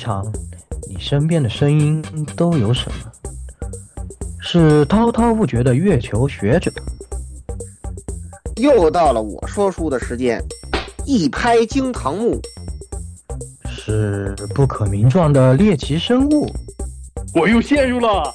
[0.00, 0.24] 常，
[0.88, 2.02] 你身边的声音
[2.34, 3.12] 都有什么？
[4.40, 6.72] 是滔滔不绝的月球学者，
[8.56, 10.42] 又到了我说书的时间，
[11.04, 12.40] 一拍惊堂木，
[13.68, 16.50] 是不可名状的猎奇生物，
[17.34, 18.34] 我又陷入了。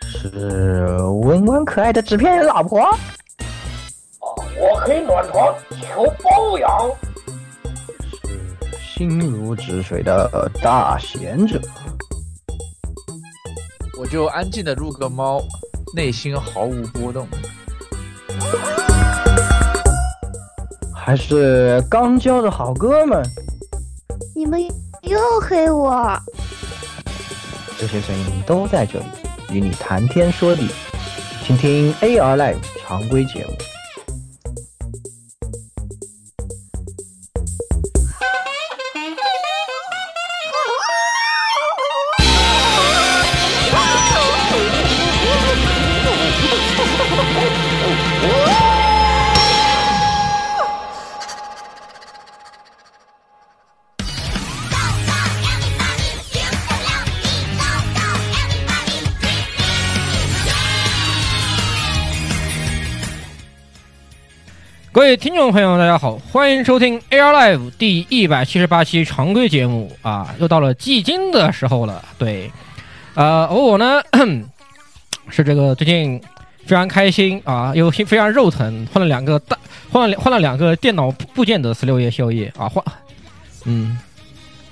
[0.00, 2.80] 是温温可爱的纸片人老婆，
[4.20, 5.52] 我可以暖床
[5.82, 6.90] 求包养。
[9.00, 11.58] 是心如止水的大贤者，
[13.98, 15.42] 我就安静的入个猫，
[15.96, 17.26] 内心毫无波动。
[20.94, 23.22] 还是刚交的好哥们，
[24.36, 24.60] 你们
[25.00, 26.14] 又黑我。
[27.78, 29.06] 这些声音都在这里，
[29.50, 30.68] 与你谈天说地，
[31.42, 33.54] 请听 AR Live 常规节目。
[65.10, 72.04] 位听众朋友，大家好，欢迎收听 Air Live 第一百七十八期常规节目啊，又到了季金的时候了。
[72.16, 72.48] 对，
[73.14, 74.00] 呃，而我呢
[75.28, 76.22] 是这个最近
[76.64, 79.58] 非常开心啊，又非常肉疼，换了两个大，
[79.90, 82.84] 换了换了两个电脑部件的十六页宵夜啊，换，
[83.64, 83.98] 嗯，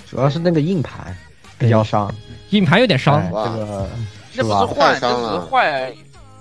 [0.08, 1.16] 主要是那个硬盘
[1.58, 2.14] 比较伤，
[2.50, 3.88] 硬盘有点伤，哎这个
[4.34, 5.96] 那不是换，太伤了那只是坏而已。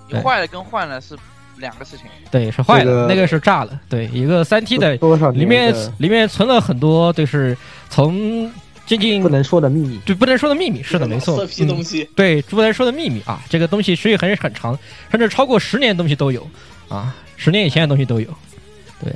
[0.09, 1.17] 你坏了跟换了是
[1.59, 2.05] 两个事情。
[2.31, 7.57] 对，是坏了，这个那个是炸了，对，一个三 T 的多少里面里面存了很多，就是
[7.89, 8.51] 从
[8.85, 9.99] 接近不能说的秘密。
[10.05, 14.77] 对不能说的秘密，是的，没错，色批东嗯西，对，不能说的秘密啊，这个东西时间很很长，
[15.11, 16.47] 甚至超过十年的东西都有
[16.87, 18.27] 啊，十年以前的东西都有，
[19.03, 19.13] 对，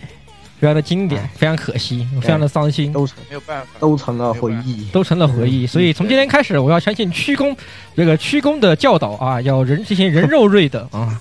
[0.62, 3.68] 非常的经典，非常可惜，非常的伤心，都成没有办法。
[3.80, 4.88] 都成了回忆。
[4.92, 5.66] 都成了回忆。
[5.66, 7.58] 所以从今天开始，我要相信屈公
[7.96, 11.20] 这个屈公的教导啊，要人进行人肉瑞的啊，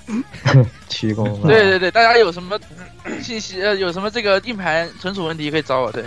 [0.87, 2.55] 屈公啊对对对，大家有什么
[3.05, 5.91] 嗯信息呃，有什么这个硬盘存储问题可以找我。
[5.91, 6.03] 对，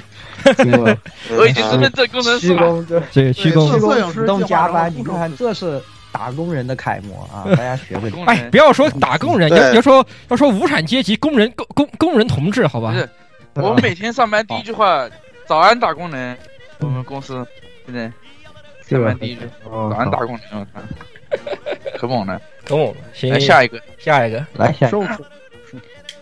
[1.36, 2.86] 我已经是认证工程师了。
[2.88, 3.80] 这这个屈公七。
[3.80, 7.42] 公主动加班，你看这是打工人的楷模啊！
[7.56, 12.98] 大家学会哎，不要说打工人，对要要说要说无产阶级工人工工工人同志，好吧不？
[12.98, 13.10] 是，
[13.56, 15.08] 我每天上班第一句话，
[15.46, 16.36] 早安打工人。
[16.80, 17.46] 我们公司
[17.86, 18.10] 现在？
[18.82, 20.80] 上班第一句，哦早安打工人，我操，
[21.98, 22.40] 可猛了！
[22.70, 24.88] 哦，行来下一个，下一个，来下。
[24.88, 25.06] 一个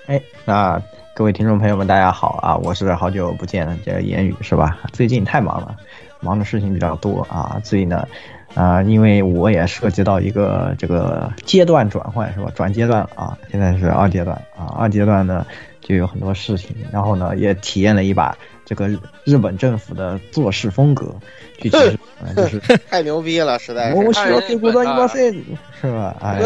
[0.06, 0.81] 哎，那
[1.15, 2.56] 各位听众朋友们，大家好啊！
[2.56, 4.78] 我是好久不见的这个言语是吧？
[4.93, 5.76] 最近太忙了，
[6.20, 8.06] 忙的事情比较多啊，所以呢，
[8.54, 12.50] 啊、因为我也涉及到一个这个阶段转换是吧？
[12.54, 15.44] 转阶段了啊，现在是二阶段啊，二阶段呢
[15.82, 18.88] 就有很多事情，然后呢也体验了一把这个
[19.25, 21.15] 日本政府的做事风格，
[21.59, 21.98] 具体
[22.37, 23.97] 就是 太牛逼了，实在是。
[23.97, 25.32] 我需要这股的一把线
[25.81, 26.16] 是吧？
[26.22, 26.41] 哎。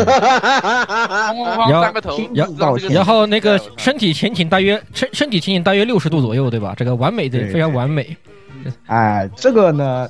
[1.26, 6.74] 哐哐哐要三个头，要让这个然后那个身体前倾大约身身体前倾大约六十度左右，对吧？
[6.76, 8.16] 这个完美的对非常完美。
[8.86, 10.08] 哎，这个呢，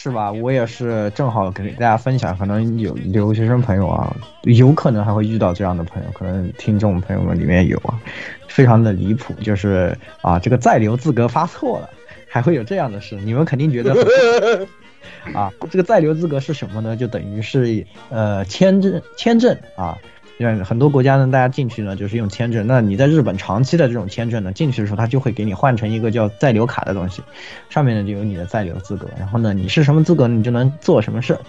[0.00, 0.30] 是吧？
[0.30, 7.98] 我也是正好给大家分享，可能有留学生朋友啊，有可能还会遇到这样的朋友，可能听众朋友们里面有啊，
[8.46, 11.90] 非常的离谱，就是啊，这个在留资格发错了，
[12.28, 16.96] 还会有这样的事，你们肯定觉得很 啊，这个在留资格是什么呢？
[16.96, 19.98] 就等于是呃签证签证啊。
[20.38, 22.66] 因为很多国家呢，大家进去呢就是用签证。
[22.66, 27.22] 那你在日本长期的这种签证呢，进去的时候，它就会给你换成一个叫在留卡的东西，
[27.68, 29.08] 上面呢就有你的在留资格。
[29.18, 31.40] 然后呢，你是什么资格，你就能做什么事儿，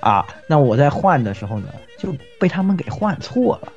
[0.00, 0.26] 啊。
[0.46, 3.72] 那我在换的时候呢，就被他们给换错了。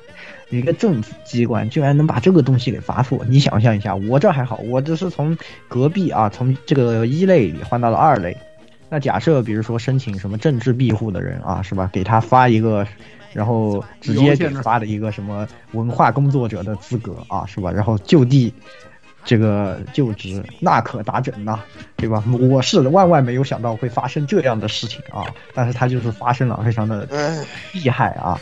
[0.50, 5.36] 一个政府机关居然能把这个东西给发错，你想象一下，我这还好，我这是从
[5.66, 8.36] 隔壁啊，从这个一类里换到了二类。
[8.88, 11.90] 那假设比如说申请什么政治庇护的人啊，是吧？
[11.92, 12.86] 给他发一个，
[13.36, 17.70] 然后直接给发了一个什么文化工作者的资格啊，是吧？
[17.70, 18.50] 然后就地
[19.26, 21.60] 这个就职，那可咋整呢？
[21.96, 22.24] 对吧？
[22.50, 25.22] 我是万万没有想到会发生这样的事情啊，
[25.52, 27.44] 但是它就是发生了，非常的哎，
[27.74, 28.40] 厉害啊。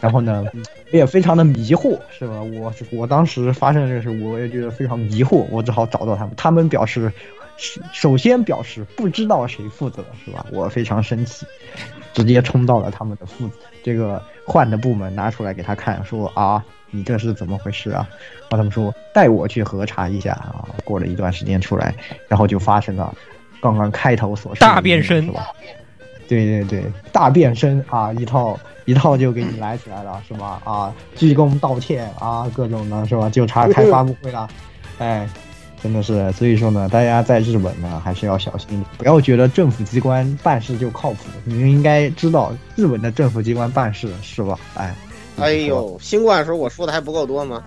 [0.00, 0.44] 然后呢，
[0.92, 2.40] 我也非常的迷惑，是吧？
[2.40, 7.12] 我我当时发生这个事，我也觉得非常迷惑，我只好找到他们，他们表示，
[7.92, 10.46] 首先表示不知道谁负责，是吧？
[10.50, 11.44] 我非常生气，
[12.14, 13.50] 直接冲到了他们的负
[13.82, 18.08] 这个换的部门，拿出来给他看，说啊，你这是怎么回事啊？
[18.42, 20.64] 然后他们说带我去核查一下啊。
[20.84, 21.94] 过了一段时间出来，
[22.28, 23.14] 然后就发生了
[23.60, 25.48] 刚刚开头所说的大变身是吧？
[26.28, 30.60] 对对对，大变身啊，一套一套就给你来起来了，是吧？
[30.64, 33.28] 啊，鞠躬道歉啊，各种的是吧？
[33.30, 34.48] 就差开发布会了，
[34.98, 35.28] 哎，
[35.82, 44.58] 真的是，所以说呢，大家在日本呢还是要小心点，不要觉得政府机关办事就靠谱，你们应该知道日本的政府机关办事是吧？
[44.74, 44.94] 哎，
[45.38, 47.62] 哎呦，新冠的时候我说的还不够多吗？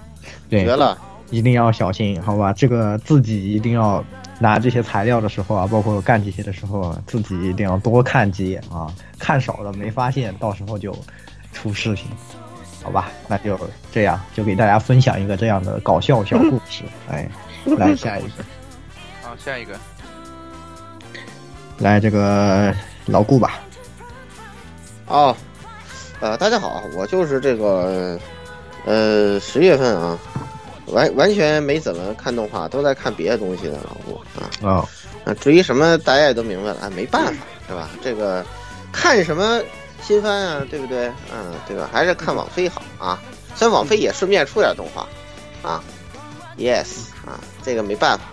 [0.49, 0.97] 对，绝了！
[1.29, 2.51] 一定要小心，好吧？
[2.51, 4.03] 这个自己一定要
[4.37, 10.93] 拿这些材料的时候啊，包括干这些的时候，自己一定要多看几眼啊，看少了没发现，到时候就
[11.53, 12.07] 出事情，
[12.83, 13.09] 好吧？
[13.29, 13.57] 那就
[13.93, 16.83] 这样，就给大家分享一个这样的搞笑小故事。
[17.09, 17.25] 哎，
[17.65, 18.29] 来下一个，
[19.21, 19.75] 好，下一个，
[21.77, 22.73] 来这个
[23.05, 23.59] 老顾吧。
[25.07, 25.35] 哦，
[26.19, 28.19] 呃，大家好，我就是这个，
[28.85, 30.17] 呃，十月份啊，
[30.87, 34.49] 完完全没怎么看动画，都在看别的东西的老顾啊。
[34.61, 34.89] 哦，
[35.25, 37.89] 啊，至于什么，大家也都明白了，啊，没办法，是吧？
[38.01, 38.43] 这个
[38.91, 39.61] 看什么
[40.01, 41.11] 新番啊，对不对？
[41.31, 41.89] 嗯，对吧？
[41.91, 43.19] 还是看网飞好啊。
[43.53, 45.05] 虽然网飞也顺便出点动画，
[45.61, 45.83] 啊
[46.57, 48.25] ，yes 啊，这个没办法。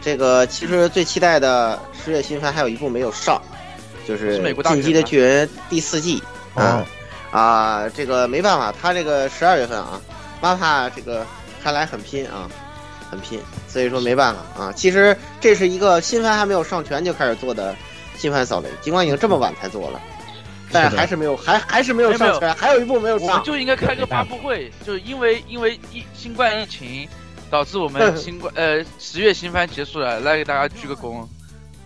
[0.00, 3.40] 这个其实最期待的十月新番还有一部没有上，
[4.06, 6.22] 就是进击的巨人》第四季
[6.54, 6.84] 啊
[7.32, 10.00] 哦啊，这个没办法，他这个十二月份啊，
[10.42, 11.26] 妈怕这个
[11.62, 12.50] 看来很拼啊，
[13.10, 14.72] 很拼，所以说没办法啊。
[14.72, 17.74] 其实这是一个新番还没有上全就开始做的
[18.18, 19.98] 新番扫雷，尽管已经这么晚才做了，
[20.70, 23.26] 但是还是没有，还还是没有上全，还有一部没有上。
[23.26, 27.08] 我们就应该开个发布会，就是因为因为疫新冠疫情
[27.54, 31.24] 导致我们 新冠呃十月新番结束了，来给大家鞠个躬。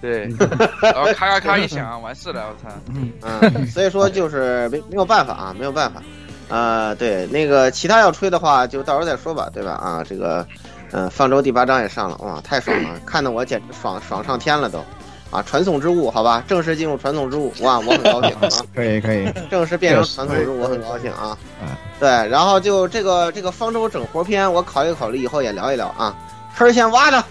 [0.01, 0.27] 对，
[0.81, 2.75] 然后咔咔咔一响，完事了，我操！
[2.95, 6.03] 嗯，所以说就是 没没有办法啊，没有办法。
[6.49, 9.73] 呃，对，那个其他要吹的话，就到时候再说吧，对吧？
[9.73, 10.47] 啊，这个，
[10.93, 14.83] 嗯，放舟第八章也上了，哇，太爽了，看得我简直爽爽上天了都。
[15.31, 18.49] 啊，传送之物，好吧，正式进入传送之物，哇，我很高兴啊！
[18.75, 21.37] 可以可以，正式变成传送之物，我很高兴啊！
[21.63, 21.69] 嗯，
[22.01, 26.17] 对，然后就这个这个方舟整活篇，我考虑考虑，以后也聊一聊啊。
[26.57, 27.23] 坑先挖着，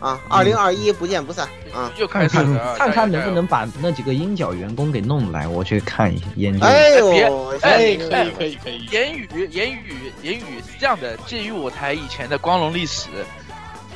[0.00, 1.92] 啊，二零二一不见不散啊！
[1.98, 2.38] 又开始，
[2.78, 6.64] 看看能不能把那几个鹰角员工给弄来，我去看一下研究。
[6.66, 8.86] 哎呦，哎，可以可以可以可以。
[8.90, 13.08] 言语言语言语是这样的，鉴于我台以前的光荣历史。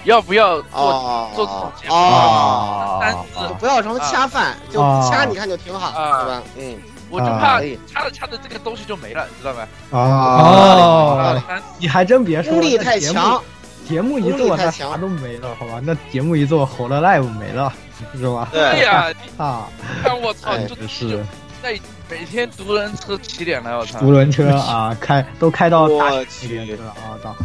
[0.04, 3.00] 要不要做做这种节目？
[3.00, 6.42] 单字不要什么掐饭，就掐你看就挺好，对吧？
[6.56, 6.78] 嗯，
[7.10, 9.66] 我就怕掐着掐着这个东西就没了，知道吗？
[9.90, 11.42] 哦，
[11.78, 13.42] 你还真别说，功力太强，
[13.88, 15.80] 节目一做他啥都没了，好吧？
[15.82, 17.72] 那节目一做，火了 live 没了，
[18.16, 18.48] 是吧？
[18.52, 19.68] 对呀，啊，
[20.02, 21.24] 看我操，就是。
[21.62, 23.98] 在每天独轮车起点了，我操！
[24.00, 27.36] 独轮车啊，开都开到大起点了啊，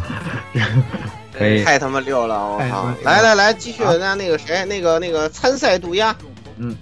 [1.38, 1.64] 到。
[1.64, 2.36] 太他妈溜了！
[2.36, 2.92] 我靠！
[3.02, 6.16] 来来来，继续，那那个谁，那个那个参赛渡鸦，
[6.56, 6.76] 嗯，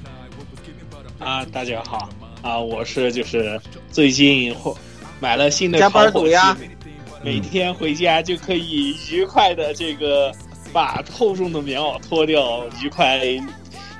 [1.18, 2.08] 啊，大家好
[2.42, 3.60] 啊，我是就是
[3.90, 4.54] 最近
[5.20, 6.56] 买了新的加班渡鸦，
[7.22, 10.32] 每天回家就可以愉快的这个
[10.72, 13.20] 把厚重的棉袄脱掉，愉快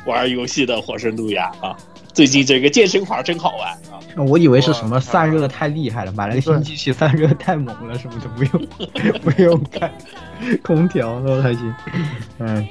[0.06, 1.76] 玩游戏的火神渡鸦啊！
[2.14, 3.98] 最近这个健身环真好玩啊！
[4.28, 8.66] 我以为是什么散热太厉害了，买了个新机器散热太猛了，什么都不用
[9.20, 9.92] 不用开
[10.62, 11.74] 空调都还行。
[12.38, 12.66] 嗯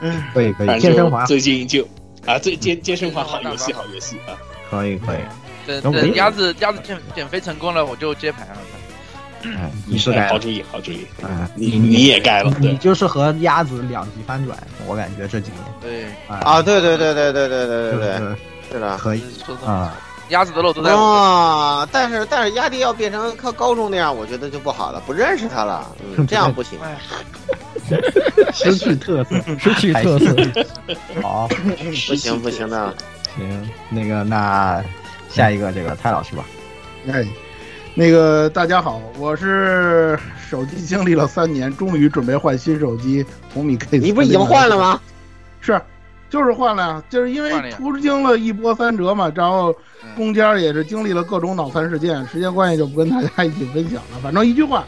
[0.00, 0.80] 嗯，可以可以。
[0.80, 1.86] 健身环最近就
[2.24, 4.38] 啊，最健健身环好游戏好游戏啊！
[4.70, 5.18] 可以可以。
[5.80, 8.56] 等等鸭子鸭子减减肥成功了，我就接盘了。
[9.44, 11.48] 嗯，你是该好主意好主意啊！
[11.54, 14.56] 你你也该了，你就是和鸭子两极翻转，
[14.86, 15.64] 我感觉这几年。
[15.80, 18.36] 对啊，对对对对对对对对对，
[18.72, 19.22] 是的，可以
[19.64, 19.94] 啊。
[20.28, 26.78] 鸭子的肉都在啊，但是但是鸭弟要变成和高中那样，我觉得就不好了，不认识他了，嗯， 这样不行，
[28.54, 30.34] 失去特色，失去特色。
[31.20, 31.46] 好，
[32.08, 32.94] 不行不行的，
[33.36, 34.82] 行，那个那
[35.28, 36.44] 下一个这个蔡老师吧。
[37.12, 37.26] 哎，
[37.94, 40.18] 那个大家好，我是
[40.48, 43.98] 手机经历了三年，终于准备换新手机红米 K。
[43.98, 45.00] 你不已经换了吗？
[45.60, 45.80] 是。
[46.30, 49.76] 就是换了呀，就是因为途经了一波三折嘛，然后
[50.16, 54.18] 中间也是经历了各种脑残事件，时间关系就不跟大家一起分享了。
[54.22, 54.86] 反正一句话，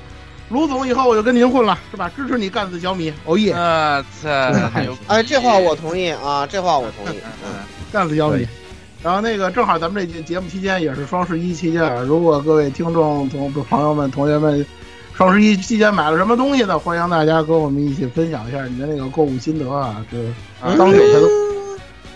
[0.48, 2.10] 卢总以后我就跟您混了，是吧？
[2.16, 3.52] 支持你干死小米，哦耶！
[3.52, 4.30] 啊 操！
[5.06, 7.18] 哎，这话我同意啊，这话我同意。
[7.44, 7.52] 嗯，
[7.92, 8.48] 干死小米。
[9.04, 14.64] 然后那个正好咱们这节目期间也是双十一期间，如果各位听众同朋友们、同学们，
[15.14, 16.78] 双十一期间买了什么东西呢？
[16.78, 20.02] 欢迎大家跟我们一起分享一下你的那个购物心得啊！
[20.10, 20.16] 这
[20.78, 21.28] 当有才都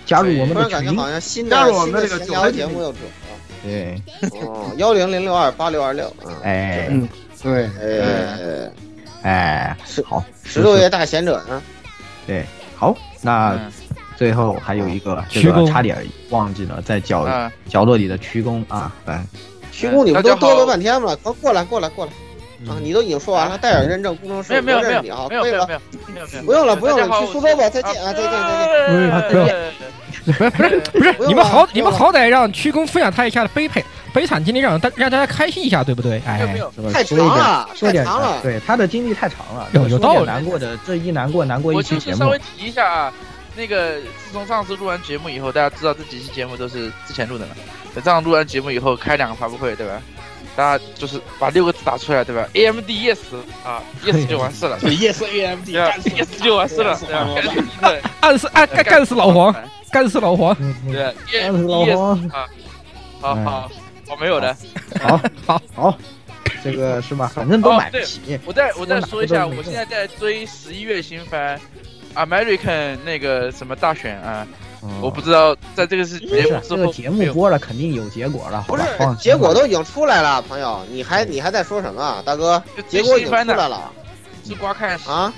[0.07, 3.37] 加入我们的感觉好像新加入我们的这个聊节目又准了。
[3.63, 4.03] 对，
[4.41, 6.11] 哦，幺零零六二八六二六。
[6.43, 7.07] 哎，嗯，
[7.43, 8.71] 对，哎，
[9.21, 11.63] 哎，是好，石头爷大贤者呢？
[12.27, 13.73] 对，好，那嗯
[14.19, 19.25] 最后还有一个这个差点忘记了，在角啊，角落里的曲躬啊，来，
[19.71, 21.17] 徐工，你不都嘚瑟半天吗？
[21.23, 22.11] 快过来，过来，过来。
[22.67, 22.75] 啊！
[22.75, 22.81] 嗯。
[22.83, 25.67] 你都已经说完了，戴尔认证工程师，没有没有没有我认识你啊，可以了。
[25.69, 28.33] 没有没有没，有不用了，不用了，去苏州吧，再见啊，再见，
[29.31, 29.73] 再见。
[30.29, 33.83] 不是不用不是不是不是你们好你们好歹让曲工分享他一下的悲配
[34.13, 36.21] 悲惨经历，让大让大家开心一下，对不对？
[36.27, 36.41] 哎
[36.93, 38.41] 太长了，太长了。
[38.43, 40.17] 对他的经历太长了，有有道理。
[40.17, 42.19] 点难过的，这一难过难过一期节目。
[42.19, 43.13] 就是稍微，提一下啊，
[43.59, 47.57] 那个自从上次录完节目以后，大家知道这几期节目都是之前录的嘛，
[47.93, 50.01] 等这样录完节目以后开两个发布会，对吧？
[50.55, 53.19] 大家就是把六个字打出来，对吧？AMD yes
[53.65, 57.29] 啊， yes 就完事了，对，yes AMD 对吧干死？yes 就完事了，对吧？
[57.35, 59.55] 干死对暗死干干干死老黄，
[59.91, 60.57] 干死老黄，
[60.89, 62.31] 对干死老，yes，黄，
[63.21, 63.71] 好好，
[64.09, 64.57] 我没有的。
[65.01, 65.99] 好好好，
[66.63, 67.31] 这个是吧？
[67.35, 71.61] 反正都买不起，我再我再说一下，我现在在追十一月新番
[72.19, 74.47] American 那个什么大选啊，
[74.83, 75.01] 嗯。
[75.01, 78.83] 我不知道在这个是节目，之后这个节目播了肯定有结果了，不是
[79.19, 82.63] 结果都已经出来了，朋友，你还你还在说什么啊，大哥？
[82.89, 83.91] 结果已经出来了。
[84.45, 85.33] 是瓜看啊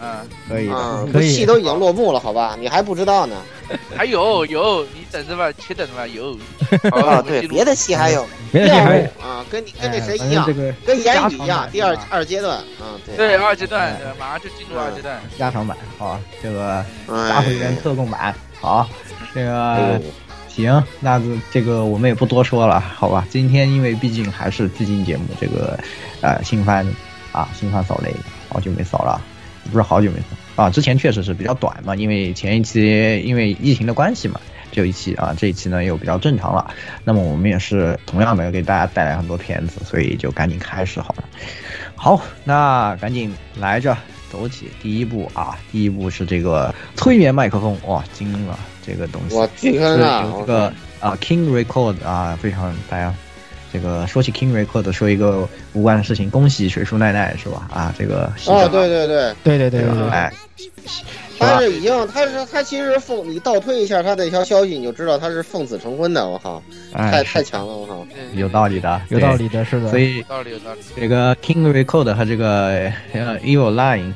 [0.00, 2.56] 啊，可以啊的，，可以戏都已经落幕了，好吧？
[2.58, 3.36] 你还不知道呢？
[3.94, 6.32] 还有有，你等着吧，且等着吧，有。
[6.90, 10.44] 啊，好对，别的戏还有 别的戏还有啊，跟你跟那哎谁一样
[10.86, 15.20] 跟言语一样，第二二阶段，嗯，对，对二阶段马上就进入二阶段。
[15.38, 18.88] 加长版啊，这个哎大会员特供版，好，
[19.34, 20.00] 这个
[20.48, 23.26] 行，那这这个我们也不多说了，好吧？
[23.30, 25.78] 今天因为毕竟还是最近节目，这个
[26.22, 26.86] 呃新番
[27.32, 28.12] 啊新番扫雷，
[28.48, 29.20] 好久没扫了，
[29.70, 34.40] 不是好久没扫啊，之前确实是比较短嘛，因为前一期因为疫情的关系嘛，
[34.72, 36.70] 只有一期啊，这一期呢又比较正常了。
[37.04, 41.24] 那么我们也是同样的给大家带来很多片子，所以就赶紧开始好了。
[41.94, 43.96] 好，那赶紧来着，
[44.30, 45.58] 走起第一步啊！
[45.70, 50.26] 第一步是这个催眠麦克风，哇，惊了，这个东西我巨是啊！
[50.38, 53.14] 这个啊 King Record 啊，非常大家
[53.72, 57.68] 这个说起 King Record 说一个无关的事情，恭喜水树奈奈是吧？
[57.72, 59.58] 啊，这个哦，对对对，对。
[59.58, 60.08] 对对对对，对。
[60.10, 60.32] 哎，
[61.38, 66.62] 他是已经，他是他其实奉你倒推一下他这条消息，你就知道他是奉子成婚的，我靠，
[66.92, 68.06] 太哎，太强了，我靠！
[68.34, 69.88] 有道理的，有道理的，是的。
[69.88, 70.80] 所以有道理有道理。
[70.96, 74.12] 这个 King Record 和这个呃 Evil Line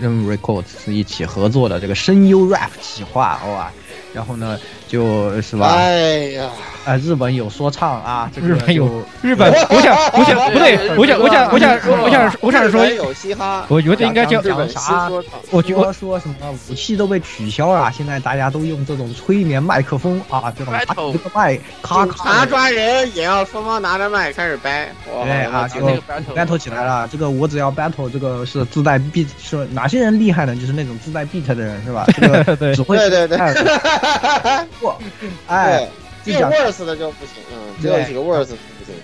[0.00, 3.70] 嗯 Records 是一起合作的这个声优 rap 企划，哇，
[4.12, 6.48] 然后呢就是吧，哎呀，
[6.84, 15.10] 啊，日本有说唱啊，这个日本有日本，我想我想 不对， 我想我想我想 我想我想说日，本有嘻哈，我觉得应该叫日本啥，
[15.50, 16.34] 我觉得说什么
[16.70, 20.72] 武器都被取消了，现在大家都用这种催眠麦克风啊，这种
[21.12, 24.88] 这个麦咔警咔的察抓人也要双方拿着麦开始掰，
[25.24, 27.08] 对啊，这个那个 battle battle 起来了。
[27.10, 30.54] 这个我只要 battle，这个是自带 beat，是哪些人厉害呢？
[30.54, 32.06] 就是那种自带 beat 的人，是吧？
[32.14, 32.74] 这个对。
[32.76, 34.98] 只会对对对，哎过，
[35.46, 35.88] 哎，
[36.24, 38.94] 就讲 worse 的就不行，嗯，只有几个 worse 不行，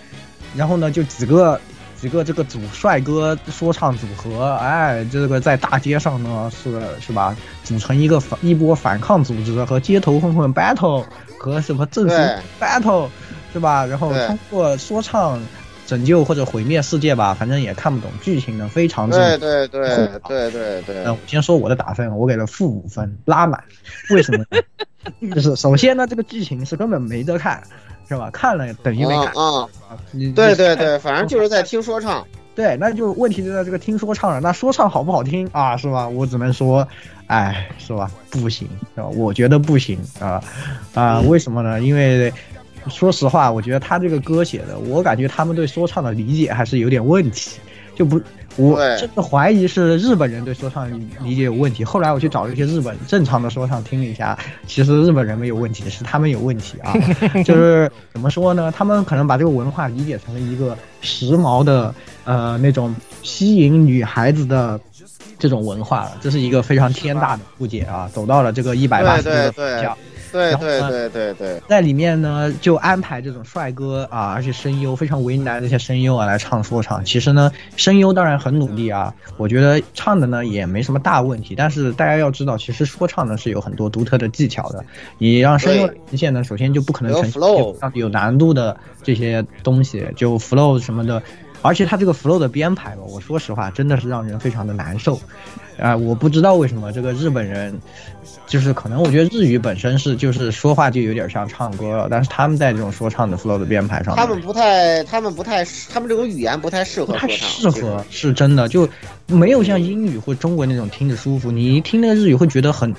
[0.57, 1.61] 然后呢，就几个
[2.01, 11.05] 几个这个组帅哥说唱组合，哎，这个在大街上呢是是吧，组成一个反一波反抗组织和街头混混 battle
[11.39, 12.17] 和什么正对。
[12.17, 13.09] 式 battle
[13.53, 13.85] 是吧？
[13.85, 15.39] 然后通过说唱
[15.87, 23.63] 拯救或者毁灭世界吧，反正也看不懂剧情呢，非常之对对对对对对那我先说我的打分，我给了负五分，拉满。
[24.11, 24.63] 为什么呢？
[25.35, 27.63] 就是首先呢，这个剧情是根本没得看，
[28.09, 28.31] 是吧？
[28.31, 29.27] 看了等于没看。
[29.35, 32.25] 啊啊，你对对对，反正就是在听说唱，
[32.55, 34.41] 对，那就问题就在这个听说唱了。
[34.41, 35.77] 那说唱好不好听啊？
[35.77, 36.09] 是吧？
[36.09, 36.87] 我只能说，
[37.27, 38.11] 哎，是吧？
[38.31, 39.09] 不行，是吧？
[39.09, 40.43] 我觉得不行啊
[40.95, 41.21] 啊！
[41.23, 41.81] 为什么呢？
[41.81, 42.33] 因为
[42.89, 47.59] 说实话，我觉得他这个歌写的，我感觉他们对说唱的理解还是有点问题，
[47.95, 48.21] 就不。
[48.59, 50.87] 我真的怀疑是日本人对说唱
[51.25, 51.83] 理解有问题。
[51.83, 56.93] 后来我去找了一些日本正常的说唱听了一下，其实日本人没有问题，是他们有问题啊。
[57.47, 58.71] 就是怎么说呢？
[58.71, 64.79] 他们可能把这个文化理解成了一个时髦的呃那种吸引女孩子的
[65.39, 68.07] 这种文化了，这是一个非常天大的误解啊！
[68.13, 69.83] 走到了这个一百八十度的对
[70.33, 70.81] 对对。
[70.81, 77.05] 对对对在里面呢，就安排这种帅哥啊，而且声优非常为难的这些声优啊来唱说唱。
[77.05, 81.55] 其实呢，声优当然很努力啊，我觉得唱的呢也没什么大问题。
[81.55, 84.85] 但是大家要知道，其实说唱呢是有很多独特的技巧的。
[85.19, 91.23] 你让声优来呈现呢，首先就不可能有呈现有难度的这些东西，就 flow 什么的。
[91.63, 95.19] 而且他这个 flow 的编排吧，我说实话真的是让人非常的难受。
[95.79, 97.77] 啊、我不知道为什么这个日本人，
[98.47, 108.89] 就是可能我觉得日语本身是就是说话就有点像唱歌了，但是他们在这种说唱的 flow 的编排上，他们不太，他们不太，他们这种语言不太适合不太说唱，适合，是真的，就
[109.27, 111.51] 没有像英语或中文那种听着舒服。
[111.51, 112.95] 你一听那个日语会觉得很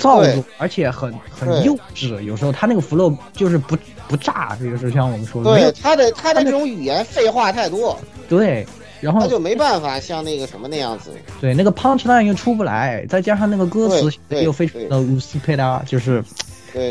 [0.00, 2.20] 造作，而且很很幼稚。
[2.22, 3.76] 有时候他那个 flow 就是不
[4.08, 8.66] 不炸，这个是像我们说的，没有对他的他的这种语言废话太多，对。
[9.00, 11.10] 然后他就没办法像那个什么那样子。
[11.40, 16.22] 对那个 punch line 又出不来，再加上那个歌词又非常的乌斯佩拉，就是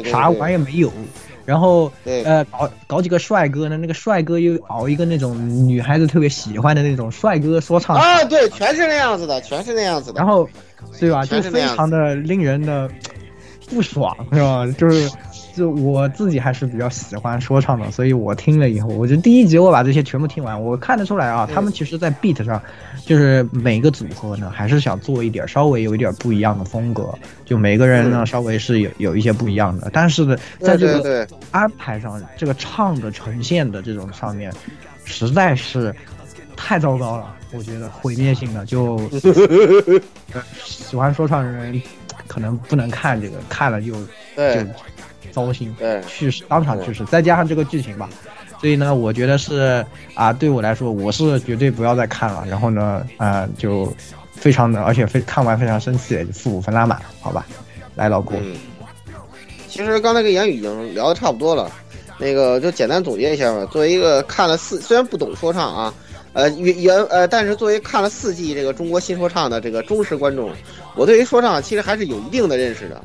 [0.06, 0.92] 啥玩意儿没有。
[1.50, 5.36] 然后呃搞搞几个帅哥呢，那个帅哥又熬一个那种
[5.68, 10.20] 女孩子特别喜欢的那种帅哥说唱啊，对，全是那样子的，全是那样子的。
[10.20, 10.48] 然后，
[11.00, 11.26] 对吧？
[11.26, 12.88] 就非常的令人的
[13.68, 14.68] 不爽，是吧？
[14.78, 15.10] 就是，
[15.60, 22.62] 就我自己还是比较喜欢说唱的，所以我听了以后，我就第一集我把这些全部听完，我看得出来啊，他们其实在 beat 上，
[23.06, 27.14] 就是每个组合呢，还是想做一点稍微有一点不一样的风格，
[27.44, 34.50] 就每个人呢稍微是有有一些不一样的，但是呢，在这个安排上，这个唱的呈现的这种上面，
[35.04, 35.94] 实在是
[36.56, 38.98] 太糟糕了，我觉得毁灭性的就。
[40.32, 41.82] 呃喜欢说唱的人
[42.28, 44.68] 可能不能看这个，看了就就对
[45.32, 48.10] 糟心，对去世当场去世，再加上这个剧情吧，
[48.60, 52.44] 所以呢，我觉得是啊，对我来说，我是绝对不要再看了。
[52.48, 53.92] 然后呢，啊、就
[54.34, 57.46] 非常的，而且非看完非常生气，就负五分拉满，好吧？
[57.96, 58.56] 来，老郭，嗯，
[59.68, 61.70] 其实刚才跟言语已经聊的差不多了，
[62.18, 63.66] 那个就简单总结一下吧。
[63.72, 65.94] 作为一个看了四，虽然不懂说唱啊，
[66.40, 70.50] 呃原原呃，但是作为看了四季这个中国新说唱的这个忠实观众，
[70.96, 73.02] 我对于说唱其实还是有一定的认识的。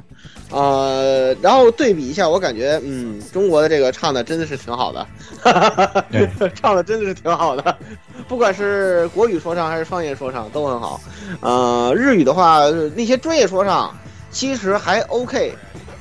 [0.50, 5.04] 呃，然后对比一下，我感觉，嗯，中国的这个唱的真的是挺好的，
[6.12, 7.76] 对， 唱的真的是挺好的，
[8.28, 11.00] 不管是国语说唱还是方言说唱都很好。
[11.40, 12.60] 呃，日语的话，
[12.94, 13.92] 那些专业说唱
[14.30, 15.52] 其实还 OK，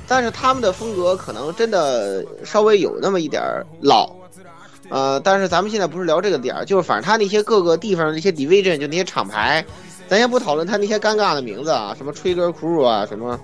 [0.06, 4.14] 但是他们的风格可能真的稍微有那么一点儿老。
[4.88, 9.64] 呃，但是咱们现在不是聊这个点儿，就是反正他那些各个地方的那些 division，就那些厂牌，
[10.08, 13.38] 咱先不讨论他那些尴尬的名字啊，什么 Trigger Crew 啊，什么，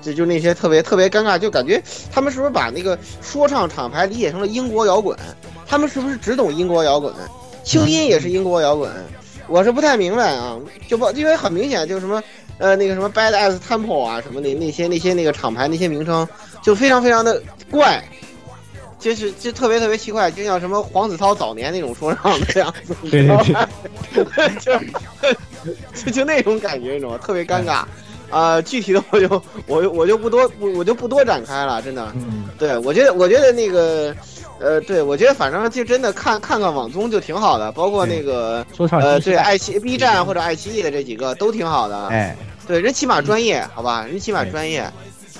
[0.00, 5.16] 就就那些特别特别尴尬，就感觉他们是不是把那个说唱厂牌理解成了英国摇滚？
[5.66, 7.12] 他们是不是只懂英国摇滚？
[7.62, 8.90] 清音也是英国摇滚，
[9.48, 10.56] 我是不太明白啊，
[10.88, 12.22] 就不因为很明显就什么。
[12.58, 16.26] 呃，那个什么 Bad Ass Temple 啊，什么那那些那些那个厂牌那些名称，
[16.62, 18.02] 就非常非常的怪，
[18.98, 23.68] 就是就特别特别奇怪，就像什么黄子韬早年那种说唱的样子，你知道吧？
[24.60, 24.72] 就
[25.94, 27.18] 就就那种感觉，你知道吗？
[27.18, 27.84] 特别尴尬。
[28.28, 32.12] 啊、具体的我就我就我就不多不我就不多展开了，真的。
[32.16, 34.12] 嗯，对，我觉得我觉得那个，
[34.58, 42.08] 呃，对我觉得反正就真的看看看网综就挺好的，包括那个说唱呃，对，爱奇 B 站或者爱奇艺的这几个都挺好的。
[42.08, 44.90] 哎，对，人起码专业，好吧，人起码专业，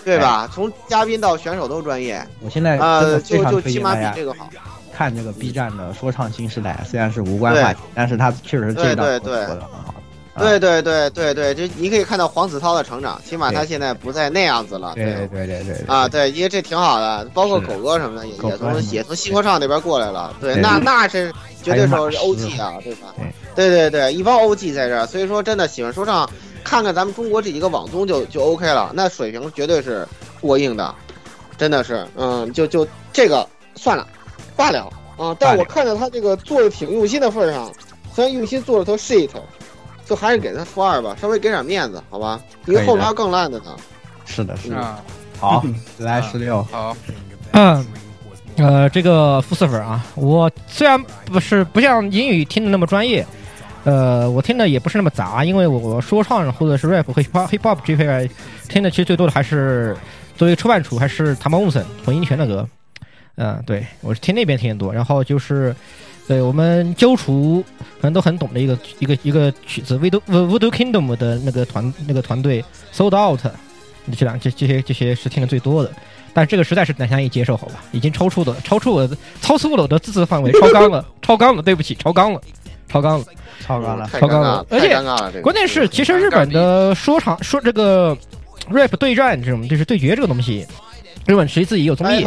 [0.06, 0.48] 对吧？
[0.54, 4.48] 从嘉宾到选手都专业，我现在真呃，就就起码比这个好。
[4.94, 9.66] 看这个 B 站的说唱新时代，虽然是无关话题，但是它确实这对对对做的很好。
[9.88, 9.94] 啊
[10.38, 14.92] 对对对对对，就你可以看到黄子韬的成长，起码他现在不再那样子了。
[14.94, 20.36] 对对对对对啊，对，因为这挺好的，包括狗哥什么的也也从也从新说唱那边过来了。
[20.38, 23.14] 对，那那是绝对说是 OG 啊，对吧？
[23.54, 26.28] 对对对对，一帮 OG 在这儿，所以说真的喜欢说唱，
[26.66, 30.06] 看看咱们中国这几个网综就就 OK 了，那水平绝对是
[30.40, 30.92] 过硬的，
[31.56, 34.04] 真的是，嗯，就就这个算了，
[34.56, 35.34] 罢了啊。
[35.38, 37.72] 但我看到他这个做的挺用心的份上，
[38.12, 39.30] 虽然用心做了头 shit，
[40.04, 42.40] 就还是给他负二吧，稍微给点面子，好吧？
[42.66, 43.76] 因为后面还有更烂的呢。
[44.24, 44.76] 是的，是的。
[44.76, 45.00] 啊，
[45.38, 45.62] 好，
[45.98, 46.96] 来十六，好，
[47.52, 47.86] 嗯，
[48.56, 53.24] 呃，这个负四分啊，我虽然不是不像英语听的那么专业，
[53.86, 58.28] 呃，我听的也不是那么杂，因为我说唱或者是 rap 和 hip hop hip hop 这块
[58.68, 59.96] 听的其实最多的还是
[60.36, 62.68] 作为出版处还是唐毛木森混音泉的歌，
[63.36, 65.74] 嗯、对我是听那边听的多，然后就是。
[66.28, 67.64] 对我们揪除
[68.00, 73.42] 可能都很懂的一个一个一个曲子，Voodoo Voodoo Kingdom 的那个团那个团队 Sold Out，
[74.18, 75.92] 这两这这些这些是听的最多的。
[76.34, 77.74] 但这个实在是难以接受，好吧？
[77.92, 82.40] 已经超出的超出我的超出了我的自制范围，超纲了，超纲了，对不起，超纲了，
[82.88, 83.24] 超纲了。
[83.66, 88.16] 超纲了，超纲了，而且关键是，其实日本的说唱说这个
[88.70, 90.64] rap 对战这种就是对决这个东西，
[91.26, 92.24] 日本其实自己有综艺，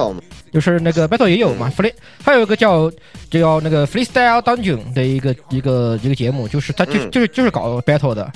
[0.51, 2.91] 就是那个 battle 也有嘛，free 还有一个叫
[3.29, 8.29] 叫那个 freestyle dungeon 的一个一个一个节目，就是他就就是就是搞 battle 的，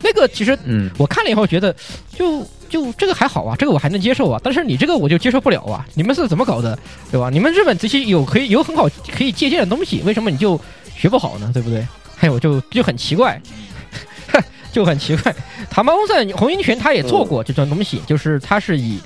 [0.00, 1.72] 那个其实嗯，我看了以后觉得，
[2.10, 4.40] 就就这个还好啊，这个我还能接受啊。
[4.42, 5.86] 但是你这个我就接受不了啊！
[5.94, 6.76] 你们是怎么搞的，
[7.12, 7.30] 对吧？
[7.30, 10.60] 你们日本这些有可以有很好可以借鉴的东西，为什么你就
[10.98, 11.50] 学不好呢？
[11.54, 11.86] 对不对？
[12.14, 13.40] 还有就就很奇怪，
[14.72, 15.34] 就很奇怪。
[15.70, 18.98] 塔马翁赛红鹰拳他也做过这种东西，就是他是以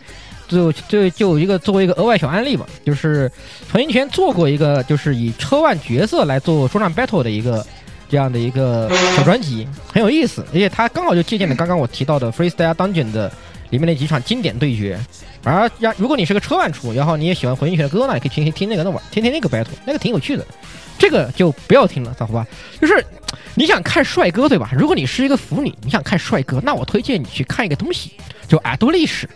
[0.49, 3.31] 就就就一个作为一个额外小案例嘛，就是
[3.71, 7.65] 红鹰拳做过一个就是以车万角色来做说唱 battle 的一个
[8.09, 13.31] 这样的一个小专辑，很有意思，而且他刚好就借鉴了刚刚我提到的 Freestyle Dungeon 的
[13.69, 14.99] 里面那几场经典对决。
[15.45, 20.47] 而要如果你是个车万出，然后你也喜欢混音拳的歌呢，你可以听听听那个那玩，听听那个 battle，那个挺有趣的。
[21.03, 22.47] 这个就不要听了，好吧？
[22.81, 23.05] 就是
[23.57, 24.71] 你想看帅哥对吧？
[24.73, 28.13] 如果你是一个腐女，你想看帅哥，那我推荐你去看一个东西，
[28.47, 29.29] 就《爱多历史》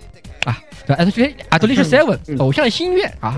[0.48, 0.62] 啊，
[0.94, 3.36] 《爱多历爱多历史 Seven》偶像心愿啊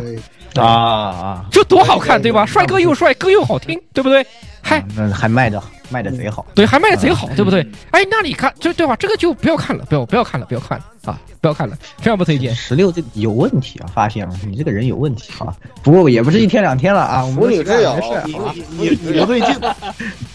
[0.57, 2.45] 啊啊，这多好看对吧？
[2.45, 4.27] 帅哥又帅，歌又好听，对不对？
[4.63, 6.45] 嗨，那还卖的卖的贼好。
[6.55, 7.67] 对，还卖的贼好，对不对？
[7.91, 8.95] 哎，那你看，就对吧？
[8.97, 12.55] 这个就不要看了，不要不要看了，不要看了啊，不要看了，非常不推荐。
[12.55, 13.87] 十六这有问题啊！
[13.95, 15.55] 发现了，你这个人有问题啊！
[15.83, 17.65] 不过也不是一天两天了啊，我们没事
[18.77, 19.49] 你你不对劲，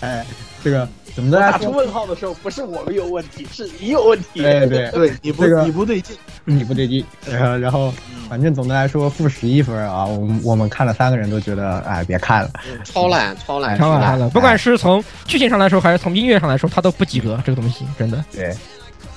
[0.02, 0.26] 哎，
[0.64, 4.42] 这个怎么的打出问号的时候，不是我们有问题，是你有问题。
[4.42, 7.06] 对对，对你不这个你不对劲，你不对劲。
[7.28, 7.94] 呃，然后
[8.28, 12.50] 反正总的来说负十一分啊，我们我们看了三个人都觉得，哎，别看了。
[12.84, 17.40] 超烂，超烂，超完烂了，不管是从剧情上来说，还是从音乐上来说，它都不及格。
[17.46, 18.26] 这个东西真的。
[18.32, 18.56] 对，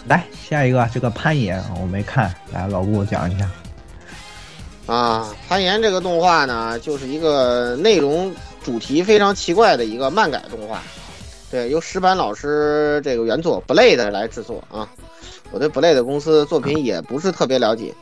[0.07, 3.49] 来下一个这个攀岩啊我没看，来老顾讲一下。
[4.85, 8.31] 啊，攀岩这个动画呢，就是一个内容
[8.63, 10.83] 主题非常奇怪的一个漫改动画。
[11.51, 14.89] 对，由石板老师这个原作 Blade 来制作啊。
[15.53, 17.95] 我对 Blade 公司作品也不是特别了解。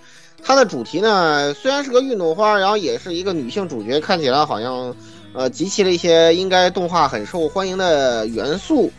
[0.42, 4.94] 它的主题呢，虽然是个运动花，然后也是一个女性主角，看起来好像
[5.34, 8.90] 呃集齐了一些应该动画很受欢迎的元素。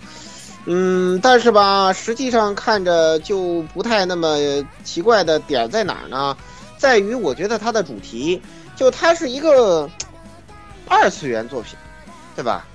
[0.65, 4.37] 嗯，但是吧，实际上看着就不太那么
[4.83, 6.35] 奇怪的点在哪儿呢？
[6.77, 8.41] 在于我觉得它的主题，
[8.75, 9.89] 就它是一个
[10.87, 11.75] 二次元作品，
[12.35, 12.65] 对吧？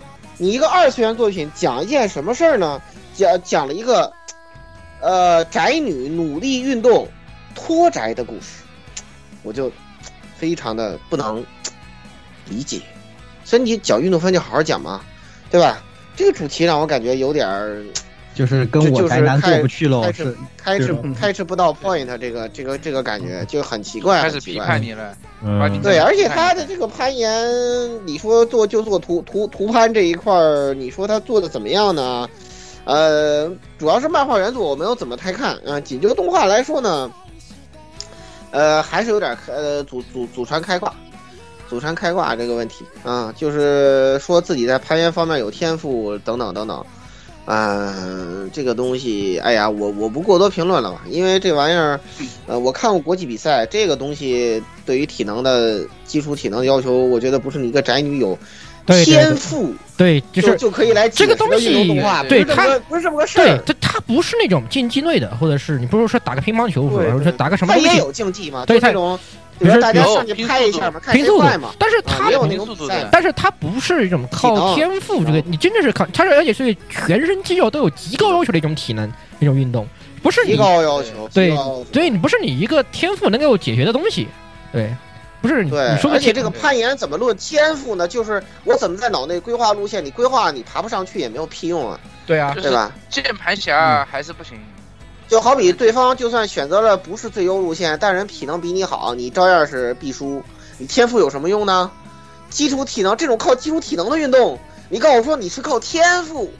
[0.42, 2.80] 你一个二次元作品讲一件什么事儿呢？
[3.14, 4.10] 讲讲了一个，
[5.02, 7.06] 呃，宅女努力运动
[7.54, 8.62] 脱宅的故事，
[9.42, 9.70] 我就
[10.38, 11.44] 非常的不能
[12.48, 12.80] 理解。
[13.44, 15.02] 所以你讲运动番就好好讲嘛，
[15.50, 15.82] 对吧？
[16.16, 17.84] 这个主题让我感觉有点儿
[18.40, 27.30] 就是跟这就是我宅男过开不去喽，开是始开始嗯开始不到 point，这个这个这个感觉就很奇怪，开始批很奇怪判你了，嗯，对，而且他的这个攀岩，
[28.06, 32.26] 你说做就做图图图攀这一块儿，你说他做的怎么样呢？
[32.86, 33.46] 呃，
[33.78, 37.12] 主要是漫画原作我没有怎么太看啊、呃仅就动画来说呢，
[38.52, 40.94] 呃，还是有点呃祖祖祖传开挂，
[41.68, 46.82] 祖传开挂这个问题啊、就是说自己在攀岩方面有天赋等等等等。
[47.52, 51.98] 嗯、这个东西，哎呀，我我不过多评论了吧，因为这玩意儿，
[52.46, 58.38] 呃，我看过国际比赛，这个东西对于体能的基础体能要求，我觉得不是你一个宅女有
[58.86, 69.18] 对对对天赋对，就就是就可以来这个解释的东西对不是这么个不是这么个事儿对儿。，它它不是那种竞技类的，或者是你不如说打个乒乓球，或者说打个什么东西，它也有竞技嘛，对这种，
[69.60, 72.76] 比如说大家上去拍一下嘛，看拼速度谁快嘛，，但是啊它也有那种
[73.12, 79.06] 但是他不是一种靠天赋，这个你真的是靠他是而且是全身肌肉都有极高要求的一种体能
[79.38, 79.86] 一种运动，
[80.22, 81.54] 不是极你高要求，对
[81.92, 84.26] 对你不是你一个天赋能够解决的东西，
[84.72, 84.90] 对，
[85.42, 88.08] 不是你对你，说而且这个攀岩怎么论天赋呢？
[88.08, 92.90] 就是我怎么在脑内规划路线，你规划你爬不上去也没有屁用啊，对啊就是对吧？
[93.10, 94.58] 键盘侠还是不行。
[95.30, 100.42] 就好比对方就算选择了不是最优路线，但人体能比你好，你照样是必输。
[100.76, 101.88] 你天赋有什么用呢？
[102.50, 106.52] 基础体能这种靠基础体能的运动，你告诉我说你是靠天赋，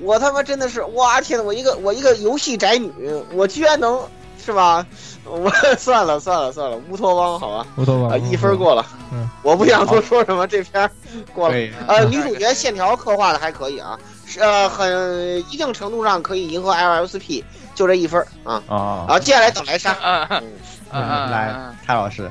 [0.00, 2.90] 我他妈真的是哇天呐，我一个我一个游戏宅女，
[3.34, 4.00] 我居然能
[4.42, 4.86] 是吧？
[5.26, 10.90] 我 算了算了算了，乌托邦好吧，乌托邦啊一分过了，嗯，我不想多说什么，这篇
[11.34, 11.52] 过了。
[11.54, 17.44] 对，呃，女主角线条刻画的还可以啊，是呃很一定程度上可以迎合 LSP，
[17.76, 18.60] 就这一分儿啊。
[18.66, 18.76] 啊，
[19.10, 19.96] 啊，接下来等来杀。
[20.02, 20.42] 嗯嗯
[20.90, 22.28] 嗯嗯来嗯，蔡老师，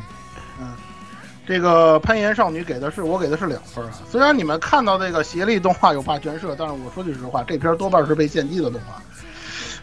[0.59, 0.73] 嗯
[1.47, 3.91] 这个攀岩少女给的是我给的是两分啊。
[4.09, 9.01] 虽然你们看到这个协力动画有霸权社，但是我说句实话，这片多半是被献祭的动画。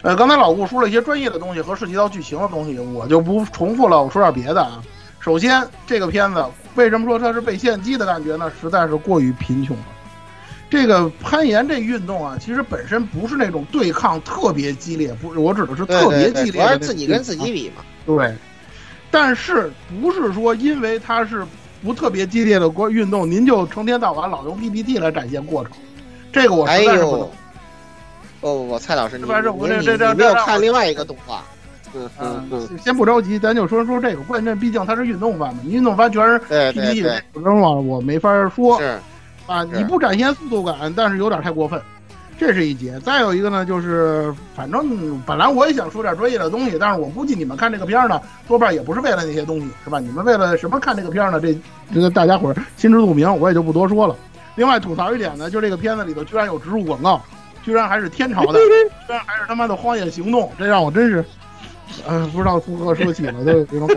[0.01, 4.83] 呃，刚才老顾说了一些专业的东西和涉及到剧情的东西，我就不重复了，我说点别的啊。
[5.21, 6.45] 首先，这个片子
[6.75, 8.51] 为什么说它是被献祭的感觉呢？
[8.59, 9.83] 实在是过于贫穷了。
[10.73, 17.83] 这个攀岩这运动啊，其实本身不是那种对抗特别激烈，不是，我指的是特别激烈主要是自己跟自己比嘛。
[18.07, 18.33] 对，
[19.11, 21.45] 但是不是说因为它是
[21.83, 25.73] 不特别激烈的过运动，您就成天到晚老用 PPT 来展现过程？
[26.31, 27.31] 这个我哎实在是不懂呦。，
[28.41, 31.43] 不不不，蔡老师，你这我这你这这你没有这看另外一个动画。
[31.93, 34.23] 嗯嗯嗯嗯，，先不着急，咱就说说这个。
[34.23, 38.79] 关键毕竟它是运动番嘛，你运动番全是 PPT，对，这种我我没法说。
[38.79, 38.99] 是。
[39.45, 41.81] 啊，你不展现速度感，但是有点太过分，
[42.37, 42.99] 这是一节。
[43.01, 49.99] 再有一个呢，就是反正本来我也想说点专业的东西，但是我估计你们看这个片儿呢，多半也不是为了那些东西，是吧？
[49.99, 51.39] 你们为了什么看这个片儿呢？
[51.39, 51.55] 这
[51.93, 54.15] 这个大家伙儿心知肚明，我也就不多说了。
[54.55, 57.21] 另外吐槽一点呢，就这个片子里头居然有植入广告，
[57.63, 58.59] 居然还是天朝的，
[59.07, 61.25] 居然还是他妈的《荒野行动》，这让我真是，
[62.07, 63.89] 呃，不知道从何说起了，都有这种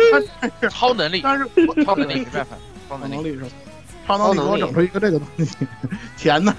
[0.70, 2.56] 超能力，但是我超能力没办法，
[2.88, 3.14] 超能力。
[3.16, 3.48] 超能力是吧？
[4.06, 5.66] 超能力给我整出一个这个东西，
[6.16, 6.54] 钱呢？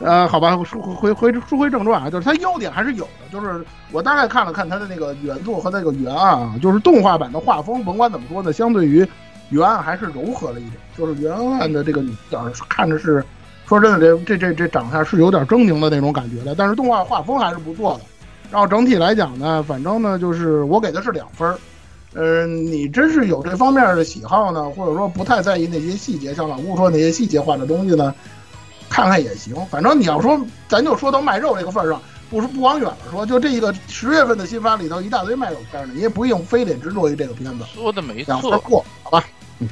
[0.00, 9.06] 呃，好吧，说回回说回正传啊，就是它优点还是有的，就是我大概看了看它的那个原作和那个原案啊，就是动画版的画风，甭管怎么说呢，相对于
[9.50, 13.24] 原案还是柔和了一点，就是原案的这个女角看着是，
[13.66, 18.04] 说真的，这这这这长相是有点狰狞的那种感觉的，但是动画画风还是不错的。
[18.50, 21.58] 然后整体来讲呢，反正呢，就是我给的是两分儿。
[22.14, 28.14] 呃，你真是有这方面的喜好呢，或者说不太在意那些细节，像老顾说那些细节化的东西呢，
[28.88, 29.54] 看看也行。
[29.66, 37.64] 反正你要说，咱就说到卖肉这个份儿上，不是不往远了说，就这一个十月份的新番里头一大堆卖肉片呢，你也不用非得执着于这个片子。
[37.74, 39.24] 说的没两分错，过，好吧？
[39.60, 39.68] 嗯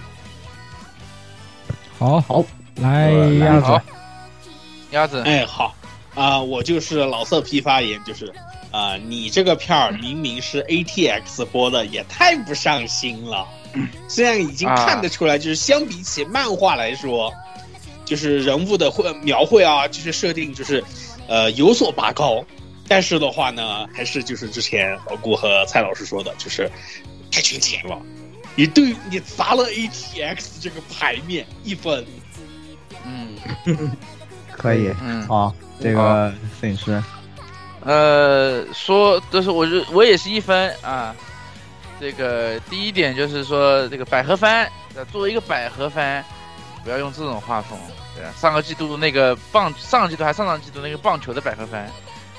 [1.98, 2.42] 好好
[2.76, 3.82] 来来鸭子，
[4.92, 5.74] 鸭子，哎，好
[6.14, 8.32] 啊、我就是老色批发言，就是
[8.70, 13.46] 啊、你这个片儿明明是 ATX 播的，也太不上心了。
[14.08, 17.32] 虽然已经看得出来，就是相比起漫画来说，
[18.04, 20.82] 就是人物的绘描绘啊，就是设定就是
[21.28, 22.44] 呃有所拔高，
[22.88, 26.70] 但是的话呢，还是就是之前老顾和蔡老师说的，就是
[27.30, 27.96] 太缺钱了。
[28.56, 32.04] 你对你砸了 ATX 这个牌面一分，
[33.06, 33.36] 嗯
[34.50, 34.92] 可以。
[35.00, 37.02] 嗯，好，这个摄影师，
[37.84, 41.14] 呃，说就是我就我也是一分啊。
[42.00, 44.66] 这个第一点就是说，这个百合番，
[45.12, 46.24] 作为一个百合番，
[46.82, 47.78] 不要用这种画风。
[48.16, 51.86] 对，上个季度那个棒，上个季度还上上季度那个棒球的百合番，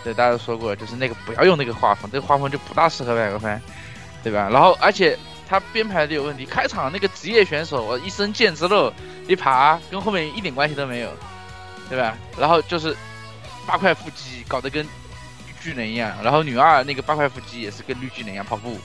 [0.04, 3.62] 对大家都说过，就是那个不要用那个画风，这个画风就不大适合百合番，
[4.23, 4.49] 对吧？
[4.51, 5.15] 然后而且
[5.47, 8.91] 他编排的有问题，开场那个职业选手，我一身腱子肉
[9.27, 11.10] 一爬，跟后面一点关系都没有，
[11.88, 12.17] 对吧？
[12.36, 12.97] 然后就是
[13.67, 14.84] 八块腹肌，搞得跟
[15.62, 18.78] 巨人一样，然后女二那个八块腹肌也是跟绿巨人一样跑步，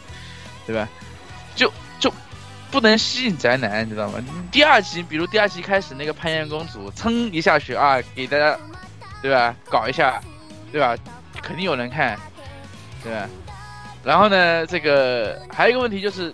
[0.67, 0.89] 对吧？
[1.55, 2.12] 就就
[2.71, 4.19] 不能吸引宅男，你知道吗？
[4.53, 8.59] 第二集，比如第二集开始那个攀岩公主，噌一下去啊，给大家，
[9.23, 9.55] 对吧？
[9.71, 10.21] 搞一下，
[10.71, 10.95] 对吧？
[11.43, 12.19] 肯定有人看，
[13.03, 13.29] 对吧？
[14.05, 16.33] 然后呢，这个还有一个问题就是，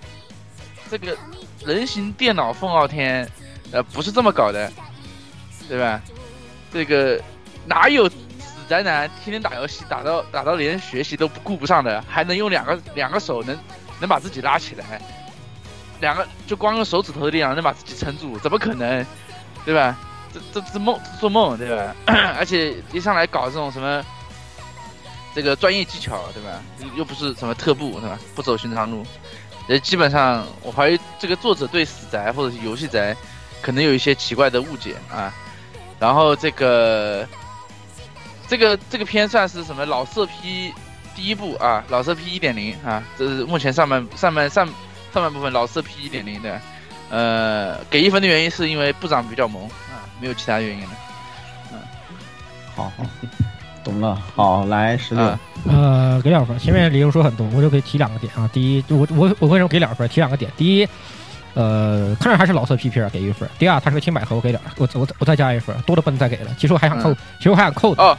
[0.90, 1.16] 这个
[1.64, 3.28] 人形电脑凤傲天，
[3.70, 4.70] 呃，不是这么搞的，
[5.68, 6.00] 对吧？
[6.72, 7.20] 这个
[7.66, 8.10] 哪有
[8.68, 13.58] 宅男天天打游戏打到打到连学习都顾不上的，还能用两个两个手能
[14.00, 15.00] 能把自己拉起来，
[16.00, 19.04] 两个就光用手指头的力量能把自己撑住，怎么可能？
[19.64, 19.96] 对吧？
[20.34, 21.94] 这这这梦做梦，对吧？
[22.36, 24.04] 而且一上来搞这种什么
[25.34, 26.60] 这个专业技巧，对吧？
[26.96, 28.18] 又不是什么特步，对吧？
[28.34, 29.04] 不走寻常路，
[29.68, 33.14] 呃，基本上我怀疑这个作者对死宅或者是游戏宅
[33.60, 35.32] 可能有一些奇怪的误解啊。
[36.00, 37.24] 然后这个
[38.52, 40.70] 这个这个片算是什么老色批
[41.16, 44.66] 第一部啊，老色批一点零啊，这是目前上半上半上
[45.10, 46.60] 上半部分老色批一点零的。
[47.08, 50.90] 呃，给一分的原因是因为部长比较萌啊，没有其他原因了。
[52.76, 53.06] 好好，
[53.82, 54.22] 懂了。
[54.36, 56.58] 好，来十六啊，呃，给两分。
[56.58, 58.46] 前面理由说很多，我就可以提两个点啊。
[58.52, 60.06] 第一，我我我为什么给两分？
[60.10, 60.52] 提两个点。
[60.58, 60.86] 第一，
[61.54, 63.48] 呃，看着还是老色批片，给一分。
[63.58, 66.54] 第二，它是个青百合，我给点，我我我再加一分，多的不能再给了。
[66.58, 68.02] 其实我还想扣，其实我还想扣的。
[68.02, 68.18] 哦，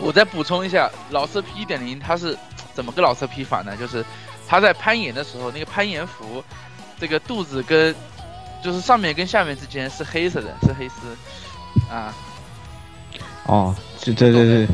[0.00, 2.36] 我再补充一下，老色批一点零它是
[2.74, 3.76] 怎么个老色批法呢？
[3.76, 4.04] 就是
[4.48, 6.42] 他在攀岩的时候，那个攀岩服，
[6.98, 7.94] 这个肚子跟
[8.62, 11.16] 就是上面跟下面之间是黑色的，是黑丝
[11.90, 12.14] 啊。
[13.46, 14.68] 哦，这对对对，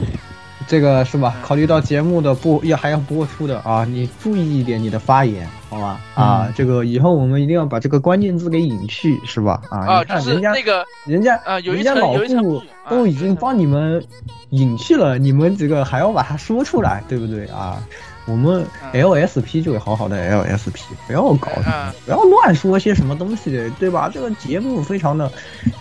[0.66, 1.34] 这个是吧？
[1.36, 6.00] 嗯考虑到节目的播要还要播出的啊，你注意一点你的发言，好吧？
[6.14, 9.60] 啊，嗯这个以后我们一定要把这个关键字给隐去，是吧？
[9.70, 14.02] 啊，啊，你就是看人家那个人家啊，有一人家老层有一层顾布啊都已经帮你们
[14.50, 17.80] 隐去了，你们几个还要把它说出来，对不对啊？
[18.26, 24.10] 我们嗯 LSP 就好好的 LSP，不要搞什么嗯，不要乱说些什么东西的，对吧？
[24.12, 25.30] 这个节目非常的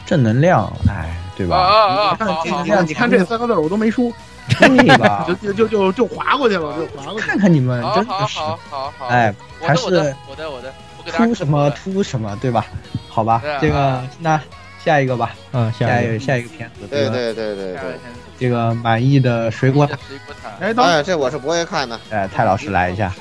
[0.05, 1.57] 正能量，哎，对吧？
[1.57, 1.73] 啊
[2.11, 4.11] 啊啊你看你看这三个字我都没说，
[4.47, 5.25] 对吧。
[5.29, 5.33] 就？
[5.35, 7.27] 就就就就划过去了，就划过去了。
[7.27, 10.73] 看看你们真的是，好好好好，哎，还是我的我的，
[11.11, 12.65] 出什么出什么，对吧？
[13.09, 14.39] 好吧啊，这个啊那
[14.83, 16.19] 下一个吧，嗯，下一个。
[16.19, 17.91] 下一个片子，对对对对对下一个。
[17.91, 17.99] 先
[18.37, 19.85] 这个满意的水果。
[19.87, 21.99] 塔，水果塔，哎，这我是不会看的。
[22.09, 23.11] 哎，蔡老师来一下，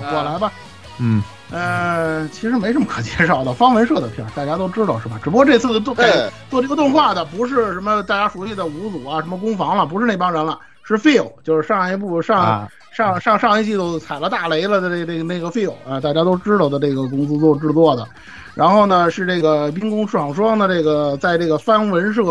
[0.00, 0.50] 我来吧。
[0.98, 5.20] 嗯，呃，其实没什么可介绍的，方文社的片大家都知道是吧？
[5.22, 6.30] 只不过这次的动改对。
[6.50, 10.58] 做这个动画的不是什么大家熟悉的五组啊，什么攻防了，不是那帮人了，
[10.94, 18.06] 是 feel，就是上一部上、啊，上上上一季度踩了大雷了的这这个那个 feel 啊，大家都知道的这个公司做制作的。
[18.54, 22.22] 然后呢，是这个冰宫爽双的这个，在这个方文社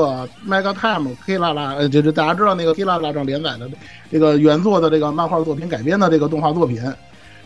[0.47, 3.67] Mega Time 黑啦啦，呃，就是大家知道那个黑啦啦上连载的
[4.11, 6.79] 这个原作的这个漫画作品改编的这个动画作品，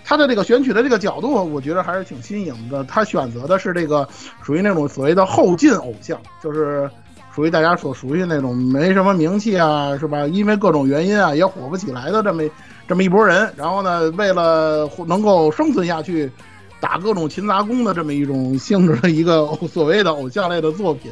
[0.04, 2.84] 它的这个选取的这个角度，我觉得还是挺新颖的。
[2.84, 4.06] 它选择的是这个
[4.44, 6.92] 属于那种所谓的后进偶像，就是
[7.36, 10.26] 属于大家所熟悉那种没什么名气啊，是吧？
[10.28, 12.42] 因为各种原因啊，也火不起来的这么
[12.88, 13.52] 这么一拨人。
[13.58, 16.32] 然后呢，为了能够生存下去，
[16.80, 21.12] 打各种勤杂工的这么一种性质的一个 所谓的偶像类的作品。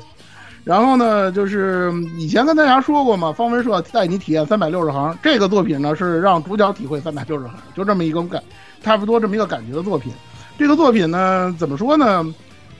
[0.63, 5.13] 然后呢，就是以前跟大家说过嘛，方文社带你体验三百六十行。
[5.21, 8.41] 这个作品呢，是让主角体会三百六十行，就这么一个感，
[8.81, 10.13] 差不多这么一个感觉的作品。
[10.57, 12.25] 这个作品呢，怎么说呢？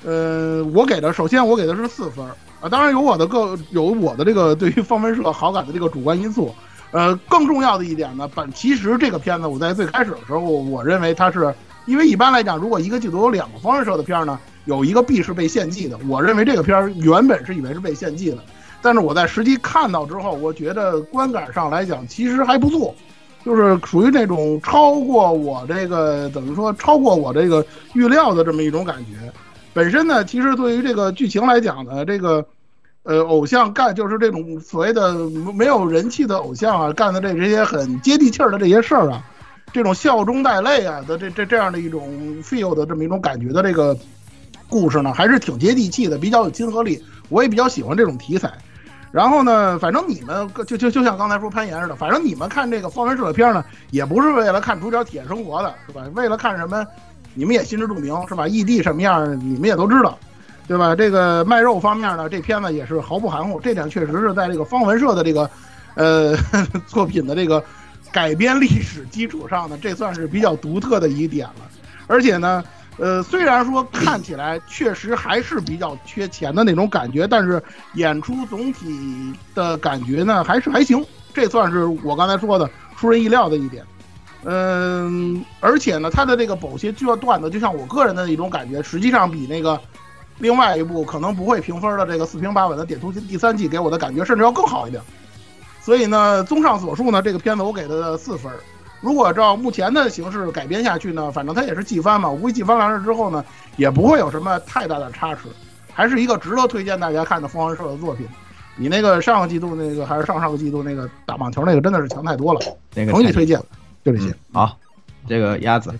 [0.06, 2.26] 呃，我给的首先我给的是四分
[2.64, 6.56] 啊，当然有我的个有我的这个对于方文社好感的这个主观因素。
[6.92, 11.54] 呃，更重要的一点呢，本其实这个片子我在最开始的时候，我认为它是
[11.88, 15.98] 因为一般来讲，如果一个季度有两个方文社的片儿呢，有一个必是被献祭的。
[16.08, 18.38] 我认为这个片儿原本是以为是被献祭的，
[18.82, 22.94] 但是我在实际看到之后，我觉得观感上来讲其实还不错，
[23.44, 29.34] 就是属于那种超过我这个怎么说，超过我这个预料的这么一种感觉。
[29.74, 32.46] 本身呢，其实对于这个剧情来讲呢，这个
[33.04, 35.14] 呃偶像干就是这种所谓的
[35.56, 39.24] 没有人气的偶像啊，干的这这些很接地气儿的这些事儿啊，
[39.72, 42.10] 这种笑中带泪啊的这这这样的一种
[42.44, 43.98] feel 的这么一种感觉的这个
[44.70, 47.04] 故事呢，还是挺接地气的，比较有亲和力。
[47.30, 48.52] 我也比较喜欢这种题材。
[49.12, 56.04] 然后呢，反正你们就就就像刚才说攀岩似的，反正你们看这个方文社的片儿呢，也不是为了看主角体验生活的，是吧？
[56.16, 56.86] 为了看什么，
[57.34, 58.48] 你们也心知肚明，是吧？
[58.48, 60.18] 异地什么样，你们也都知道，
[60.68, 60.96] 对吧？
[60.96, 65.50] 这个卖肉方面呢，这片子也是毫不含糊，这点确实是在这个方文社的这个
[65.96, 66.36] 呃
[66.88, 67.64] 作品的这个
[68.12, 71.66] 改编历史基础上呢，这算是比较独特的一点了。
[72.08, 72.64] 而且呢，
[72.98, 77.62] 呃，虽然说看起来确实还是比较缺钱的那种感觉，但是
[77.94, 81.04] 演出总体的感觉呢，还是还行。
[81.34, 83.84] 这算是我刚才说的出人意料的一点。
[84.46, 89.80] 嗯，而且呢，它的这个某些剧段子，就像我个人的一种感觉，实际上比那个
[90.40, 95.02] 另外一部可能不会评分的这个四平八稳的《点图第三季》给我的感觉，甚至要更好一点。
[95.82, 98.52] 所以呢，综上所述呢，这个片子我给的四分。
[99.02, 103.44] 如果照目前的形式改编下去呢，反正它也是季番嘛，我估计季番完了之后呢，
[103.76, 105.42] 也不会有什么太大的差池，
[105.94, 108.28] 还是一个值得推荐大家看的风文社的作品。
[108.76, 112.60] 比那个上个季度那个还是上上个季度那个打网球那个真的是强太多了，
[112.96, 113.62] 那个诚意推荐，
[114.04, 114.34] 就这些。
[114.52, 114.78] 好，
[115.28, 115.94] 这个鸭子，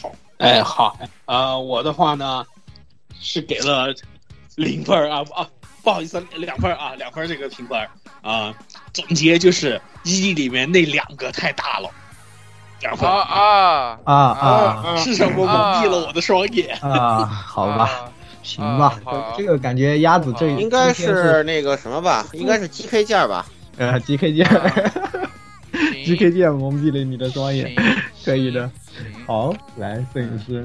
[0.00, 2.44] 好哎，好，呃，我的话呢
[3.20, 3.94] 是给了
[4.56, 5.46] 零分儿啊啊，
[5.82, 7.78] 不好意思，两分啊，两分这个评分
[8.22, 8.54] 啊。
[8.92, 11.88] 总结就是一里面那两个太大了，
[12.80, 14.00] 两分啊啊。
[14.04, 14.96] 啊啊。
[14.96, 16.76] 是什么蒙蔽了我的双眼？
[16.80, 18.12] 啊，好吧，啊
[18.42, 18.98] 行吧。
[19.36, 23.46] 这个感觉鸭子这啊应该是那个什么吧，应该是 GK 件吧。
[23.76, 25.29] 呃 GK 键啊
[26.04, 27.74] ，GK 行键蒙蔽了你的双眼，
[28.24, 28.70] 可以的。
[29.26, 30.64] 好，来摄影师，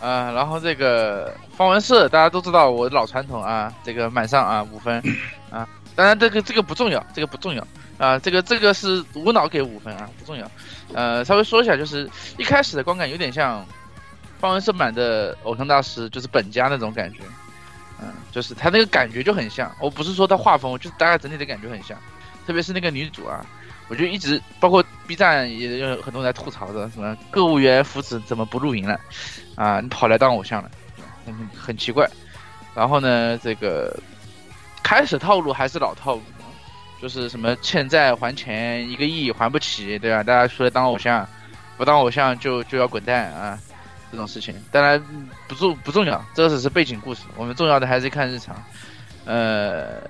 [0.00, 5.02] 啊，然后这个方文社大家都知道我老传统啊，这个满上啊五分。
[5.50, 7.66] 啊，当然这个这个不重要，这个不重要。
[7.96, 10.50] 啊，这个这个是无脑给五分啊，不重要。
[10.92, 13.64] 呃，稍微说一下，就是一开始的观感有点像
[14.40, 17.20] 方文社版的偶像大师，就是本家那种感觉，
[18.02, 19.70] 嗯，就是他那个感觉就很像。
[19.80, 21.96] 我不是说他画风，就是大概整体的感觉很像，
[22.46, 23.46] 特别是那个女主啊，
[23.88, 28.98] 我就一直包括 B 站也有很多人在吐槽的，什么购物员福祉怎么不露营了
[29.54, 29.80] 啊？
[29.80, 30.70] 你跑来当偶像了，
[31.26, 32.08] 很很奇怪。
[32.74, 33.94] 然后呢，这个
[34.82, 36.22] 开始套路还是老套路，
[37.00, 40.22] 就是什么欠债还钱一个亿还不起，对吧？
[40.22, 41.28] 大家出来当偶像，
[41.76, 43.58] 不当偶像就就要滚蛋啊，
[44.10, 44.54] 这种事情。
[44.72, 45.00] 当然
[45.46, 48.56] 不重不重要，这只是背景故事，我们重要的还是看日常。
[49.26, 50.00] 呃，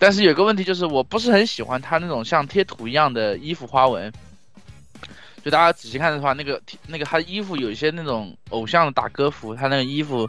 [0.00, 4.10] 但是有个问题就是，我不是很喜欢他那种像贴图一样的衣服花纹。
[5.44, 10.28] 就大家仔细看的话，那个那个他的衣服有一些那种偶像的打歌服，他那个衣服，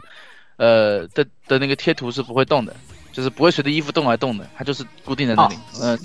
[0.56, 2.74] 呃的的那个贴图是不会动的，
[3.12, 5.56] 就是不会随着衣服动而动的，它就是固定在那里。
[5.80, 5.98] 嗯、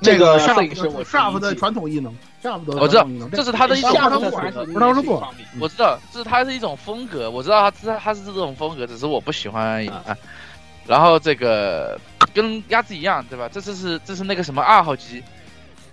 [0.00, 5.34] 这个那 sharp 是我 sharp 的传统异能，sharp 的我知道传统异能这是他的一种不是他的做的，传统不是做。
[5.60, 10.16] 我知道，这是他是一种风格，我知道他他他是这种风格，只是我不喜欢而已啊。
[10.86, 12.00] 然后这个
[12.34, 13.48] 跟鸭子一样，对吧？
[13.52, 15.22] 这次是这是那个什么二号机，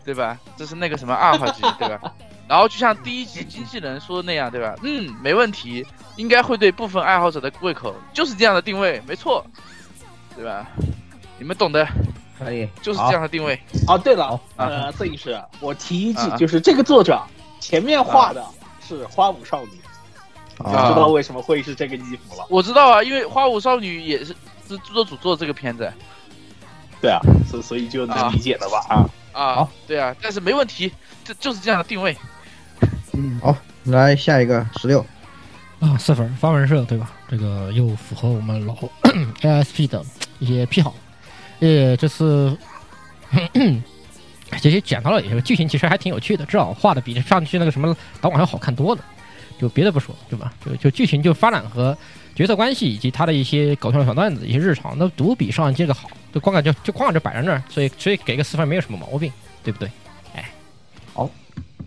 [0.06, 0.38] 对吧？
[0.58, 2.14] 这是那个什么二号机， 对吧？
[2.48, 4.76] 然后就像第一集经纪人说的那样，对吧？
[4.84, 5.86] 嗯，没问题，
[6.16, 9.46] 应该会对部分爱好者的胃口，就是这样的定位，没错，
[10.36, 10.68] 对吧？
[11.38, 11.88] 你们懂的，
[12.40, 13.60] 可以，就是这样的定位。
[13.88, 17.22] 哦，对了，呃，摄影师，我提一句啊，就是这个作者
[17.60, 18.44] 前面画的
[18.82, 19.80] 是花舞少女，
[20.58, 22.46] 就知道为什么会是这个衣服了。
[22.50, 24.36] 我知道啊，因为花舞少女也是
[24.68, 25.92] 是制作组做这个片子
[27.02, 28.86] 对啊，所所以就能理解了吧？
[28.90, 28.96] 啊，
[29.32, 30.92] 啊好，对啊，但是没问题，
[31.24, 32.16] 这就是这样的定位。
[33.14, 35.06] 嗯，好，来下一个十六，
[35.80, 37.12] 啊，四分发文社对吧？
[37.30, 38.76] 这个又符合我们老
[39.42, 40.04] ASP 的
[40.40, 40.94] 一些癖好。
[41.60, 42.58] 呃，这次
[44.62, 49.02] 这些讲到了，也是剧情其实还挺有趣的，至少画的比上去那个什么导网要好看多了。
[49.60, 50.54] 就别的不说，对吧？
[50.66, 51.98] 就就剧情就发展和
[52.36, 56.10] 角色关系以及他的一些搞笑小段子、一些日常，那都比上一季的好。
[56.32, 59.32] 就光感就就光感就摆在那儿，所以所以给个四分没有什么毛病，
[59.64, 59.90] 对不对？
[60.36, 60.50] 哎，
[61.14, 61.30] 好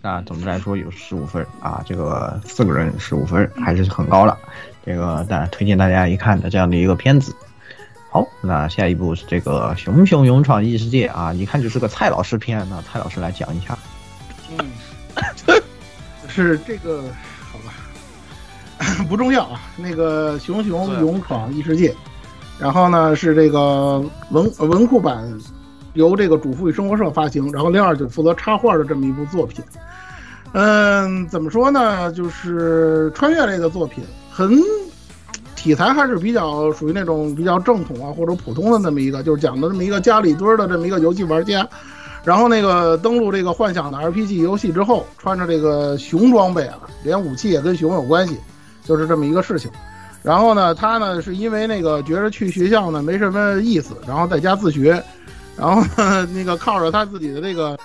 [0.01, 4.37] 那总的来说有十五分啊，这个四个人十五分还是很高了，
[4.85, 7.33] 这个大推荐大家一看的这样的一个片子。
[8.11, 13.77] 好，那下一部是这个《熊熊勇闯异世界》啊，一看就是个蔡老师片，那蔡老师来讲一下。
[14.57, 14.69] 嗯，
[16.27, 17.05] 是这个
[19.09, 19.59] 不重要啊。
[19.77, 21.89] 那个《熊熊勇闯异世界》，
[22.59, 25.23] 然后呢是这个文文库版
[25.93, 29.63] 由这个主妇与生活社发行，然后零二九负责插画的这么一部作品。
[30.53, 32.11] 嗯，怎么说呢？
[32.11, 34.49] 就是穿越类的作品，很
[35.55, 41.67] 题材还是比较属于那种比较正统啊或者普通的那么一个，就是讲的这么一个家里蹲儿的这么一个游戏玩家。
[42.23, 48.37] 然后那个登录这个幻想的 RPG 游戏之后，穿着这个熊装备啊，连武器也跟熊有关系，
[48.83, 49.69] 就是这么一个事情。
[50.21, 55.03] 然后呢，他呢是因为那个觉着去学校呢没什么意思，然后在家自学，
[55.57, 57.77] 然后呢那个靠着他自己的这个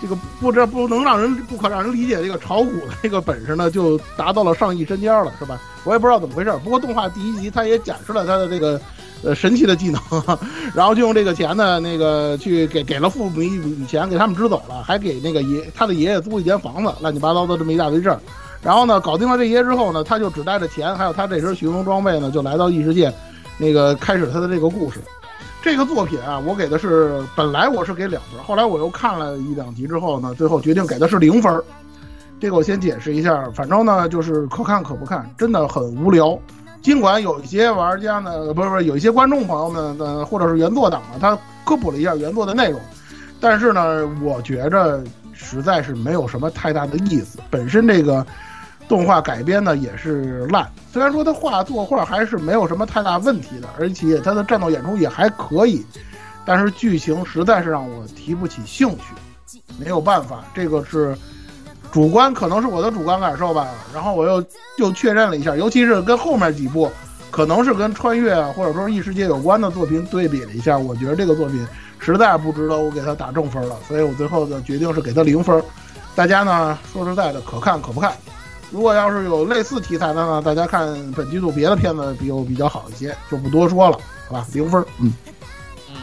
[0.00, 5.60] 这个不知不能让人不可让人理解这个炒股的这个本事呢，就达到了上亿身家了，是吧？
[5.84, 6.52] 我也不知道怎么回事。
[6.64, 8.80] 不过动画第一集他也展示了他的这个
[9.22, 10.00] 呃神奇的技能，
[10.74, 18.18] 然后就用这个钱呢，那个去给给了父母一笔钱，给他们支走了，还给那个爷他的爷爷租一间房子，乱七八糟的这么一大堆事儿。
[18.62, 23.12] 然后呢，搞定了这些之后呢，他就只带着钱，还有他这身寻龙装备呢，就来到异世界，
[23.58, 25.00] 那个开始他的这个故事。
[25.60, 31.62] 这个作品啊，我给的是本来我是给两分，后来我又看了一两集之后呢，最后决定给的是零分。
[32.40, 36.36] 这个我先解释一下，反正呢就是可看可不看，真的很无聊。
[36.82, 42.80] 尽管有一些玩家呢，不是不是，有一些观众朋友们呢，或者是原作党啊，他科普了一下原作的内容，
[43.40, 45.00] 但是呢，我觉着
[45.32, 47.38] 实在是没有什么太大的意思。
[47.48, 48.26] 本身这个
[48.88, 55.84] 动画改编呢也是烂，虽然说他画作画还是没有什么太大问题的，而且他的战斗演出也还可以，
[56.44, 61.16] 但是剧情实在是让我提不起兴趣，没有办法，这个是
[61.90, 63.68] 主观，可能是我的主观感受吧。
[63.94, 64.44] 然后我又
[64.78, 66.90] 又确认了一下，尤其是跟后面几部，
[67.30, 71.66] 可能是跟穿越啊或者说异世界有关的作品对比了一下，我觉得这个作品
[71.98, 75.62] 实在不值得我给他打正分了，所以我最后的决定是给他零分。
[76.14, 78.12] 大家呢说实在的，可看可不看。
[78.72, 84.46] 如果要是有类似题材的呢，大家看本季度别的片子比有比较好一些，就不多说了，好吧？
[84.54, 85.12] 零分，嗯，
[85.90, 85.94] 嗯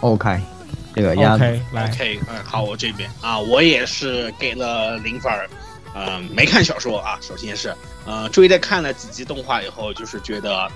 [0.00, 0.40] ，OK，
[0.92, 3.08] 这个鸭子 OK，来，OK，嗯，好，我这边。
[3.20, 5.32] 啊，我也是给了零分
[5.94, 7.72] 嗯，呃，没看小说啊，首先是，
[8.04, 10.68] 呃，追着看了几集动画以后，就是觉得，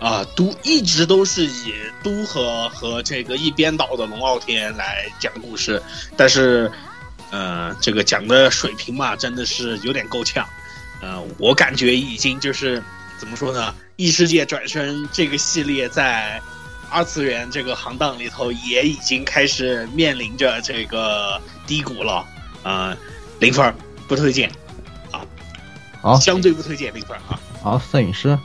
[0.00, 1.72] 啊、都一直都是以
[2.02, 5.80] 都和和这个一边倒的龙傲天来讲故事，
[6.16, 6.68] 但是，
[7.30, 10.46] 呃，这个讲的水平嘛，真的是有点够呛，
[11.00, 12.82] 呃，我感觉已经就是
[13.18, 16.40] 怎么说呢，异世界转生这个系列在。
[16.90, 22.26] 二次元这个行当里头也已经开始面临着这个低谷了，
[22.62, 22.96] 啊、
[23.38, 23.74] 零分
[24.08, 24.50] 不推荐
[25.12, 25.20] 啊，
[26.00, 27.38] 好相对不推荐零分啊。
[27.62, 28.38] 好，摄影师，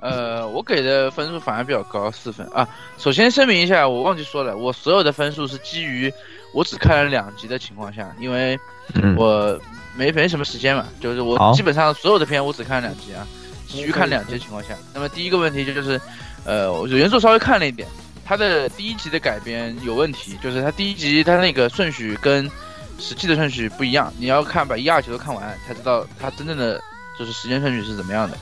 [0.00, 2.68] 呃，我给的分数反而比较高，四分啊。
[2.98, 6.12] 首先声明一下，我忘记说了，我所有的分数是基于
[6.52, 8.58] 我只看了两集的情况下，因为
[8.94, 9.58] 嗯，我
[9.96, 13.26] 没没什么时间嘛，就是我基本上所有的片我只看了两集啊，
[13.66, 16.00] 基于看两集的情况下，那么第一个问题就是，
[16.44, 17.88] 呃，我原著稍微看了一点，
[18.24, 22.50] 它的第一集的改编有问题，就是它第一集它那个顺序跟
[22.98, 26.80] 实际的顺序不一样，你要看把一二集都看完才知道它真正的
[27.18, 28.36] 就是时间顺序是怎么样的。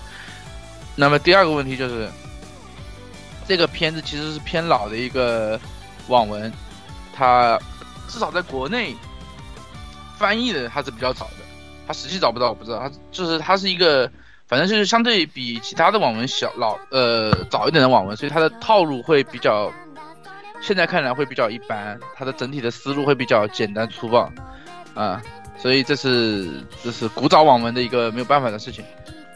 [0.97, 2.09] 那么第二个问题就是，
[3.49, 5.59] 这个片子其实是偏老的一个
[6.09, 6.53] 网文，
[7.15, 7.59] 它
[8.11, 8.95] 至少在国内
[10.19, 11.45] 翻译的它是比较早的，
[11.87, 14.11] 它实际找不到我不知道，它就是它是一个，
[14.47, 19.73] 反正就是相对比其他的网文小老呃早一点的网文，所以它的套路会比较，
[20.61, 24.31] 现在看来会比较一般，它的整体的思路会比较简单粗暴。
[24.93, 25.23] 啊，
[25.57, 26.51] 所以这是
[26.83, 28.85] 这是古早网文的一个没有办法的事情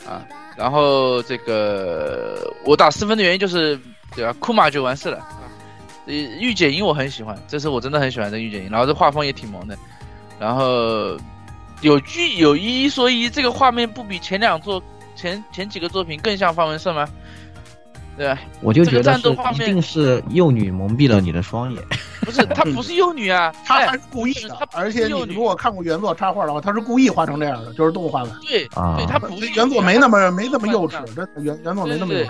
[0.04, 0.26] 啊。
[0.56, 3.78] 然后这个我打四分的原因就是
[4.16, 5.24] 对吧，库玛就完事了。
[6.04, 9.76] 啊呃，御姐音我很喜欢，这是我真的很喜欢的御姐音，然后这画风也挺萌的，
[10.38, 11.16] 然后
[11.80, 14.82] 有句有一说一，这个画面不比前两作
[15.16, 17.08] 前前几个作品更像方文胜吗？
[18.16, 18.38] 对吧？
[18.60, 21.82] 我就这个觉得是战斗画面一定是幼女蒙蔽了你的双眼。
[22.24, 28.30] 不是，她不是幼女啊，哎他还是故意的她，而且幼女你如果看过原作插画的话，她是故意画成这样的，就是动画的。
[28.46, 32.28] 对啊对，她不是原作没那么没那么幼稚，真的原原作没那么幼稚。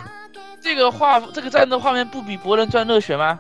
[0.61, 3.39] 这个画这个战斗画面不比《博人传》热血吗？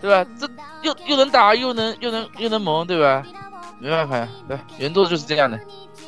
[0.00, 0.24] 对吧？
[0.38, 0.48] 这
[0.82, 3.22] 又又能打又能又能又能萌，对吧？
[3.78, 5.58] 没办法呀，对，原作就是这样的。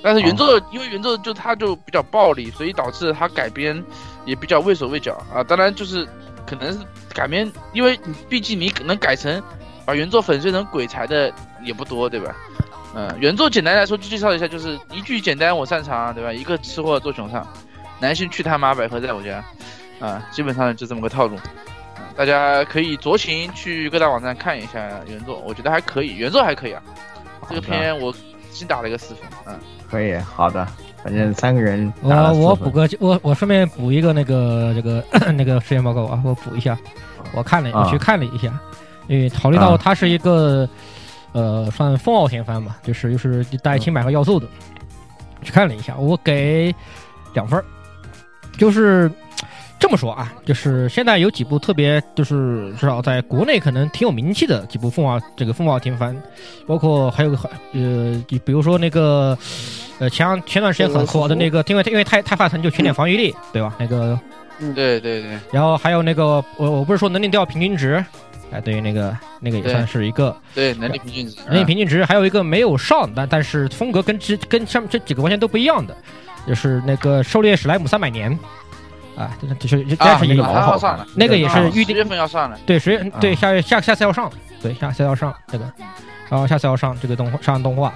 [0.02, 3.84] 但是原作、因为原作就它就比较暴力，所以导致它改编
[4.24, 5.42] 也比较畏手畏脚啊。
[5.42, 6.06] 当然就是
[6.46, 6.78] 可能是
[7.12, 9.42] 改编，因为你毕竟你能改成
[9.84, 11.32] 把原作粉碎成鬼才的
[11.62, 12.34] 也不多，对吧？
[12.94, 16.32] 嗯，原作简单来说就介绍一下，就是一句简单我擅长，对吧？
[16.32, 17.46] 一个吃货做熊上，
[18.00, 19.44] 男性去他妈百合在我家，
[20.00, 21.36] 啊，基本上就这么个套路。
[22.18, 26.82] 啊，大家可以酌情去各大网站看一下原作，我觉得还可以，原作还可以啊。
[27.48, 28.12] 这个片我
[28.50, 29.56] 新打了一个四分，嗯，
[29.88, 30.66] 可以，好的，
[31.04, 36.76] 反正三个人我我补个我我顺便补一个那个这个 那个实验报告啊，我补一下，
[37.32, 37.84] 我看了啊。
[37.84, 38.58] 我去看了一下，
[39.06, 39.80] 因为考虑到啊。
[39.80, 40.68] 它是一个
[41.32, 44.46] 呃算风傲天番嘛，就是又是带青百合要素的，
[45.42, 46.74] 去看了一下，我给
[47.32, 47.64] 两分儿，
[48.58, 49.08] 就是。
[49.78, 56.14] 这么说啊，就是现在有几部特别，就是至少在国内可能挺有名气的几部凤凰这个凤凰天番，
[56.66, 57.36] 包括还有个
[57.72, 59.38] 呃，比比如说那个
[59.98, 63.74] 呃前前段时间很火的那个，因为因为太太发成就全点防御力，对吧？
[63.78, 64.18] 那个，
[64.58, 68.04] 嗯对对对，然后还有那个我我不是说能力掉平均值，
[68.50, 75.96] 哎，对于，那个那个也算是一个对，能力平均值，能力平均值，还有一个没有上，但但是风格跟之跟上面这几个完全都不一样的，
[76.48, 78.36] 就是那个狩猎史莱姆三百年。
[79.18, 84.30] 啊，就是这啊，是一个马上要上了，那个也是预定十月份要上了，对，十月对啊下月下下次要上，
[84.62, 85.64] 对下下次要上这个，
[86.28, 87.92] 然后下次要上这个动画上动画。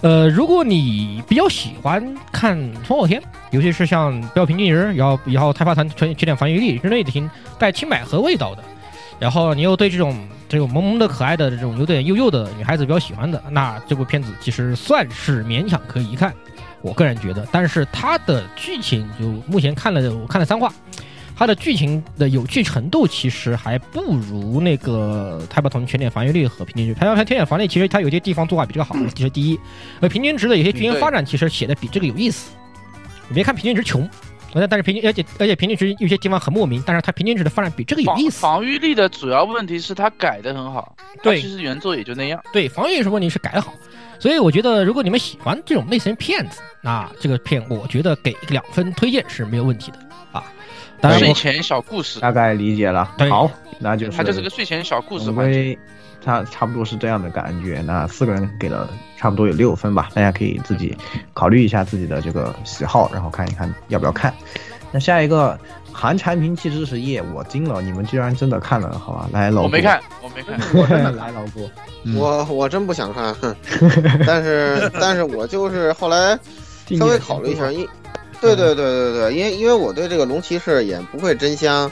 [0.00, 7.28] 呃，如果你比较喜欢看风火天，尤其是像标平均人，然后然后开发团全缺点防御力之类的型
[7.58, 8.62] 带青百合味道的，
[9.18, 10.14] 然后你又对这种
[10.48, 16.32] 这种萌萌的可爱的这种有点幼幼的女孩子比较喜欢的，那这部片子其实算是勉强可以一看。
[16.86, 20.72] 我个人觉得，但是它的剧情就目前看了，我看了三话，
[21.36, 26.94] 它的剧情的有趣程度其实还不如那个《泰巴童全点防御力和平均值。
[26.94, 29.58] 泰巴童全点防御力其实它有些地方做法比这个好，这是第一。
[30.00, 32.52] 而平均值的有些剧情发展其实写的比这个有意思。
[33.28, 34.08] 你别看平均值穷，
[34.54, 38.40] 但但是平均而且而且平均值有些地方很莫名，但是它平均值的发展比这个有防意思。
[38.40, 42.40] 防御力的主要问题是它改的很好，对其实原作也就那样。
[42.52, 43.74] 对，防御是问题是改的好，
[44.18, 49.98] 所以我觉得如果你们喜欢这种类型片子，那这个片我觉得给两分推荐是没有问题的
[50.32, 50.42] 啊。
[51.00, 53.28] 当然睡前小故事，大概理解了对。
[53.28, 55.62] 好，那就是它就是个睡前小故事总环节。
[55.62, 55.78] 归
[56.24, 57.80] 差差不多是这样的感觉。
[57.82, 60.96] 那四个人给了差不多有六分吧，大家可以自己
[61.34, 64.34] 考虑一下自己的这个喜好，然后看一看要不要看。
[64.92, 65.58] 那下一个
[65.92, 69.28] 韩产品气知识页，我惊了，你们居然真的看了，好吧？
[69.32, 70.58] 来，老郭 我没看，我没看。
[70.74, 71.68] 我真的来老郭，
[72.04, 72.16] 嗯。
[72.16, 73.54] 我我真不想看，哼。
[74.26, 76.38] 但是但是我就是后来
[76.98, 77.86] 稍微考虑一下，因
[78.40, 81.90] 对对对对对，因为因为我对这个龙骑士也不会真香，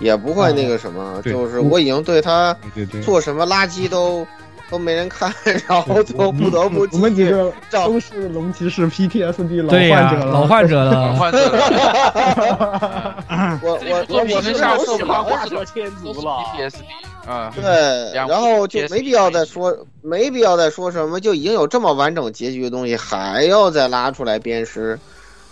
[0.00, 1.32] 也不会那个什么，对。
[1.32, 2.56] 就是我已经对他
[3.02, 4.26] 做什么垃圾都
[4.70, 5.32] 都没人看，
[5.66, 11.14] 然后就不得不我们几个都是龙骑士 PTSD 老、患者了，老患者老了。
[11.14, 13.16] 患者了，
[13.62, 17.52] 我我我是跟下我喜次画欢画车天都是族了，PTSD 啊。
[17.54, 24.98] 对，然后就没必要再说，没必要再说什么，就已经有这么完整结局的东西，还要再拉出来鞭尸，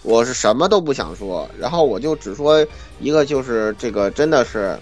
[0.02, 1.48] 我是什么都不想说。
[1.58, 2.64] 然后我就只说
[3.00, 4.78] 一个，就是这个真的是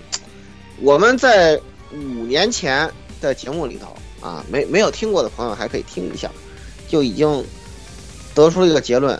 [0.80, 1.56] 我们在
[1.92, 3.94] 五年前的节目里头
[4.24, 6.28] 啊，没没有听过的朋友还可以听一下，
[6.88, 7.44] 就已经
[8.34, 9.14] 得出了一个结论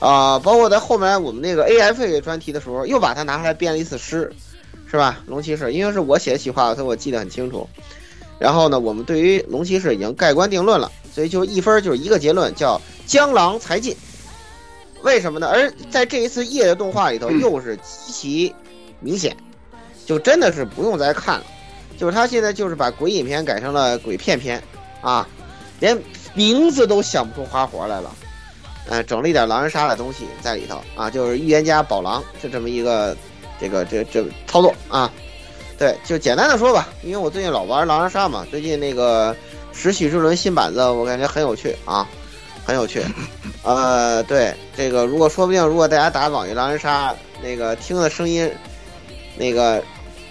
[0.00, 4.30] 啊，包括在后面我们那个 AFA 专题的时候，又把它拿出来编了一次诗。
[4.90, 5.20] 是吧？
[5.26, 7.68] 龙骑士，因为是我写的企划，所以我记得很清楚。
[8.38, 13.94] 然后呢，我们对于龙骑士已经盖棺定论了，所以就一分就是一个结论，叫江郎才尽。
[15.02, 15.48] 为什么呢？
[15.48, 18.54] 而在这一次夜的动画里头，又是极其
[19.00, 19.36] 明显，
[20.06, 21.44] 就真的是不用再看了。
[21.98, 24.62] 就是他现在就是把鬼影片改成了鬼片片
[25.02, 25.28] 啊，
[25.80, 26.00] 连
[26.32, 28.14] 名字都想不出花活来了。
[28.88, 33.14] 呃，整了一点狼人杀的东西在里头啊，就是预言家宝狼，就这么一个
[33.60, 35.12] 这个这这操作啊。
[35.76, 39.36] 对，就简单的说吧，因为我最近老玩狼人杀嘛，最近那个
[39.72, 42.08] 十曲之轮新板子，我感觉很有趣啊，
[42.64, 43.02] 很有趣。
[43.62, 48.50] 呃，对这个，如果说不定，如果大家打网易狼人杀，那个听的声音，
[49.36, 49.82] 那个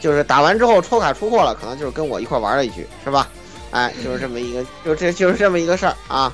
[0.07, 3.27] 就是打完之后抽卡出货了，可能就是跟我一块玩了一局，是吧？
[3.71, 6.31] 哎，就是这么一个，就这就是这么一个事儿啊。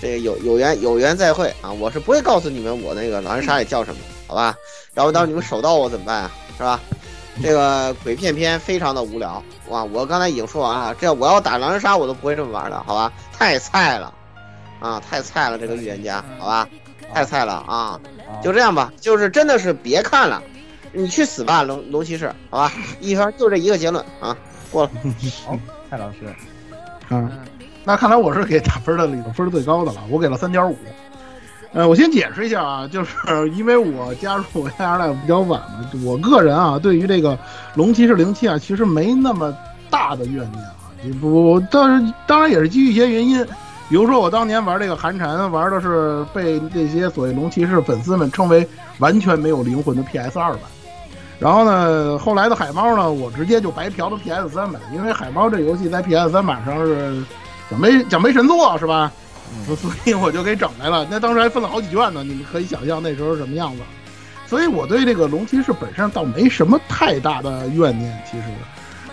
[0.00, 1.70] 这个有有缘有缘再会啊！
[1.70, 4.56] 我是不会告诉你们我那个狼人杀里叫什么，好吧？
[4.94, 6.32] 要不到你们手到我怎么办啊？
[6.58, 6.80] 是吧？
[7.40, 9.84] 这个鬼片片非常的无聊哇！
[9.84, 13.12] 我刚才已经说完了，这我要打狼人杀我都不会这么玩的，好吧？
[13.38, 14.12] 太菜了
[14.80, 15.00] 啊！
[15.08, 16.68] 太菜了，这个预言家，好吧？
[17.14, 18.00] 太菜了啊！
[18.42, 20.42] 就这样吧，就是真的是别看了，
[20.92, 22.72] 你去死吧，龙龙骑士，好吧？
[23.00, 24.36] 一分就这一个结论啊，
[24.70, 24.90] 过了。
[25.46, 25.58] 好，
[25.90, 26.18] 蔡老师，
[27.10, 27.30] 嗯，
[27.84, 30.76] 那看来我是给打分的里头分最高的了，我给了三点五。
[31.72, 33.16] 呃，我先解释一下啊，就是
[33.56, 37.38] 因为我加入 AR Live 比较晚嘛，我个人啊，对于这个
[37.74, 39.56] 龙骑士零七啊，其实没那么
[39.88, 40.74] 大的怨念啊。
[41.02, 43.42] 也不，但是当然也是基于一些原因，
[43.88, 48.68] 比如说我当年玩这个寒蝉，玩的是被那些所谓龙骑士粉丝们称为
[48.98, 50.60] 完全没有灵魂的 PS 二版。
[51.42, 57.20] 然后呢，后来的海猫呢，我直接就白嫖了 PS 三版，因为海猫这游戏在 PS 三版上是
[57.68, 59.10] 奖杯奖杯神作，是吧？
[59.66, 61.04] 所以我就给整来了。
[61.10, 63.82] 那当时还分了好几卷呢，你们可以想象那时候是什么样子。
[64.46, 68.44] 所以我对这个龙骑士本身倒没什么太大的怨念，其实。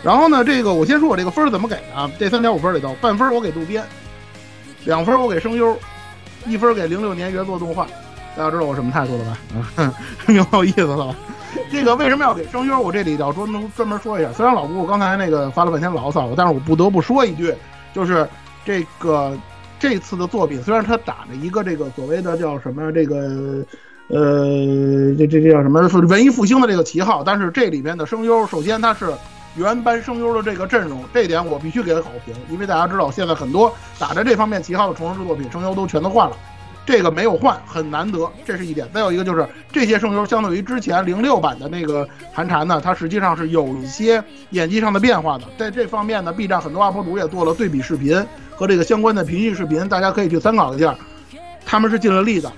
[0.03, 2.09] 然后呢，这个我先说我这个分儿怎么给的啊？
[2.19, 3.83] 这三点五分里头，半分我给渡边，
[4.85, 5.75] 两分我给声优，
[6.45, 7.87] 一分给零六年原作动画。
[8.37, 9.37] 大家知道我什么态度了吧？
[10.27, 11.15] 嗯，有有意思了吧？
[11.71, 12.79] 这个为什么要给声优？
[12.79, 14.31] 我这里要专门专门说一下。
[14.31, 17.53] 虽然老姑刚才那个发了半天牢骚，但是我不得不说一句，
[17.93, 18.27] 就是
[18.63, 19.35] 这个
[19.79, 23.65] 这次的作品，虽然他打着一个这个所谓的叫什么这个
[24.09, 24.45] 呃
[25.17, 29.11] 这这这叫什么文艺复兴的这个旗号，但是这里面的声优，首先它是
[29.55, 36.35] 原班声优的这个阵容，这点我必须给他好评，因为大家知道现在很多打着这方面旗号的重生制作品，声优都全都换了。
[36.89, 38.89] 这个没有换，很难得，这是一点。
[38.91, 45.43] 再有一个就是这些声优相对于之前零六版的那个寒蝉呢，它实际上是有一些演技上的变化的。
[45.55, 48.25] 在这方面呢，B 站很多 UP 主也做了对比视频
[48.55, 50.95] 和这个相关的评析视频，大家可以去参考一下。
[51.63, 52.51] 他们是尽了力的，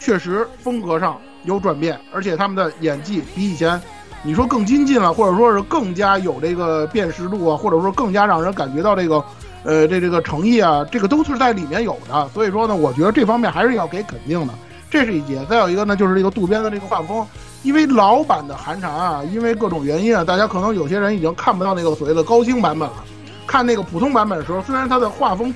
[0.00, 3.80] 确实风格上有转变，而且他们的演技比以前
[4.24, 9.24] 你说更精进了，或者说是更加有这个辨识度啊，或者说更加让人感觉到这个。
[9.64, 14.52] 呃，这这个诚意啊，这个都是在里面有的，所以说呢，我觉得这方面还是要给肯定的，
[14.90, 15.44] 这是一节。
[15.48, 17.24] 再有一个呢，就是这个渡边的这个画风，
[17.62, 23.04] 因为老版的寒蝉啊，因为各种原因啊，大家可能有些人已经看不到那个所谓的高清版本了。
[23.46, 25.54] 看那个普通版本的时候，虽然它的画风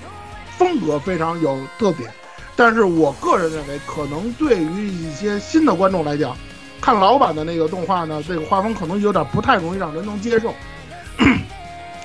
[0.57, 2.09] 风格非常有特点，
[2.55, 6.37] 但是我个人认为，可能对于一些新的观众来讲，
[6.81, 10.55] 看老版的那个动画呢，这个画风可能有点不太容易让人能接受。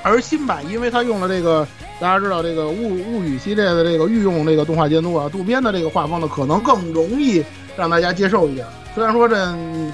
[0.03, 1.67] 而新版，因为它用了这个。
[2.01, 7.45] 大家知道这个物物语系列的这个御用这个动画监督啊，渡边的这个画风呢，可能更容易
[7.77, 8.65] 让大家接受一点。
[8.95, 9.35] 虽然说这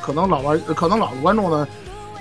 [0.01, 1.67] 可能老玩，可能老的观众呢，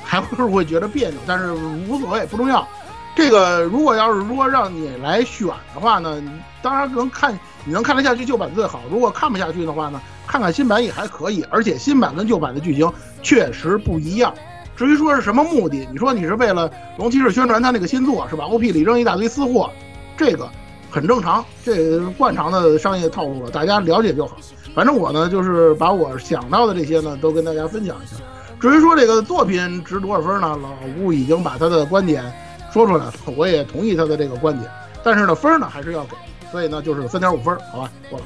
[0.02, 2.66] 还会会觉得别扭，但是无所谓，不重要。
[3.14, 6.20] 这个如果要是说让你来选的话呢，
[6.60, 7.32] 当然能看
[7.64, 8.82] 你能看得下去旧版最好。
[8.90, 11.44] 如果看不下去的话呢，看看新版也还可以。
[11.48, 14.34] 而且新版跟旧版的剧情确实不一样。
[14.76, 19.70] 至于说是什么目的，你说你是为了龙骑士宣传他那个新作是吧？OP 里扔一大堆私货，
[20.16, 20.48] 这个
[20.90, 24.36] 很正常，这惯常的商业套路了，大家了解就好。
[24.74, 28.22] 反正我呢，就是把我想到的这些呢，都跟大家分享一下。
[28.60, 30.58] 至于说这个作品值多少分呢？
[30.62, 32.30] 老吴已经把他的观点
[32.70, 34.70] 说出来了，我也同意他的这个观点。
[35.02, 36.16] 但是呢，分呢还是要给，
[36.52, 38.24] 所以呢就是三点五分，好吧，过了。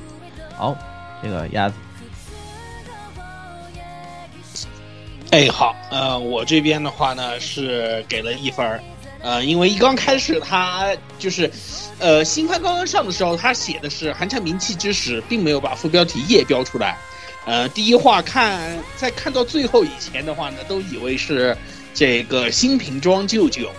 [0.57, 0.77] 好，
[1.23, 1.75] 这个鸭子。
[5.31, 8.83] 哎，好，呃，我这边的话呢是给了一分儿，
[9.22, 11.49] 呃，因为一刚开始他就是，
[12.01, 16.99] 呃，新番刚刚上的时候，他写的是寒蝉鸣泣之时，并没有把副标题页标出来，
[17.47, 21.57] 呃，第一话看在看到最后以前的话呢，都以为是
[21.95, 23.70] 这个新瓶装舅舅，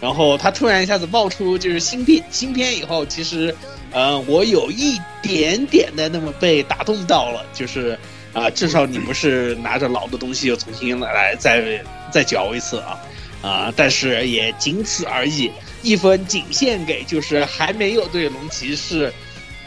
[0.00, 3.54] 然后他突然一下子爆出就是新片新片以后，其实，
[3.92, 7.96] 呃，我有一点点的那么被打动到了，就是。
[8.36, 11.82] 啊，至少你不是拿着老的东西又重新来再
[12.12, 13.00] 再嚼一次啊，
[13.40, 15.50] 啊，但是也仅此而已，
[15.82, 19.10] 一分仅献给就是还没有对龙骑士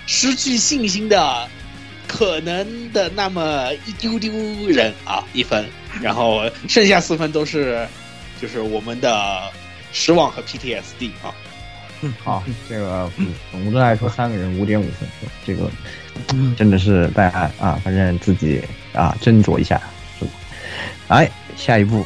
[0.06, 1.48] 失去信心的
[2.08, 4.32] 可能的那么一丢丢
[4.68, 5.68] 人啊，一分，
[6.00, 7.88] 然后剩下四分都是
[8.40, 9.52] 就是我们的
[9.92, 11.34] 失望和 PTSD 啊。
[12.02, 13.12] 嗯，好，这个
[13.52, 15.10] 总的来说三个人五点五分，
[15.44, 15.68] 这个。
[16.58, 18.62] 真的是大家啊，反正自己
[18.94, 19.82] 啊斟酌一下。
[21.08, 22.06] 哎，下一步，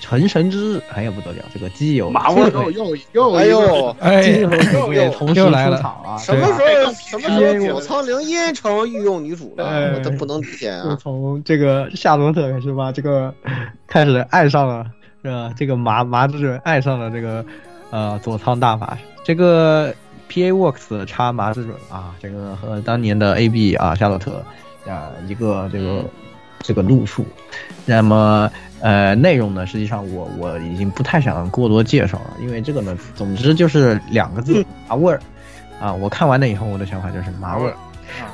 [0.00, 9.66] 成神之日，哎呀不得了，这个基友马味又又又哎呦，哎基友又也同时又来了出场啊，什么时候什么时候佐仓绫音成为御用女主了？
[9.66, 10.98] 哎我都不能理解就啊！
[11.00, 12.92] 从这个夏洛特是吧？
[12.92, 13.34] 这个
[13.88, 14.86] 开始爱上了，
[15.24, 15.52] 是吧？
[15.56, 17.44] 这个麻麻之准爱上了这个
[17.90, 19.92] 呃佐仓大法，这个
[20.28, 24.44] P A Works 插麻之准啊，这个和当年的 A B 啊夏洛特
[24.86, 26.04] 啊一个这个
[26.60, 27.24] 这个路数。
[27.84, 28.50] 那么
[28.80, 35.20] 呃内容呢，实际上我我已经不太想过多介绍了，因为这个呢，总之就是两个字麻味儿
[35.80, 35.92] 啊。
[35.92, 37.74] 我看完了以后，我的想法就是麻味儿。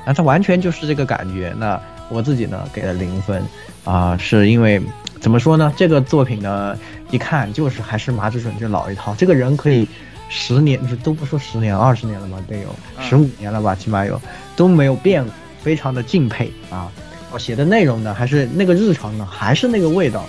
[0.07, 1.53] 那它完全就是这个感觉。
[1.59, 3.43] 那我自己呢给了零分，
[3.85, 4.81] 啊、是因为
[5.21, 5.73] 怎么说呢？
[5.77, 6.77] 这个作品呢，
[7.11, 9.15] 一看就是还是麻之准这老一套。
[9.17, 9.89] 这个人可以
[10.35, 14.19] 十年，都不说十年，二十年了吧，得有嗯十五年了吧，起码有
[14.57, 15.31] 都没有变过，
[15.63, 16.91] 非常的敬佩啊。
[17.31, 20.25] 我写的内容呢，还是那个日常呢，还是那个味道，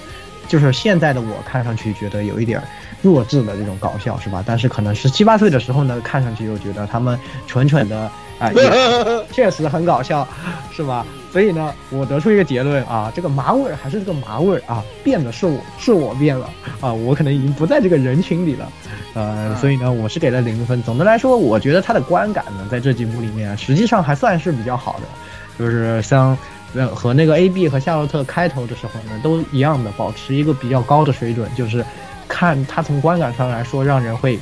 [0.50, 2.62] 就是现在的我看上去觉得有一点
[3.02, 4.44] 弱智的这种搞笑，是吧？
[4.46, 8.62] 但是可能十七八岁的时候呢，看上去又觉得他们蠢蠢的啊、也
[9.32, 10.28] 确实很搞笑，
[10.70, 11.06] 是吧？
[11.34, 16.48] 所以呢，我得出一个结论啊，这个麻味儿还是这个麻味儿啊，变的是我，是我变了
[16.80, 18.72] 啊，我可能已经不在这个人群里了，
[19.16, 20.82] 呃，所以呢，我是给了零分。
[20.84, 25.08] 总的来说，我觉得它的观感呢，在这几部里面，实际上还算是比较好的，
[25.58, 26.38] 就是像。
[26.76, 31.86] 呃和那个 A B 和夏洛特开头的时候呢，都一样的，保持一个比较高的水准，就是
[32.28, 34.40] 看它从观感上来说，让人会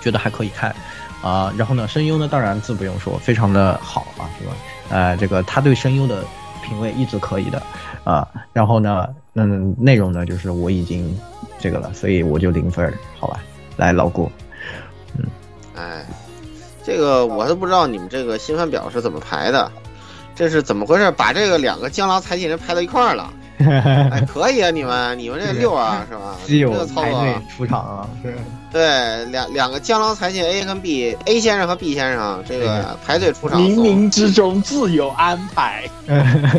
[0.00, 0.74] 觉得还可以看，
[1.22, 4.52] 啊、然后呢，声优呢，当然自不用说，非常的好啊，是吧？
[4.88, 6.24] 呃，这个他对声优的
[6.62, 7.62] 品味一直可以的，
[8.04, 11.18] 啊、然后呢，嗯，内容呢，就是我已经
[11.58, 13.40] 这个了，所以我就零分，好吧？
[13.76, 14.30] 来，老顾，
[15.16, 15.24] 嗯
[15.76, 16.04] 哎，
[16.82, 19.70] 这个我都不知道你们这个新番表是怎么排的，
[20.34, 21.10] 这是怎么回事？
[21.12, 23.32] 把这个两个江郎才尽人排到一块儿了？
[23.60, 26.34] 哎，可以啊，你们你们这六啊是吧？
[26.46, 28.34] 基友这个操排队作啊，出场啊，是，
[28.72, 35.90] 对，两两个江郎才尽 A 跟 B，A 先生和 B 先生这个排队出场，冥冥之中自有安排。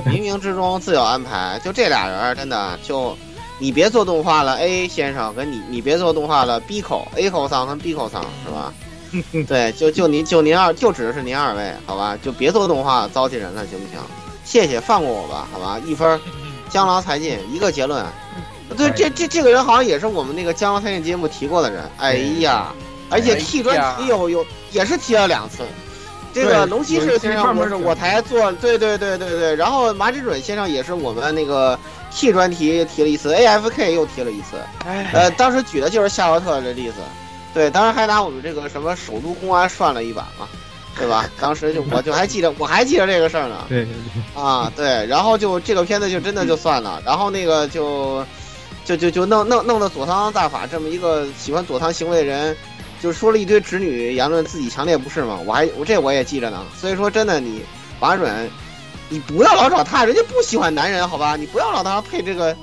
[0.06, 3.18] 冥冥之中自有安排，就这俩人儿真的就，
[3.60, 8.74] 你别做动画了，A 先生跟你你别做动画了，B 口 A 口桑跟 B 口桑是吧？
[9.48, 12.18] 对，就就您就您二就指的是您二位，好吧？
[12.22, 14.00] 就别做动画糟践人了，行不行？
[14.44, 15.80] 谢谢，放过我吧，好吧？
[15.86, 16.20] 一分儿，
[16.70, 18.06] 江郎才尽，一个结论。
[18.76, 21.84] 对，这这这个人好像也是我们那个江郎才尽节目提过的人。
[21.98, 22.74] 哎呀，
[23.10, 25.64] 而且哎 T 专题有有也是提了两次。
[26.34, 31.78] 这个龙骑有一期士先生我是我台做，对对对对对，然后马志准先生也是我们那个
[32.10, 34.56] T 专题提了一次，AFK 又提了一次，
[34.86, 37.02] 哎，呃，当时举的就是夏洛特的例子，
[37.54, 40.48] 对，当时还拿我们这个什么首都公安涮了一把嘛，
[40.98, 41.30] 对吧？
[41.38, 48.26] 当时就我就还记得，我还记得这个事儿呢，对对对，啊，对，然后就这个片子就真的就算了，然后那个就
[48.84, 52.56] 就就就弄弄弄得佐仓大法这么一个喜欢佐仓行为的人，
[53.02, 57.62] 就说了一堆直女言论，自己强烈不是嘛，我还我这我也记着呢，所以说真的你
[58.00, 58.50] 马准，
[59.10, 61.36] 你不要老找他，人家不喜欢男人，好吧？
[61.36, 62.56] 你不要老找他配这个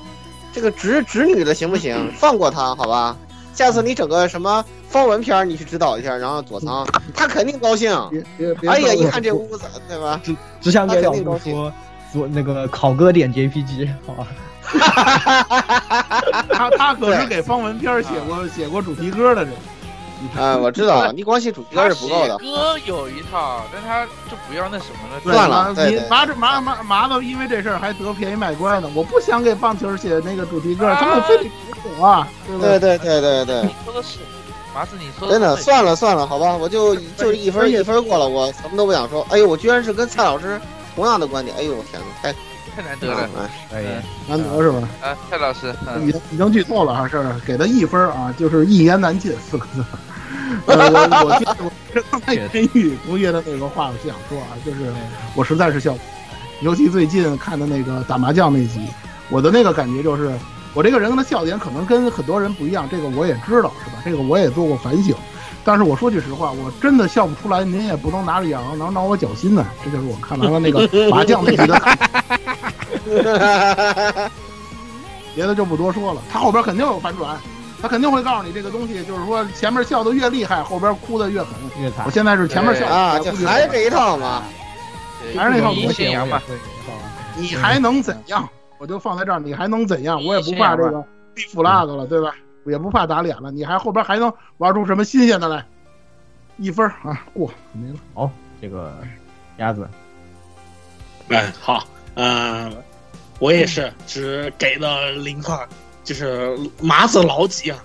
[0.52, 2.12] 这个直直女的行不行？
[2.16, 3.16] 放过他，好吧？
[3.54, 7.90] 下次你整个什么方文片，你去指导一下，然后佐仓他肯定高兴。
[8.10, 8.70] 别别别！
[8.70, 10.20] 哎呀，一看这屋子， 对吧？
[10.24, 11.72] 只只想给老他肯定高兴说
[12.12, 14.26] 做那个考哥点 JPG，好吧？
[16.50, 19.52] 他他可是给方文片写过写过主题歌的人。
[20.36, 22.36] 啊，我知道，你光写主题歌是不够的。
[22.38, 25.20] 歌有一套，但他就不要那什么了。
[25.22, 28.90] 算了你麻着麻麻麻子，因为这事儿还得便宜卖乖呢。
[28.96, 31.50] 我不想给棒球写那个主题歌，啊他们非得给
[31.98, 34.18] 我啊，对不对对对对对你，说的是，
[34.74, 39.24] 麻子你说真的算了算了，好吧，我就 就一分一分过了，我什么都不想说。
[39.30, 40.60] 哎呦，我居然是跟蔡老师
[40.96, 42.34] 同样的观点，哎呦我天哪，太
[42.78, 43.28] 太难得了。
[43.74, 44.88] 哎难得是吧？
[45.02, 49.84] 啊，蔡老师，嗯已经已经剧透了啊，是给他一分啊，就是一言难尽四个字。
[50.66, 54.92] 呃，我我我是刚才天宇同学的那个话，我就想说啊，就是
[55.34, 55.96] 我实在是笑
[56.60, 58.86] 尤其最近看的那个打麻将那集，
[59.28, 60.32] 我的那个感觉就是，
[60.72, 64.00] 我这个人的笑点可能跟很多人不一样，这个我也知道是吧？
[64.04, 65.16] 这个我也做过反省，
[65.68, 69.66] 但是我说句实话，我真的笑不出来，您也不能拿着痒痒挠挠我脚心呢。
[69.84, 71.78] 这就是我看完了那个麻将那集的。
[75.34, 77.38] 别的就不多说了，他后边肯定有反转，
[77.82, 81.50] 他肯定会告诉你这个东西，就是说前面笑的越厉害，后边哭的越狠。
[81.78, 84.44] 越惨我现在是前面笑啊，就还是这一套嘛。
[85.36, 86.42] 还是那套一东西吧
[87.36, 88.48] 你还能怎样？
[88.78, 90.18] 我就放在这儿，你还能怎样？
[90.24, 91.04] 我也不怕这个
[91.34, 92.34] 立 flag 了，对吧？
[92.66, 95.64] 也不怕打脸了，你还后边还能玩出什么新鲜的来？
[96.56, 97.98] 一分啊，过没了。
[98.14, 98.30] 好
[98.60, 98.92] 这个
[99.58, 99.88] 鸭子，
[101.28, 102.76] 嗯，好，嗯，
[103.38, 105.56] 我也是只给了零块，
[106.02, 107.78] 就是麻子老几啊，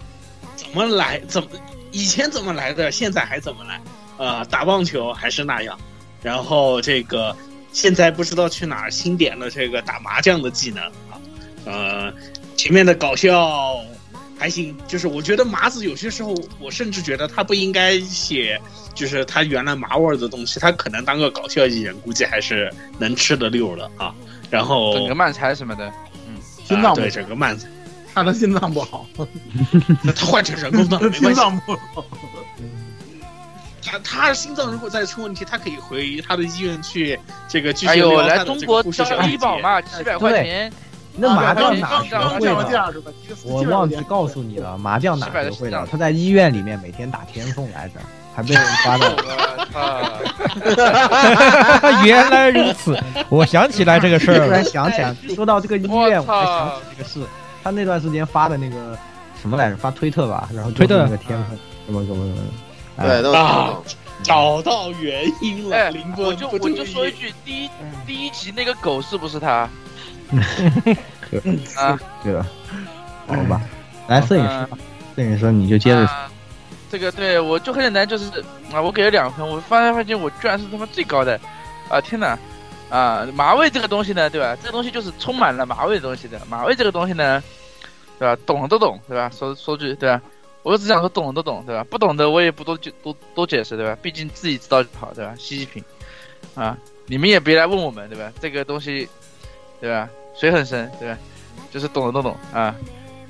[0.55, 1.49] 怎么来怎么
[1.91, 3.79] 以前怎么来的，现在还怎么来？
[4.17, 5.77] 呃，打棒球还是那样，
[6.21, 7.35] 然后这个
[7.71, 11.21] 现在不知道去哪儿新点了这个打麻将的技能啊，
[11.65, 12.13] 呃，
[12.55, 13.75] 前面的搞笑
[14.37, 18.59] 还行，就是我觉得麻子有些时候，我甚至觉得他不应该写，
[18.93, 24.13] 就是他原来麻味儿的东西，他可能当个搞笑艺人，估计还是能吃得溜的啊。
[24.49, 25.87] 然后整个慢才什么的，
[26.27, 27.67] 嗯心脏对整个慢才，
[28.13, 29.07] 他的心脏不好，
[30.03, 31.33] 那他换成人工的没心。
[31.33, 32.05] 脏不好。
[33.85, 37.19] 他他心脏如果再出问题，他可以回他的医院去
[37.49, 40.71] 这个继续哎呦，来中国交医保嘛，七百块钱，
[41.15, 42.09] 那麻将哪啊学
[42.39, 42.93] 对会的？
[43.43, 45.87] 我忘记告诉你了，麻将哪学会700的的？
[45.91, 47.99] 他在医院里面每天打天凤来着，
[48.35, 49.07] 还被人抓到。
[49.15, 49.21] 我
[51.85, 52.01] 操！
[52.03, 52.97] 原来如此，
[53.29, 54.63] 我想起来这个事儿突然。
[54.65, 57.21] 想起来，说到这个医院，我才想起这个事。
[57.63, 58.97] 他那段时间发的那个
[59.39, 59.77] 什么来着？
[59.77, 62.47] 发推特吧，然后推特那个天凤什么什么什么。
[62.97, 63.73] 哎对，都啊
[64.23, 67.69] 找到原因了，哎林，波我就我就说一句，第一
[68.07, 69.69] 第一集那个狗是不是他？
[71.75, 72.45] 啊，对吧？
[73.27, 73.61] 好吧，
[74.07, 74.77] 来摄影师吧，
[75.15, 76.09] 摄影师你就接着
[76.89, 78.25] 这个对我就很简单，就是
[78.71, 81.39] 啊，我给了两分，我发现发现我居然是他妈最高的，
[81.89, 82.37] 啊天哪！
[82.89, 84.55] 啊，马味这个东西呢，对吧？
[84.61, 86.39] 这个东西就是充满了马味的东西的。
[86.47, 87.41] 马味这个东西呢，
[88.19, 88.39] 对吧？
[88.45, 89.31] 懂的都懂，对吧？
[89.35, 90.21] 说说句，对吧？
[90.61, 91.83] 我只想说懂的都懂，对吧？
[91.89, 93.97] 不懂的我也不多就多多解释，对吧？
[93.99, 95.33] 毕竟自己知道就好，对吧？
[95.39, 95.83] 稀奇品，
[96.53, 98.31] 啊，你们也别来问我们，对吧？
[98.39, 99.09] 这个东西，
[99.83, 100.07] 对吧？
[100.33, 101.17] 水很深，对吧？
[101.69, 102.73] 就是懂的都懂啊。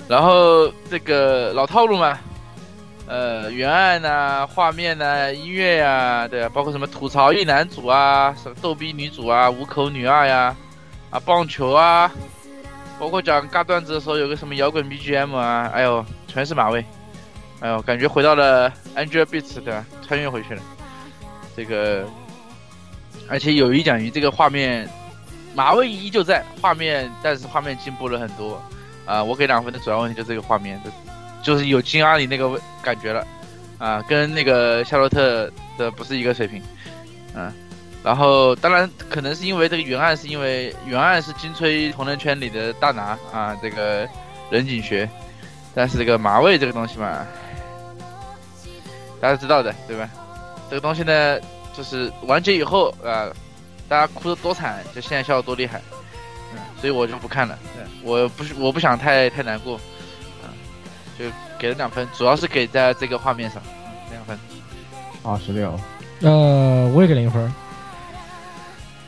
[0.06, 2.16] 然后这个老套路嘛，
[3.08, 10.54] 呃，原案呐、画面呐、音乐呀、对啊，包括什么吐槽一男主啊，什么逗逼女主啊，五口女二呀，
[11.10, 12.08] 啊，棒球啊，
[13.00, 16.84] 包括讲尬段子的时候有个什么摇滚 BGM 啊，哎呦，全是马味，
[17.58, 19.84] 哎呦，感觉回到了 Angelababy 对吧？
[20.06, 20.62] 穿越回去了，
[21.56, 22.06] 这个，
[23.28, 24.88] 而且有一讲一这个画面，
[25.54, 28.62] 马味依旧在画面，但是画面进步了很多，
[29.06, 30.80] 啊、我给两分的主要问题就这个画面。
[31.42, 33.26] 就是有金阿里那个感觉了，
[33.76, 36.62] 啊，跟那个夏洛特的不是一个水平，
[37.34, 37.52] 嗯、
[38.02, 44.08] 然后当然可能是因为这个原案是因为原案是金吹同人圈里的大拿啊，这个
[44.50, 45.06] 人景学，
[45.74, 47.26] 但是这个马味这个东西嘛，
[49.20, 50.08] 大家知道的对吧？
[50.70, 51.38] 这个东西呢，
[51.76, 53.28] 就是完结以后啊，
[53.88, 55.80] 大家哭的多惨，就现在笑的多厉害，
[56.52, 59.80] 嗯，所以我就不看了，对我不是我不想太太难过。
[61.16, 61.26] 就
[61.60, 64.36] 给了两分，主要是给在这个画面上，嗯两分。
[65.22, 65.78] 二十六，
[66.22, 67.54] 呃，我也给零分。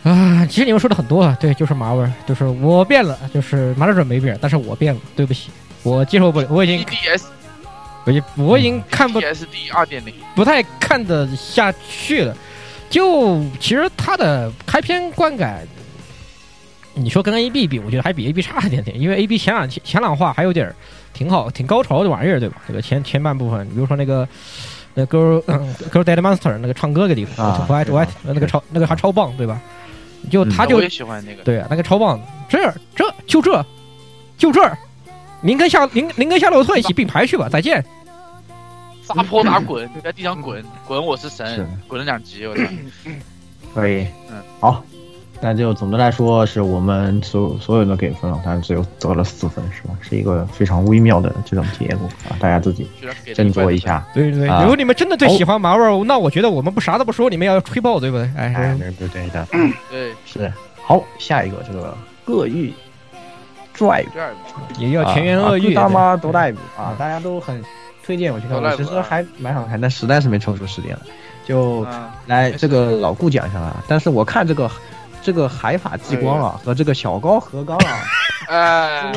[0.04, 5.50] 啊，其实你们说的很多啊，对，就是麻味儿，就是我变了，就是麻辣准没变，但是我变了，对不起，
[5.82, 6.86] 我接受不了，我已经
[8.04, 12.36] 我已我已经看不 DSD 二点零，不太看得下去了。
[12.88, 15.66] 就其实它的开篇观感，
[16.94, 20.74] 你说跟 A B 比，我觉得还比 A B 差一点点，因为 A B 前两前两话还有点儿
[21.12, 22.62] 挺好、挺高潮的玩意儿，对吧？
[22.66, 24.26] 这个前前半部分，比如说那个
[24.94, 29.60] 那 Girl、嗯、Girl Dead Monster 那个唱歌的地方，啊我爱我爱那个超那个还超棒，对吧？
[30.30, 31.42] 就嗯他就我也喜欢那个。
[31.42, 32.58] 对啊，那个超棒，这
[32.94, 33.64] 这就这
[34.38, 34.76] 就这儿，
[35.40, 37.84] 您跟夏您您跟夏洛特一起并排去吧，再见。
[39.06, 42.62] 撒泼打滚， 在地上滚滚，我是是神，滚了两集，我操！
[43.74, 44.82] 可以，嗯，好。
[45.38, 49.94] 那就总的来说，是我们所有所有的给分了，但是只有得了四分，是吧？
[50.00, 52.88] 是一个非常微妙的这种结果啊，大家自己
[53.34, 53.76] 斟酌一。
[53.76, 54.02] 下。
[54.14, 58.24] 对对对，啊如果你们真的最喜欢麻味儿，那我觉得我们不啥都不说，你们要吹爆，对不对？
[58.34, 59.46] 哎，哎，对对对的，
[59.90, 60.50] 对，是。
[60.82, 61.94] 好，下一个这个
[62.24, 62.72] 恶欲
[63.76, 64.32] drive 第二
[64.78, 65.74] 名也叫全员恶欲。
[65.74, 67.62] 大妈多带啊，大家都很
[68.06, 71.00] 推荐我去看，其实还蛮好看，但实在是没抽出时间了。
[71.44, 74.70] 就啊，来这个老顾讲一下啊，但是我看这个
[75.22, 77.98] 这个海法激光啊和这个小高和刚啊，
[78.48, 79.12] 哎，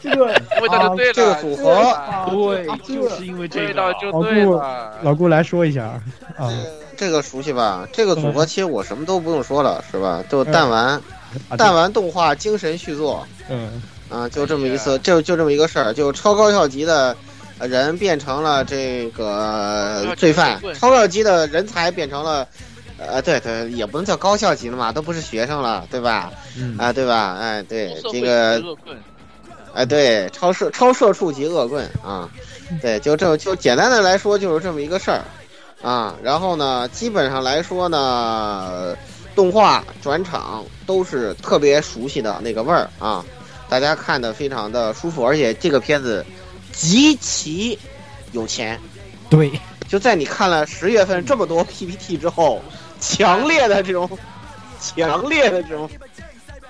[0.00, 0.26] 这个
[0.60, 3.66] 味道就对了，这个组合啊对，就是因为这个。
[3.66, 4.98] 味道，就对了。
[5.02, 5.84] 老顾来说一下。
[6.36, 6.50] 啊，
[6.96, 7.86] 这个熟悉吧？
[7.92, 10.22] 这个组合其实我什么都不用说了，是吧？
[10.30, 11.00] 就弹丸，
[11.48, 13.26] 啊弹丸动画精神续作。
[13.50, 13.82] 嗯。
[14.10, 17.16] 啊，就这么一次，就就这么一个事儿，就超高校级的呃
[17.68, 22.46] 人变成了这个罪犯，超高校级的人才变成了。
[23.02, 26.30] 呃，对对，也不能叫高校级了嘛，都不是学生了，对吧？
[26.58, 27.34] 嗯啊，对吧？
[27.40, 28.94] 哎，对，这个恶棍
[29.72, 32.28] 哎，对，超社超社畜级恶棍啊，
[32.82, 35.22] 对，就这就简单的来说就是这么一个事儿
[35.80, 36.14] 啊。
[36.22, 38.94] 然后呢，基本上来说呢，
[39.34, 43.24] 动画转场都是特别熟悉的那个味儿啊。
[43.70, 46.22] 大家看的非常的舒服，而且这个片子
[46.72, 47.78] 极其
[48.32, 48.80] 有钱。
[49.28, 49.52] 对，
[49.88, 52.62] 就在你看了十月份这么多 PPT 之后，
[53.00, 54.08] 强烈的这种，
[54.80, 55.88] 强烈的这种，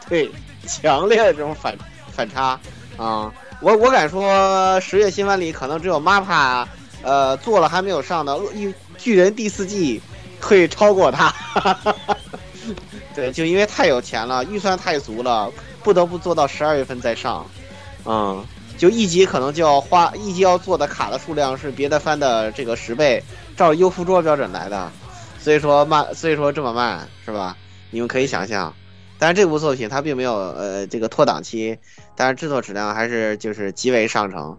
[0.09, 0.31] 对，
[0.67, 1.77] 强烈的这种反
[2.13, 2.61] 反差
[2.97, 3.33] 啊！
[3.61, 6.67] 我我敢说，十月新番里可能只有 MAPPA，
[7.03, 10.01] 呃，做了还没有上的《巨巨人》第四季
[10.41, 11.35] 会超过它。
[13.15, 15.51] 对，就因为太有钱了，预算太足了，
[15.83, 17.47] 不得不做到十二月份再上。
[18.05, 18.45] 嗯，
[18.81, 23.23] 就一集可能就要花一集要做的卡的数量是别的番的这个十倍，
[23.55, 24.91] 照优芙桌标准来的，
[25.39, 27.55] 所以说慢，所以说这么慢是吧？
[27.91, 28.75] 你们可以想象。
[29.19, 31.77] 但是这部作品它并没有呃这个脱档期，
[32.17, 34.57] 但是制作质量还是就是极为上乘，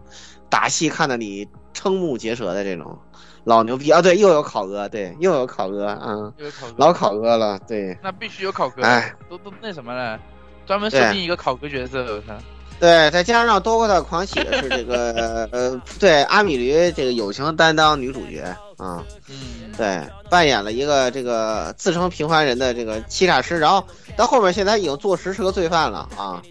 [0.48, 2.96] 打戏看得你瞠目结舌的这种，
[3.42, 4.00] 老牛逼啊！
[4.00, 10.16] 对，又有考哥，对，又有考哥，嗯，又有考哥，老考哥了，对，那必须有考哥，哎，都都那什么了，
[10.64, 12.38] 专门设定一个考哥角色，我操。
[12.82, 18.42] 对，再加上多过的狂喜的是这个呃，对阿米驴这个友情担当女主角
[18.76, 23.84] 啊，嗯，对，扮演了一个这个自称平凡人的这个欺诈师，然后
[24.16, 26.42] 到后面现在已经坐实是个罪犯了啊，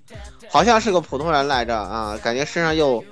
[0.50, 3.04] 好像是个普通人来着啊，感觉身上又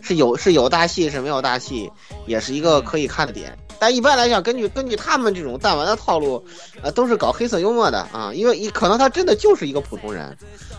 [0.00, 1.88] 是有是有大戏是没有大戏，
[2.26, 3.56] 也是一个可以看的点。
[3.78, 6.44] 但一般来讲，根据根据他们这种弹丸的套路，
[6.82, 10.36] 呃，都是搞黑色幽默的啊，因为可能他真的就是一个普通人。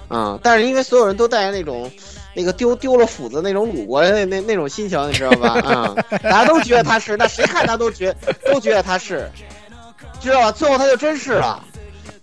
[0.08, 1.91] 啊、但是因为所有人都带着那种，
[2.36, 5.49] 那个丢丢了斧子那种鲁国的那那那种心情，你知道吧？
[5.62, 9.30] 啊、大家都觉得他是，那谁看他都觉都觉得他是，
[10.22, 10.51] 知道吧？
[10.51, 11.64] 最后他就真是了。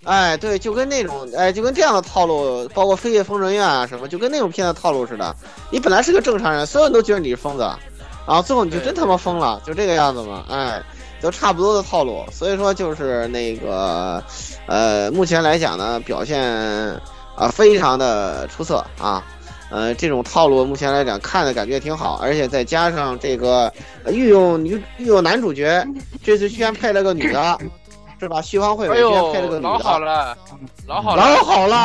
[0.04, 5.34] 哎，对，就跟那种，哎，就跟这样的套路，包括《飞越疯人院》啊什么，就跟那种片的套路似的。
[5.70, 7.62] 你本来是个正常人，所有人都觉得你是疯子，
[8.26, 10.44] 然后最后你就真他妈疯了，就这个样子嘛。
[10.48, 10.82] 哎，
[11.20, 12.24] 都差不多的套路。
[12.32, 14.20] 所以说就是那个，
[14.66, 17.00] 呃，目前来讲呢，表现。
[17.36, 19.24] 啊，非常的出色啊，
[19.70, 23.72] 呃，这种套路目前来讲看的感觉挺好，而且再加上这个
[24.08, 25.86] 御用女御用男主角，
[26.22, 27.58] 这次居然配了个女的，
[28.20, 28.40] 是吧？
[28.42, 30.36] 旭方慧哎居然配了个，女的，老好了，
[30.86, 31.76] 老好了，老好了，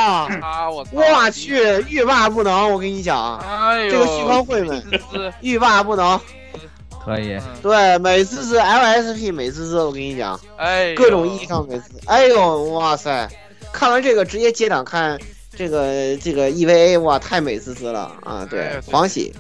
[0.41, 0.69] 啊！
[0.69, 1.57] 我我去，
[1.89, 4.79] 欲罢不能，我跟你讲，哎呦，这个旭方慧们
[5.11, 6.19] 是欲罢不能，
[7.05, 13.27] 可以，嗯对，美滋滋 LSP 美滋滋，我跟你讲，哎，各种意义上美滋，哎呦，哇塞，
[13.71, 15.17] 看完这个直接接档看。
[15.57, 18.45] 这个这个 EVA 哇，太美滋滋了啊！
[18.47, 19.33] 对哎，狂喜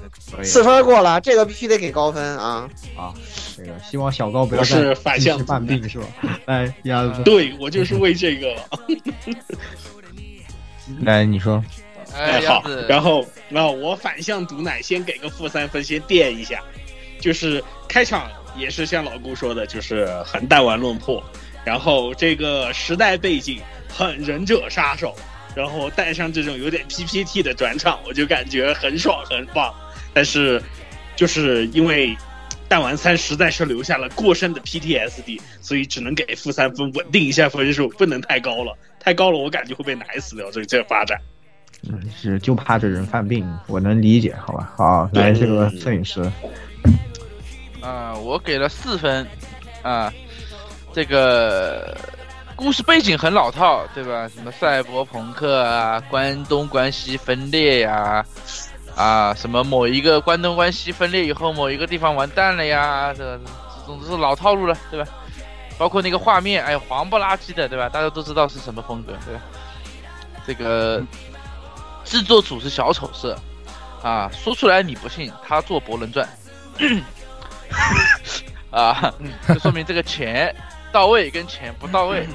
[0.43, 2.67] 四分过了，这个必须得给高分啊！
[2.97, 3.13] 啊，
[3.55, 6.07] 这个希望小高不要我是再反向犯病是吧？
[6.47, 8.61] 来，鸭子，对我就是为这个 了。
[11.01, 11.63] 来你说，
[12.15, 16.63] 哎，好，，然后然后我反向毒奶，先给个负三分，先垫一下。
[17.19, 21.23] 就是开场也是像老顾说的，就是很弹丸论破，
[21.63, 23.59] 然后这个时代背景
[23.89, 25.15] 很忍者杀手，
[25.57, 29.73] 然后带上这种有点 PPT 的转场，我就感觉很爽很棒。
[30.13, 30.61] 但是
[31.15, 32.15] 就是因为
[32.69, 40.51] 弹丸三实在是留下了过深的 PTSD，所以只能给负三分，稳定一下分数，不能太高了，太高了我感觉会被奶死掉。
[40.51, 41.19] 这这个发展。
[41.89, 44.71] 嗯，是就怕这人犯病，我能理解，好吧？
[44.77, 46.21] 好，来这个摄影师，
[47.81, 49.25] 啊，我给了四分，
[49.81, 50.13] 啊，
[50.93, 51.97] 这个
[52.57, 54.27] 故事背景很老套，对吧？
[54.27, 58.25] 什么赛博朋克啊，关东关西分裂呀、
[58.95, 63.39] 啊，什么某一个关东关西分裂以后，某一个地方完蛋了呀，这
[63.85, 65.07] 总之是老套路了，对吧？
[65.77, 67.87] 包括那个画面，哎呀，黄不拉几的，对吧？
[67.87, 69.41] 大家都知道是什么风格，对吧？
[70.47, 70.99] 这个
[72.03, 73.37] 制作组是小丑社，
[74.01, 76.27] 啊，说出来你不信，他做《博人传》。
[78.71, 79.13] 啊，
[79.47, 80.53] 就说明这个钱
[80.91, 82.27] 到位跟钱不到位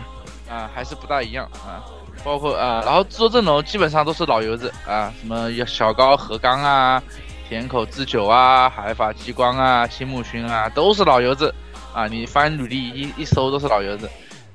[0.53, 1.81] 啊，还是不大一样啊。
[2.23, 7.03] 包括啊，然后制作阵容基本上都是老油子啊，什么小高和刚啊、
[7.49, 11.53] 田口智久啊、海法激光啊、青木勋啊，都是老油子
[11.95, 12.07] 啊。
[12.07, 14.09] 你翻履历一一搜都是老油子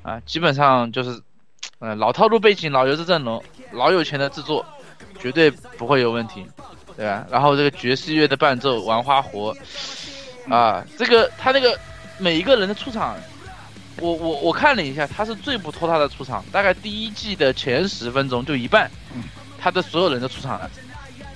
[0.04, 1.10] 啊，基本上就是，
[1.80, 4.64] 嗯、呃，老套路背景、老油子阵容、老有钱的制作，
[5.20, 6.46] 绝对不会有问题，
[6.96, 7.26] 对吧？
[7.30, 9.54] 然后这个爵士乐的伴奏玩花活。
[10.48, 11.78] 啊，这个他那个
[12.18, 13.18] 每一个人的出场，
[14.00, 18.90] 我我我看了一下，他是最不拖沓的出场，大概第一季的前十分钟就一半，
[19.58, 20.70] 他的所有人都出场了，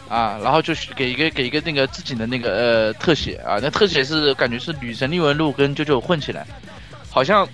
[0.07, 6.45] 啊，然后就给一个给一个那个自己的那个呃特写啊，那特写是感觉是女神异闻录跟九九混起来，
[7.09, 7.47] 好像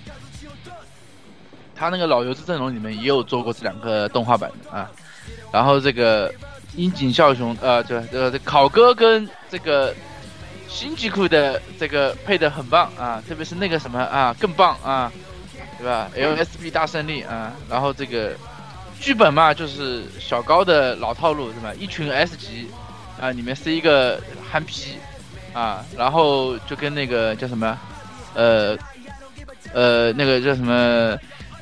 [1.74, 4.90] 他那个老油子阵容里面也有做过这两个动画版的啊，
[5.50, 6.30] 然后这个
[6.76, 9.94] 樱井孝雄呃对呃考哥跟这个。
[10.68, 15.10] 新吉库的这个配的很棒啊，特别是那个什么啊更棒啊，
[15.78, 18.34] 对吧？LSP 大胜利啊，然后这个
[19.00, 21.72] 剧本嘛，就是小高的老套路是吧？
[21.78, 22.68] 一群 S 级
[23.20, 24.96] 啊，里面是一个憨批
[25.52, 27.78] 啊，然后就跟那个叫什么，
[28.34, 28.76] 呃
[29.72, 31.18] 呃，那个叫什么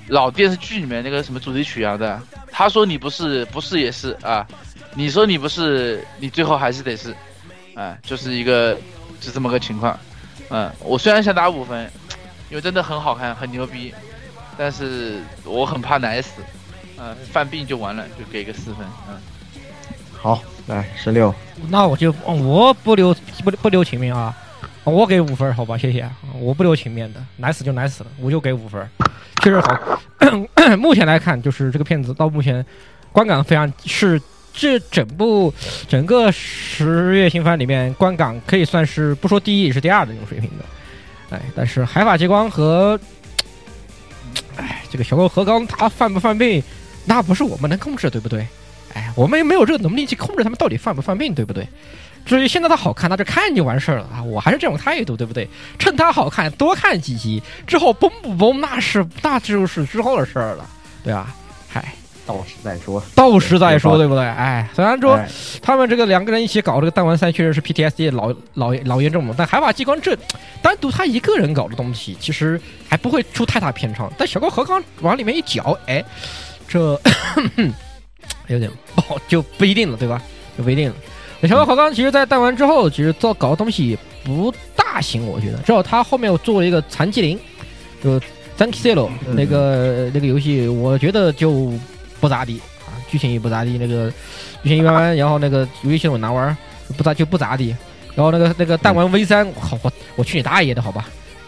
[0.09, 2.21] 老电视剧里面那个什么主题曲一样的。
[2.51, 4.47] 他说你不是，不是也是啊，
[4.95, 7.15] 你说你不是，你最后还是得是，
[7.77, 8.75] 啊，就是一个
[9.21, 9.97] 就这么个情况。
[10.49, 11.89] 嗯，我虽然想打五分，
[12.51, 13.95] 因为真的很好看，很牛逼，
[14.57, 16.43] 但是我很怕奶死。
[16.99, 18.87] 嗯，犯病就完了，就给个四分。
[19.11, 19.17] 嗯，
[20.19, 21.35] 好，来十六，
[21.69, 23.15] 那我就我不留
[23.45, 24.35] 不不留情面啊，
[24.85, 26.11] 我给五分，好吧，谢谢，
[26.41, 28.89] 我不留情面的，奶死就奶死了，我就给五分，
[29.43, 30.01] 确实好。
[30.79, 32.65] 目前来看，就是这个片子到目前
[33.13, 34.19] 观感非常是
[34.57, 35.53] 这整部
[35.87, 40.65] 整个十月新番里面观感可以算是不说第一也是第二的那种水平的，
[41.37, 42.99] 哎，但是海法激光和
[44.57, 46.63] 哎这个小狗和刚他犯不犯病？
[47.05, 48.45] 那不是我们能控制，对不对？
[48.95, 51.69] 哎，我们也没有这个能力去控制他们到底犯不犯病，对不对？
[52.25, 54.21] 至于现在它好看，那就看就完事儿了啊！
[54.21, 55.49] 我还是这种态度，对不对？
[55.79, 60.69] 趁它好看，多看几集，之后崩不崩，那是那就是之后的事儿了，
[61.05, 61.37] 对吧？
[62.27, 64.25] 到时再说，到时再说，对不对？
[64.25, 65.19] 哎，虽然说
[65.63, 70.17] 他们这个两个人一起搞这个弹丸三，确实是 PTSD 老老老严重了，但海法激光这
[70.61, 74.11] 单独他一个人搞的东西，其实还不会出太大偏差。
[74.19, 76.05] 但小高和刚往里面一搅，哎。
[76.69, 77.01] 这
[78.49, 80.21] 有点不好，就不一定了，对吧？
[80.59, 80.97] 就不一定了。
[81.49, 85.59] 小高和刚其实，在弹丸之后，其实做搞的东西不大行，我觉得。
[85.59, 87.39] 至少他后面又做了一个残疾灵，
[88.03, 88.19] 就
[88.59, 91.73] Thank Zero 那个那个游戏，我觉得就
[92.27, 94.11] 不咋地啊，剧情也不咋地，那个
[94.65, 96.57] 剧情一般般，然后那个游戏系统难玩，
[96.97, 97.69] 不咋就不咋地。
[98.17, 101.09] 然后那个那个弹丸 V 三，我我我去你大爷的，好吧？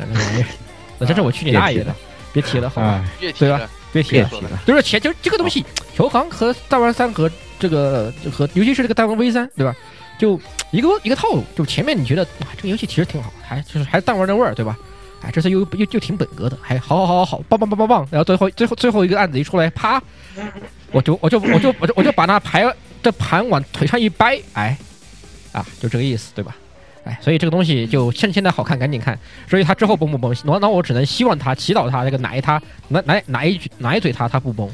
[1.00, 1.92] 那真是我去你大爷的，
[2.32, 3.04] 别提了，好吧？
[3.18, 3.60] 对吧？
[3.92, 4.30] 别提了，
[4.64, 5.66] 就是前就这个东西，
[5.96, 9.74] 球行和弹丸三和这个和尤其是这个弹丸 V 三，对吧？
[10.16, 14.76] 就一个一个套路，就前面你觉得哇，这个游戏其实挺好，还就是还是弹丸的味儿，对吧？
[15.22, 18.08] 哎，这次又又就挺本格的，还好好好好好，棒棒棒棒棒！
[18.10, 20.00] 然后最后最后最后一个案子一出来，啪，
[20.92, 22.64] 我就我就我就我就我就把那牌
[23.02, 24.78] 这盘往腿上一掰，哎，
[25.52, 26.56] 啊，就这个意思，对吧？
[27.04, 29.18] 哎，所以这个东西就趁现在好看，赶紧看。
[29.48, 34.68] 所以他之后崩不崩，那那我只能希望他祈祷他那个奶他奶奶奶一奶一嘴他他不崩。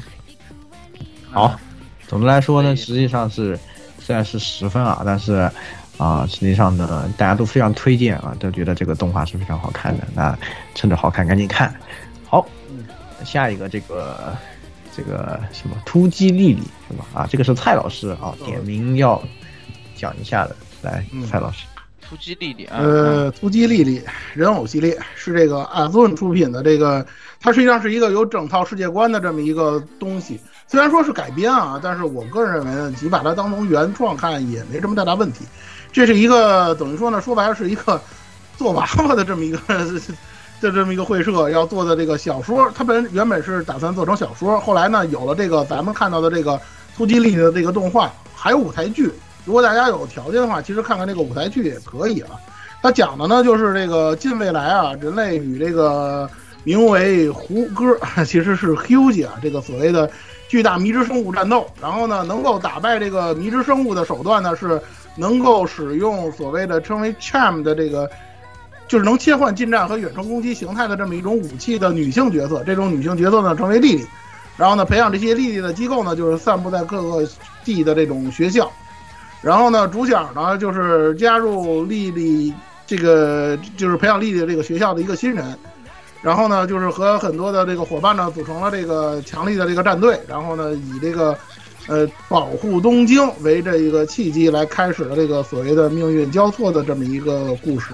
[1.31, 1.59] 好，
[2.07, 3.57] 总的来说呢，实际上是
[3.99, 5.49] 虽然是十分啊，但是
[5.97, 10.07] 啊，实际上呢，大家都非常推荐啊，都觉得这个动画是非常好看的。
[10.13, 10.37] 那
[10.73, 11.73] 趁着好看，赶紧看。
[12.27, 12.45] 好，
[13.23, 14.35] 下一个这个
[14.95, 17.05] 这个什么突击莉莉是吧？
[17.13, 19.21] 啊，这个是蔡老师啊点名要
[19.95, 21.65] 讲一下的，来，蔡老师。
[22.07, 23.99] 突击丽丽，呃，突击莉莉
[24.35, 27.03] 人偶系列是这个阿顿出品的，这个
[27.39, 30.39] 它实际上是一个有整套世界观的这么一个东西。
[30.67, 35.45] 虽然说是改编啊，但是我个人认为呢，你把它当成原创看也没什么太大问题。
[35.95, 38.01] 这是一个等于说呢，说白了是一个
[38.57, 39.57] 做娃娃的这么一个
[40.59, 42.69] 的这么一个会社要做的这个小说。
[42.75, 46.59] 它本原本是打算做成小说，后来呢有了这个咱们看到的这个
[46.97, 49.09] 突击力的这个动画，还有舞台剧。
[49.45, 52.31] 如果大家有条件的话，其实看看这个舞台剧也可以啊。
[52.81, 56.29] 它讲的呢，就是这个近未来啊，人类与这个
[56.65, 60.11] 名为胡歌， 其实是 Huge 啊，这个所谓的
[60.49, 61.65] 巨大迷之生物战斗。
[61.81, 64.81] 然后呢，能够打败这个迷之生物的手段呢，是
[65.15, 68.09] 能够使用所谓的称为 Charm 的这个，
[68.87, 72.63] 就是能切换近战和远程攻击形态的这么一种武器的女性角色。
[72.65, 74.05] 这种女性角色呢，称为莉莉。
[74.57, 77.27] 然后呢，培养这些莉莉的机构呢，就是散布在各个
[77.63, 78.71] 地的这种学校。
[79.41, 82.53] 然后呢，主角呢就是加入莉莉
[82.87, 85.57] 这个，就是培养莉莉这个学校的一个新人。
[86.21, 90.19] 然后呢，就是和很多的这个伙伴呢组成了这个强力的这个战队。
[90.27, 91.37] 然后呢，以这个
[91.87, 97.93] 呃保护东京为这一个契机，来开始了这个所谓的命运交错的这么一个故事。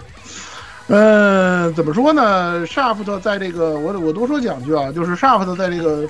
[0.88, 6.08] 嗯，怎么说呢？Shaft 在这个，我我多说两句啊，就是 Shaft 在这个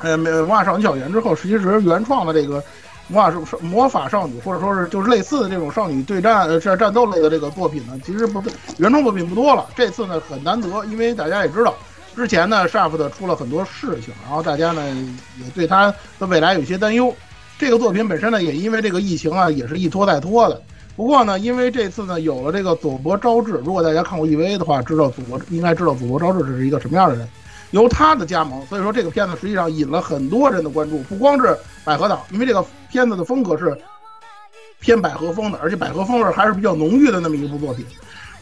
[0.00, 2.62] 呃魔法少女小圆之后，实际是原创的这个。
[3.08, 8.42] 魔法少魔法少女，或者说是就是类似的这种少女对战呃战战斗类的这个作品呢，其实不
[8.78, 9.64] 原创作品不多了。
[9.76, 11.72] 这次呢很难得，因为大家也知道，
[12.16, 14.82] 之前呢 Shaft 出了很多事情，然后大家呢
[15.38, 17.14] 也对他的未来有些担忧。
[17.58, 20.60] 这个作品本身呢也因为这个疫情啊也是一拖再拖的。
[20.96, 27.28] 不过呢，因为这次呢有了这个佐伯昭治，如果大家看过 EVA 的话，知道佐伯应该知道佐伯昭治这是一个什么样的人。
[27.72, 33.76] 由他的加盟，所以说这个片子实际上引了很多人的关注，不光是百合党，因为这个片子的风格是
[34.80, 37.84] 偏百合风的，而且百合风味还是比较浓郁的那么一部作品。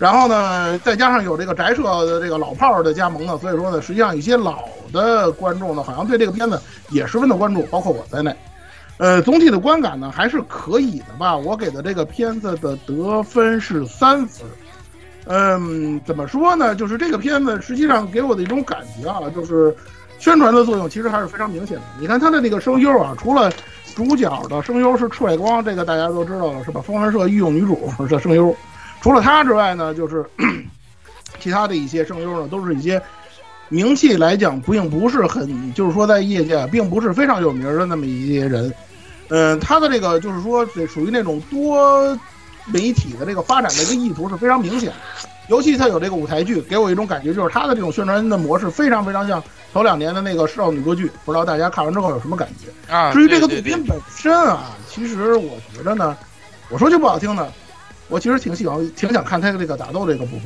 [0.04, 6.60] 然后呢，再加上有这个宅社的这个老炮儿的加盟呢，所以说呢，实际上一些老的观众呢，好像对这个片子
[6.90, 8.30] 也十分的关注，包括我在内。
[8.98, 11.34] 呃，总体的观感呢还是可以的吧。
[11.34, 14.46] 我给的这个片子的得分是三分。
[15.24, 16.74] 嗯，怎么说呢？
[16.74, 19.74] 就是这个片子实际上给我的一种感觉啊，就是
[20.18, 21.82] 宣传的作用其实还是非常明显的。
[21.98, 23.50] 你看它的那个声优啊，除了
[23.96, 26.82] 主角的声优是赤尾光，这个大家都知道了是吧？
[26.82, 28.54] 风文社御用女主的声优。
[29.04, 30.24] 除了他之外呢，就是
[31.38, 32.98] 其他的一些声优呢，都是一些
[33.68, 38.72] 名气来讲并不是很，就是说在业界并不是非常有名的那么一些人。
[39.28, 42.18] 嗯，他的这个就是说属于那种多
[42.64, 44.96] 媒体的这个发展的一个意图是非常明显的。
[45.50, 49.42] 尤其他有这个舞台剧，给我一种感觉，就是他的这种宣传的模式非常非常像
[49.74, 51.10] 头两年的那个少女歌剧。
[51.26, 52.90] 不知道大家看完之后有什么感觉？
[52.90, 56.16] 啊，至于这个作品本身啊，其实我觉得呢，
[56.70, 57.52] 我说句不好听的，
[58.08, 60.42] 我其实挺喜欢、挺想看他这个打斗这个部分。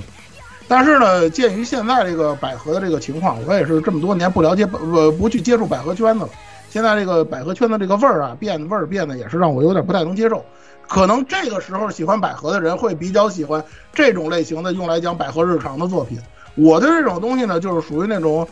[0.66, 6.30] 但是呢，鉴于现在这个百合的这个情况，我也是这么多年不了解不不不去接触百合圈子了。
[6.68, 10.44] 现在这个百合圈子这个味儿啊，变味儿变得也是让我有点不太能接受。
[10.86, 16.18] 可能这个时候喜欢百合的人会比较喜欢这种类型的用来讲百合日常的作品。
[16.54, 18.46] 我对这种东西呢，就是属于那种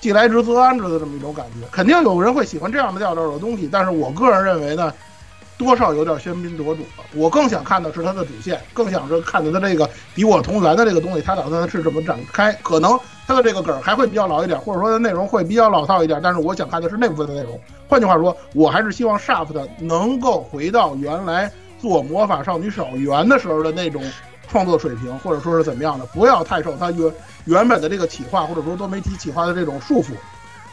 [0.00, 1.66] 既来之则安之的这么一种感觉。
[1.70, 4.92] 肯定有人会喜欢这样的调调的东西，但是我个人认为呢，
[5.58, 7.04] 多少有点喧宾夺主了。
[7.14, 12.52] 我更想看的是它的主线，更想是看的它这个敌我同源的这个东西，它打算是怎么展开。
[12.62, 17.60] 可能它的这个梗还会比较老一点，或者说它内容会比较老套一点，但是我想看的是那部分的内容。
[17.88, 21.50] 换句话说，我还是希望 Shaft 能够回到原来
[21.80, 24.02] 做魔法少女小圆的时候的那种
[24.48, 27.12] 创作水平，或者说是怎么样的，不要太受它原
[27.44, 30.12] 原本的这个企划或者说多媒体企划的这种束缚。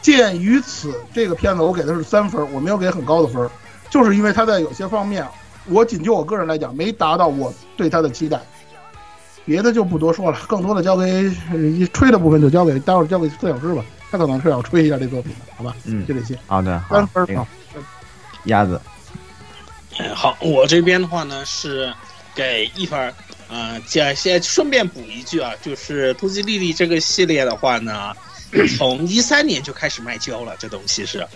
[0.02, 3.48] 鉴于此，这个片子我给的是三分，我没有给很高的分，
[3.90, 5.26] 就是因为他在有些方面，
[5.66, 8.40] 我仅就我个人来讲，没达到我对他的期待。
[9.44, 11.04] 别的就不多说了，更多的交给
[11.50, 15.74] 呃吹的部分就交给待会儿交给摄影师吧，他可能是要吹一下这作品的，好吧？
[15.86, 17.48] 嗯就这些，好的，好三，分这个啊。
[18.44, 18.80] 鸭子，
[19.98, 21.92] 嗯，好，我这边的话呢是
[22.34, 23.12] 给一分儿，
[23.48, 28.14] 呃，先先顺便补一句啊，就是突击丽丽这个系列的话呢，
[28.78, 31.26] 从一三年就开始卖胶了，这东西是，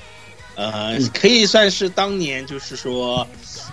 [0.56, 3.26] 呃，可以算是当年就是说，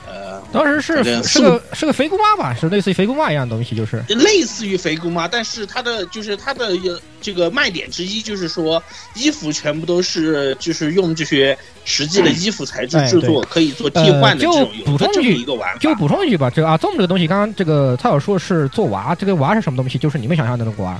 [0.07, 8.81] 呃，当时是是个是个肥姑妈吧，是类似于肥姑妈一样的东西，就是类似于肥姑妈，但是它的就是它的呃这个卖点之一就是说，
[9.13, 11.55] 衣服全部都是就是用这些
[11.85, 15.79] 实际的衣服材质哎制作，对可以做替换的这种，补充一句一个玩法。
[15.79, 19.99] 就补充一句吧，这个阿 Zom 这个东西，刚刚这个蔡老说是做娃，这个娃是什么东西？
[19.99, 20.99] 就是你们想象的那个娃，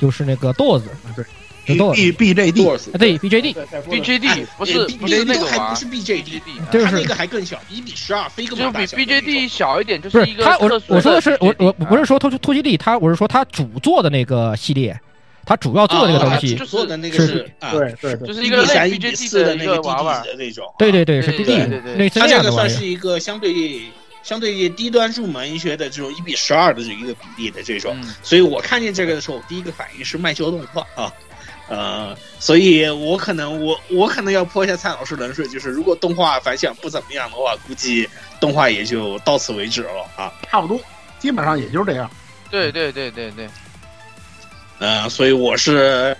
[0.00, 1.26] 就是那个垛子，对就垛子，
[1.66, 6.40] B B J D，多数啊对 BJD，BJD 不是哎不是那个还不是 BJD，
[6.70, 14.98] 就是它那个还更小，一比十二，非个就比 BJD 小一点，就不是一个他，我我说的是我我不是啊说突突击力，他我是说他主做的那个系列，
[15.44, 20.64] 他主要做的这个东西啊，做的那个是对对对，就是一个类三一比 BJD 四的那个娃娃，的那种。
[20.78, 22.50] 对对对，是对 DD，对对它这个。
[22.50, 23.82] 算是一个相对
[24.22, 31.12] 相对低端入门学的这种一比十二的这一个比例的这种，嗯，所以我看见这个的时候，我第一个反应是卖胶动画啊。
[31.68, 38.08] 呃，所以我可能我我可能要泼一下蔡老师冷水，就是如果动画反响不怎么样的话，估计
[38.40, 40.32] 动画也就到此为止了啊。
[40.48, 40.80] 差不多，
[41.18, 42.08] 基本上也就是这样。
[42.50, 43.48] 对对对对对，
[44.78, 46.16] 呃，所以我是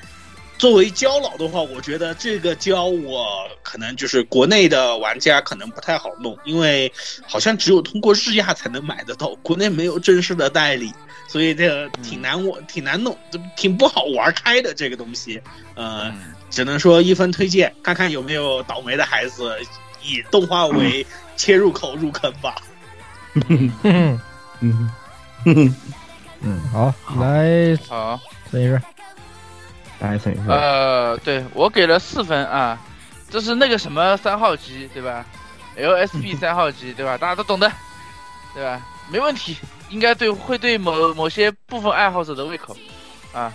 [0.58, 6.90] 作为胶佬的话，我觉得这个胶我可能就是国内的玩家可能不太好弄，因为
[7.26, 10.92] 好像只有通过日亚才能买得到，国内没有正式的代理，
[11.28, 15.40] 所以这个挺难我挺难弄，这挺不好玩开的这个东西。
[15.74, 19.56] 呃，嗯只能说一分推荐，看看有没有倒霉的孩子
[20.02, 21.06] 以动画为
[21.36, 22.56] 切入口入坑吧。
[23.34, 24.20] 哼哼，
[24.60, 24.92] 嗯。
[25.48, 25.72] 嗯，
[26.40, 28.18] 嗯，好，来好，
[28.50, 28.82] 孙医师，
[30.48, 32.78] 呃，对我给了四分啊，
[33.30, 35.24] 这是那个什么三号机对吧
[35.76, 37.16] ？LSB 三号机对吧？
[37.18, 37.70] 大家都懂的，
[38.54, 38.80] 对吧？
[39.10, 39.56] 没问题，
[39.90, 42.76] 应该对会对某某些部分爱好者的胃口
[43.32, 43.52] 啊。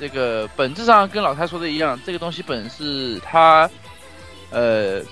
[0.00, 3.68] 这个本质上跟老太说的一样，这个东西本是它，
[4.50, 5.02] 呃，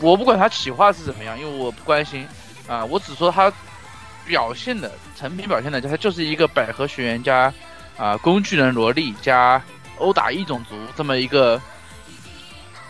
[0.00, 2.26] 我不管它企划是怎么样，因为我不关心
[2.66, 3.52] 啊，我只说它
[4.24, 7.52] 表现的成品表现的，它就是一个百合学员加
[7.98, 9.62] 啊工具人萝莉加
[9.98, 11.60] 殴打异种族这么一个，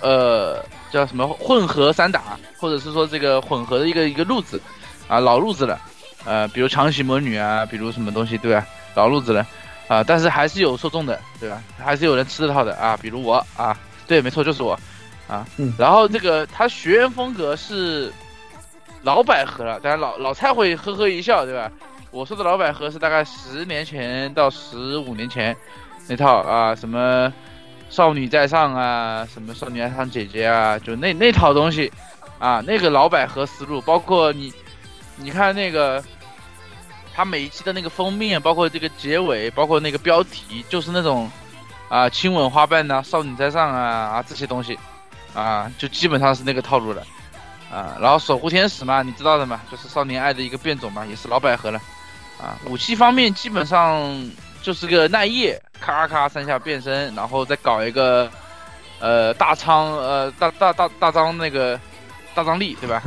[0.01, 4.61] 呃，叫什么混合三打，或者是说这个混合的一个一个路子，
[5.09, 5.81] 啊，老路子了，
[6.25, 8.67] 呃，比如长喜魔女啊，比如什么东西，对吧？
[8.95, 9.47] 老路子了，
[9.89, 11.63] 啊，但是还是有受众的，对吧？
[11.79, 13.77] 还是有人吃得到的啊，比如我啊，
[14.07, 14.79] 对，没错，就是我，
[15.29, 18.13] 啊，嗯然后这个他学员风格是
[19.03, 21.71] 老百合了，当然老老蔡会呵呵一笑，对吧？
[22.11, 25.57] 我说的老百合是大概十年前到十五年前
[26.09, 27.33] 那套啊，什么
[27.91, 31.93] 少女在上啊，什么少女爱上姐姐啊，就那那套东西
[32.39, 34.53] 啊，那个老百合思路，包括你
[35.17, 36.03] 你看那个。
[37.15, 41.31] 它每一期的那个封面，包括这个结尾，包括那个标题，就是那种
[41.91, 44.79] 啊亲吻花瓣呐、少女在上啊啊这些东西，
[45.35, 47.03] 啊就基本上是那个套路了，
[47.71, 51.79] 啊然后守护天使嘛，你知道的嘛，就是少年爱的一个变种嘛，也是老百合了，
[52.41, 54.01] 啊武器方面基本上
[54.63, 58.31] 就是个耐叶，咔咔三下变身，然后再搞一个
[59.01, 61.79] 呃大仓呃大大大大张那个
[62.35, 63.03] 大张力对吧？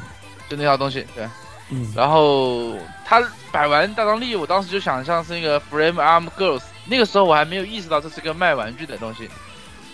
[0.48, 1.27] 就那套东西对。
[1.72, 9.27] 嗯，然后他摆完大张力，我当时就想象是那个 Frame Arm Girls，那个时候我还没有意识到这是个卖玩具的东西，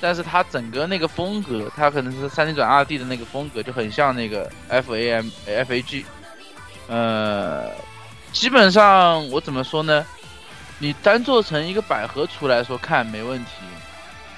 [0.02, 6.06] 但是他整个那个风格，他可能是三 D 转二 D 的那个风格，就很像那个 F A M F A G，
[6.90, 7.72] 呃，
[8.34, 10.06] 基本上我怎么说呢？
[10.82, 13.52] 你单做成一个百合出来说看没问题，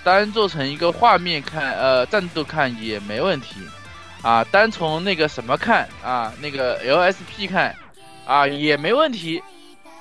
[0.04, 3.56] 单做成一个画面看，呃，战斗看也没问题。
[4.22, 7.74] 啊，单从那个什么看啊，那个 LSP 看，
[8.26, 9.42] 啊也没问题，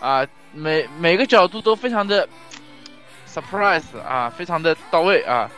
[0.01, 2.29] 啊每每个角度都非常的
[3.33, 5.49] surprise 啊，非常的到位啊，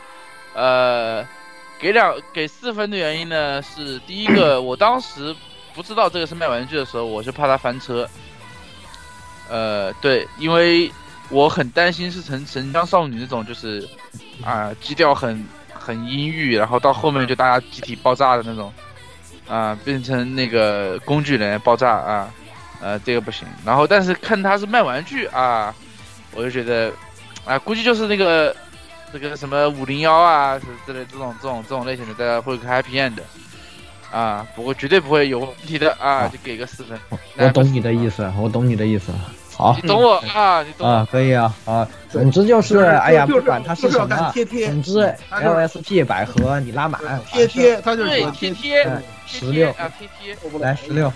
[0.53, 1.27] 呃，
[1.79, 5.35] 给两给四分的原因呢是第一个，我当时
[5.73, 8.07] 不知道这个是卖玩具的时候，我就怕它翻车，
[9.49, 10.91] 呃对，因为
[11.29, 13.87] 我很担心是成神枪少女那种就是
[14.43, 15.45] 啊基调很。
[15.77, 18.73] 很阴郁，然后到后面就大家集体爆炸的那种，
[19.47, 22.33] 啊，变成那个工具人爆炸啊，
[22.81, 23.47] 呃，这个不行。
[23.63, 25.71] 然后但是看他是卖玩具啊，
[26.31, 26.91] 我就觉得，
[27.45, 28.55] 啊，估计就是那个
[29.13, 33.21] 这个什么五零幺啊，之类这种这种这种类型的，大家会开 P N 的，
[34.11, 36.97] 啊，不过绝对不会有问题的啊，就给个四分。
[37.37, 39.11] 我懂你的意思，我懂你的意思。
[39.57, 47.01] 好，你懂我啊，你懂啊，可以啊啊，总之就是，哎呀，不管他是什么，贴贴，总之 LSP 百合你拉满，
[47.31, 48.83] 贴贴，他就是贴贴，
[49.25, 49.69] 十六。
[49.71, 51.11] 啊贴贴，来十六，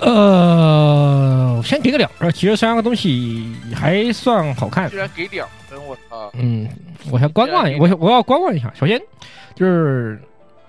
[0.00, 6.66] 呃，先给个两分，其实三个东西还算好看，居然给两分，我操，嗯，
[7.10, 8.98] 我先观望，我我要观望一下，首先
[9.54, 10.18] 就是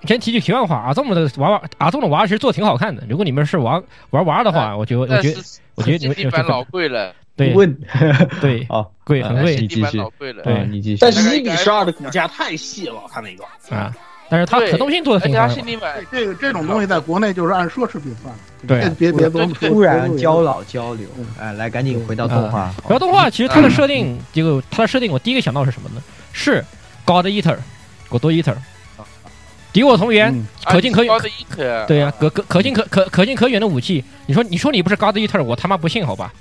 [0.05, 5.41] 先提句题外话，阿宗的娃娃，阿宗的娃其实做的挺好看的，如果你们是玩玩娃的话，我觉得我觉得。
[5.75, 7.77] 我觉得你们地板老贵了，对，问，
[8.39, 10.01] 对，哦， 贵，很贵，你继续，
[10.41, 10.97] 对，你继续。
[11.01, 13.43] 但是一比十二的骨架太细了，他那个。
[13.75, 13.93] 啊，
[14.29, 15.45] 但是它可动性做的挺好。
[16.09, 18.33] 这个这种东西在国内就是按奢侈品算，
[18.65, 26.01] 对，别别多突然交老交流，哎，来赶紧回到动画，回到动画，其实它的设定，这个它的设定，我第一个想到是什么呢？
[26.31, 26.63] 是
[27.03, 28.55] God Eater，God Eater。
[29.75, 30.33] 敌我同源，
[30.63, 31.13] 可近可远。
[31.85, 34.01] 对呀，可可可近可可可近可远的武器。
[34.25, 36.31] 你说你说你不是 God Eater，我他妈不信，好吧？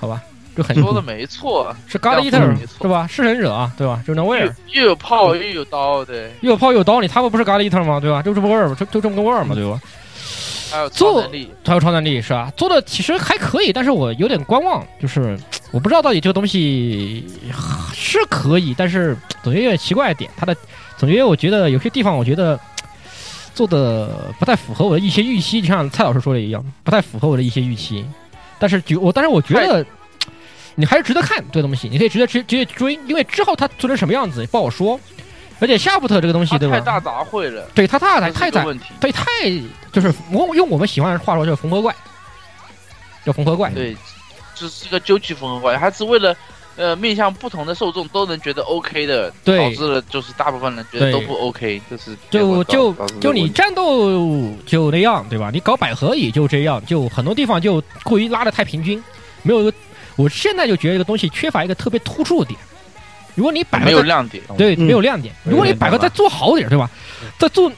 [0.00, 0.20] 好吧，
[0.56, 2.52] 就很说的没错，是 God Eater
[2.82, 3.06] 是吧？
[3.08, 4.02] 弑神者啊，对吧？
[4.04, 8.00] 就那味儿，又有炮又有刀，对，又有炮又有刀，你他们不是 God Eater 吗？
[8.00, 8.20] 对吧？
[8.22, 9.80] 就这么味儿就就这么个味儿嘛，对吧？
[10.72, 12.52] 还有超能力，还有超能力是吧？
[12.56, 15.38] 做的其实还可以，但是我有点观望，就是
[15.70, 17.24] 我不知道到底这个东西
[17.94, 20.56] 是可以，但是总觉得有点奇怪点，它的
[20.98, 22.58] 总觉得我觉得有些地方我觉得。
[23.54, 28.04] 做的不太符合我的一些预期，就像蔡老师说的一样，不太符合我的一些预期。
[28.58, 29.84] 但是觉我，但是我觉得
[30.74, 34.98] 你还是值得看这个东西，你可以直接直直接追，因为之后它做成什么样子不好说。
[35.60, 36.74] 而且夏普特这个东西，对吧？
[36.74, 37.68] 太大杂烩了。
[37.74, 38.64] 对，他太太太杂，
[38.98, 39.24] 对，太
[39.92, 41.94] 就是我用我们喜欢的话说，叫缝合怪，
[43.26, 43.70] 叫缝合怪。
[43.70, 43.96] 对，
[44.54, 46.34] 就是一个究极缝合怪，还是为了。
[46.80, 55.50] 呃，面向不同的受众都能觉得 OK 的，导致了就是大部分人觉得都不 OK，就是就就就你战斗就那样，对吧？
[55.52, 59.02] 你搞百合也就这样，就很多地方就过于拉的太平均，
[59.42, 59.72] 没有一个。
[60.16, 62.58] 我现在就觉得这个东西缺乏一个特别突出的点。
[63.34, 65.34] 如果你百合没有亮点，对，没有亮点。
[65.44, 66.90] 如果你百合再做好点，对吧？
[67.38, 67.70] 再做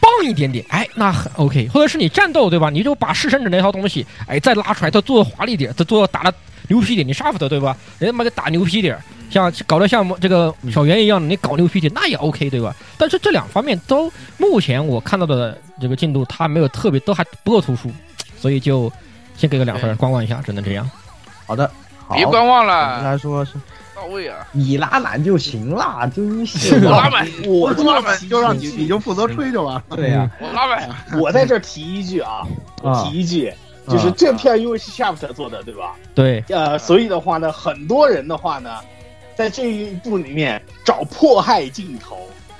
[0.00, 1.68] 棒一点点，哎，那很 OK。
[1.68, 2.70] 或者是你战斗，对吧？
[2.70, 6.32] 你就把弑神者那套东西，哎，再拉出来，再做华丽点，再做打的。
[6.68, 7.76] 牛皮点，你杀不得对吧？
[7.98, 8.98] 人他妈个打牛皮点，
[9.30, 12.74] 像搞得像这个小圆一样的，你搞牛皮点那也 OK 对吧？
[12.98, 17.90] 但是这两方面都目前我看到的这个进度，它没有特别，都还不够突出，
[18.38, 18.92] 所以就
[19.36, 20.88] 先给个两分，观望一下，只能这样。
[21.46, 21.70] 好的，
[22.14, 23.02] 别观望了。
[23.02, 23.52] 来说是
[23.94, 29.82] 到位啊，你拉满就行了，真是我拉满， 我拉满就让你你就负责吹就完了。
[29.96, 30.88] 对呀，我拉满。
[31.20, 32.46] 我在这提一句啊，
[32.82, 33.52] 我提一句。
[33.88, 35.94] 就是这片因为是 Shaft 做的，对吧？
[36.14, 36.44] 对。
[36.48, 38.70] 呃，所以的话呢，很多人的话呢，
[39.34, 42.16] 在这一部里面找迫害镜头，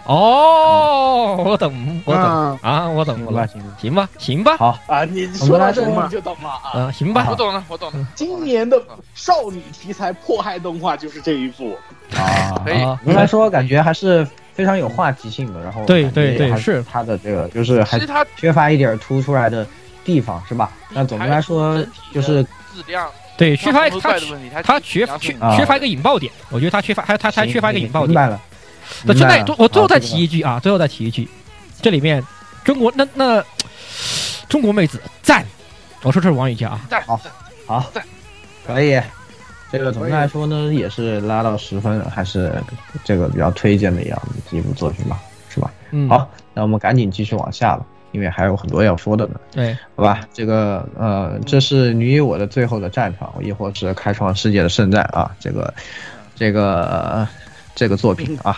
[0.07, 6.71] 哦，我懂，我懂啊啊，我懂行吧，了，行吧，行吧，行吧，好，啊，你说到这里你就懂了啊。
[6.81, 7.27] 啊，行吧。
[7.29, 8.07] 我，懂了，我懂了。
[8.15, 8.81] 今年的
[9.15, 11.77] 少女题材迫害动画就是这一部，
[12.17, 12.83] 啊， 可以。
[12.83, 16.83] 啊应该说感觉还是非常有话题性的，然后对对对是。
[16.85, 19.67] 他的这个就是还其实它缺乏一点突出来的
[20.07, 20.71] 地方，是吧？
[20.91, 21.85] 那总的来说
[22.15, 23.07] 就是质量，
[23.37, 28.11] 对，缺乏它它的问题，它它缺缺啊缺乏一个引爆点，我觉得他缺乏，还有它它缺乏一个引爆点。
[28.11, 28.41] 明白了。
[29.03, 31.29] 那现在我最后再提一句啊，最后再提一句，
[31.83, 32.23] 这里面
[32.65, 33.45] 中国那那
[34.49, 35.45] 中国妹子赞，
[36.03, 37.21] 我说这是王宇佳啊，赞好
[37.67, 37.93] 好，
[38.65, 39.03] 可以。
[39.73, 42.63] 这个总的来说呢，也是拉到十分，还是
[43.05, 44.23] 这个比较推荐的一样
[44.53, 45.69] 一部作品吧，是吧？
[45.91, 47.85] 嗯，好，那我们赶紧继续往下了，
[48.17, 50.27] 因为还有很多要说的呢，对，好吧？
[50.33, 55.73] 这个呃，这是你与我的最后的战场，亦或是开创世界的圣战啊，这个
[56.35, 57.29] 这个、呃
[57.75, 58.57] 这个作品啊，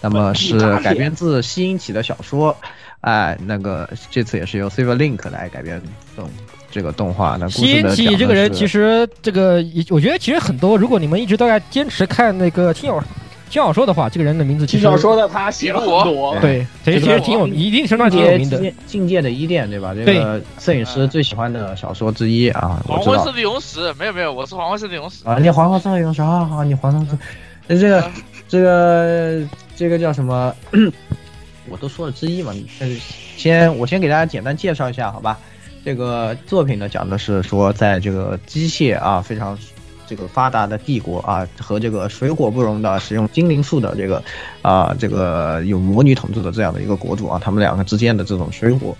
[0.00, 2.56] 那么是改编自西英起的小说，
[3.00, 5.82] 哎，那个这次也是由 Silver Link 来改编
[6.14, 6.30] 动
[6.70, 7.36] 这个动画。
[7.36, 9.56] 那故西事的恩起这个人其实实这个
[9.88, 13.02] 我觉得其实很多，如果你们一直都在坚持看那个轻小
[13.50, 18.72] 轻小说的话，这个人的名字其实轻小说的他写了很多，对，其实其实挺有一定程度上挺有名的。
[18.86, 19.92] 境界的伊甸对吧？
[19.92, 25.26] 这对个摄影师最喜欢的小说之一啊，黄昏色的勇士，没有没有，我是黄昏色的勇士。
[25.26, 27.18] 啊，你黄黄色勇士啊，好，你黄色，
[27.66, 28.10] 那这个
[28.48, 29.42] 这个
[29.74, 30.54] 这个叫什么？
[31.68, 32.96] 我都说了之一嘛，但是
[33.36, 35.36] 先我先给大家简单介绍一下，好吧？
[35.84, 39.58] 这个作品呢，讲的是说，在这个机械啊非常
[40.10, 44.20] 这个发达的帝国啊，和这个水火不容的使用精灵术的这个
[44.60, 48.92] 啊这个有魔女统治的这样的一个国度啊，他们两个之间的这种水火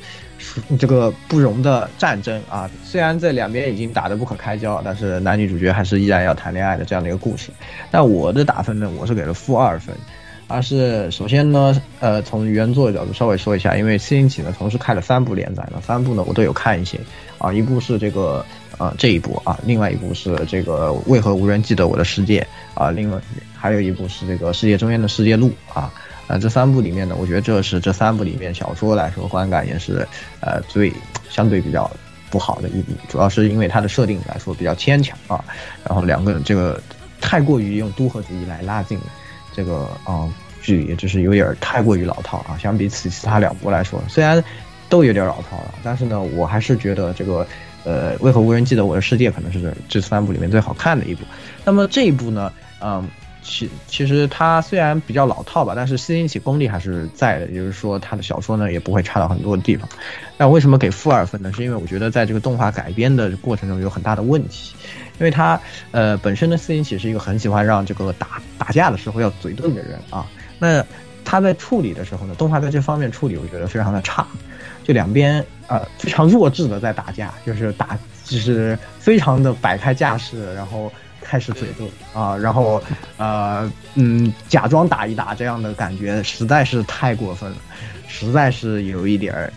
[0.79, 7.51] 这个不容的战争啊，虽然这两边已经打得不可开交，但是男女主角还是依然要谈恋爱的这样的一个故事。
[7.91, 9.93] 但我的打分呢，我是给了负二分。
[10.53, 16.99] 而是首先呢，呃，从原作的角度稍微说一下，因为四星起呢同时开了三部连载呢，三部呢我都有看一些
[17.39, 18.45] 啊，一部是这个
[18.81, 23.21] 啊这一部啊，另外一部是这个为何无人记得我的世界啊，另外
[23.55, 25.93] 还有一部是这个世界中间的世界路啊，
[26.29, 30.09] 呃这三部里面呢，我觉得这是这三部里面小说来说观感也是
[30.41, 30.91] 呃最
[31.29, 31.91] 相对比较
[32.31, 35.45] 不好的一部，主要是因为它的设定来说比较牵强啊，
[35.85, 36.81] 然后两个这个
[37.21, 38.99] 太过于用都合主义来拉近。
[39.53, 40.33] 这个啊、
[40.63, 42.57] 距离就是有点太过于老套啊。
[42.57, 44.43] 相比起其他两部来说，虽然
[44.89, 47.45] 都有点老套了，但是呢，我还是觉得这个
[47.85, 51.25] 呃，为何无人记得我的世界可能是这三部里面最好看的一部。
[51.65, 53.07] 那么这一部呢，嗯，
[53.43, 59.89] 其其实它虽然比较老套吧，但是新兴起功力还是在的，也就是说它的小说呢也不会差到很多的地方。
[60.37, 61.53] 那为什么给负二分呢？
[61.53, 64.75] 是因为我觉得在这个动画改编的过程中有很大的问题。
[65.19, 70.27] 因为他呃本身的四星起是一个很喜欢让这个打 打架的时候要嘴遁的人啊，
[70.59, 70.83] 那
[71.27, 74.27] 他在处理的时候呢，动画在这方面处理我觉得非常的差，
[74.83, 80.93] 就两边呃非常弱智的在打架，就是打就是非常的摆开架势，然后
[81.23, 81.89] 开始嘴遁
[82.19, 82.83] 啊，然后
[83.17, 87.57] 呃嗯假装打一打这样的感觉实在是太过分了，
[88.07, 89.51] 实在是有一点儿。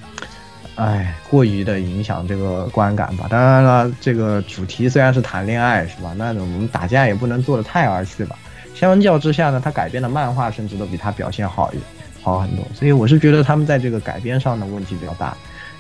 [0.75, 3.27] 哎，过于的影响这个观感吧。
[3.29, 6.15] 当然了，这个主题虽然是谈恋爱，是吧？
[6.17, 8.35] 那我们打架也不能做的太儿戏吧。
[8.73, 11.77] 相较之下呢，他改编的漫画甚至都比他表现好一
[12.23, 12.65] 好很多。
[12.73, 15.37] 所以我是觉得他们在这个改编上的问题比较大，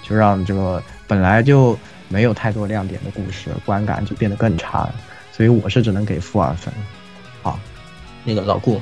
[0.07, 1.77] 就让这个本来就
[2.09, 4.95] 没有太多亮点的故事观感就变得更差了。
[5.31, 6.71] 所以我是只能给负二分。
[7.41, 7.59] 好，
[8.23, 8.79] 那个老顾，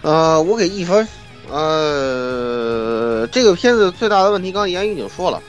[0.00, 1.06] 呃，我给一分。
[1.50, 5.42] 呃，这个片子最大的问题，刚刚言语已经说了，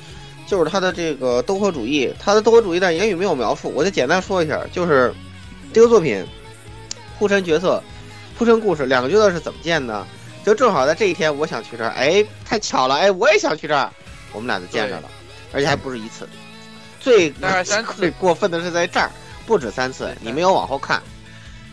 [0.45, 5.13] 就是他的这个斗合主义，他的斗合主义，但言语没有描述，我就简单说一下，就是
[5.71, 6.25] 这个作品
[7.17, 7.81] 铺陈角色、
[8.37, 10.05] 铺陈故事，两个角色是怎么建的？
[10.45, 13.89] 就正好在这一天，我想去这儿，哎，太巧了，哎，我也想去这儿，
[14.33, 15.09] 我们俩就见着了，
[15.53, 16.27] 而且还不是一次，
[16.99, 17.33] 最
[17.97, 19.09] 最过分的是在这儿，
[19.45, 21.01] 不止三次，你没有往后看，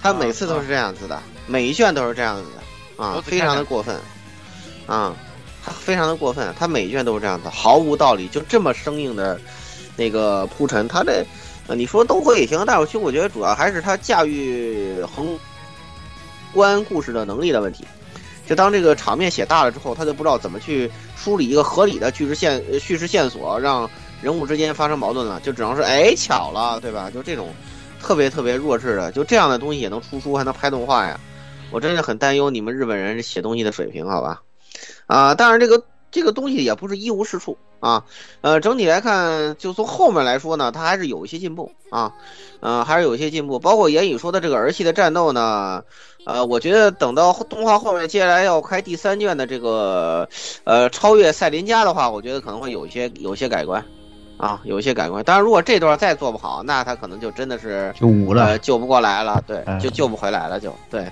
[0.02, 2.44] 他每次都是这样子的，每一卷都是这样子
[2.96, 3.96] 的，啊非常的过分。
[4.86, 5.14] 啊，
[5.64, 9.40] 他非常的过分，他每一卷都是这样的，毫无道理，就这么生硬的
[9.94, 11.24] 那个铺陈，他这，
[11.68, 15.38] 呃，你说都会也行，但是其实我觉得主要还是他驾驭宏
[16.52, 17.84] 观故事的能力的问题。
[18.50, 23.88] 就当这个场面写大了之后，他就不知道怎么去梳理一个合理的叙事线叙事线索，让
[24.20, 27.08] 人物之间发生矛盾了，就只能是哎巧了，对吧？
[27.14, 27.54] 就这种
[28.02, 31.20] 特别特别弱智的，就这样的东西也能出书，还能拍动画呀？
[31.70, 34.42] 我真的很担忧你们日本人写东西的水平，好吧？
[35.06, 38.04] 啊，当然这个这个东西也不是一无是处啊。
[38.42, 42.12] 呃，整体来看，就从后面来说呢，它还是有一些进步啊，
[42.60, 43.58] 呃，还是有一些进步。
[43.58, 45.82] 包括言语说的这个儿戏的战斗呢，
[46.24, 50.28] 呃，我觉得等到动画后面接下来要开第三卷的这个
[50.64, 53.84] 呃超越赛琳加的话，我觉得可能会有一些有一些改观。
[54.36, 55.22] 啊，有一些改观。
[55.22, 61.04] 当然，如果这段再做不好，那他可能就真的是就无了呃，救不过来了，对，嗯就救不回来了，就对，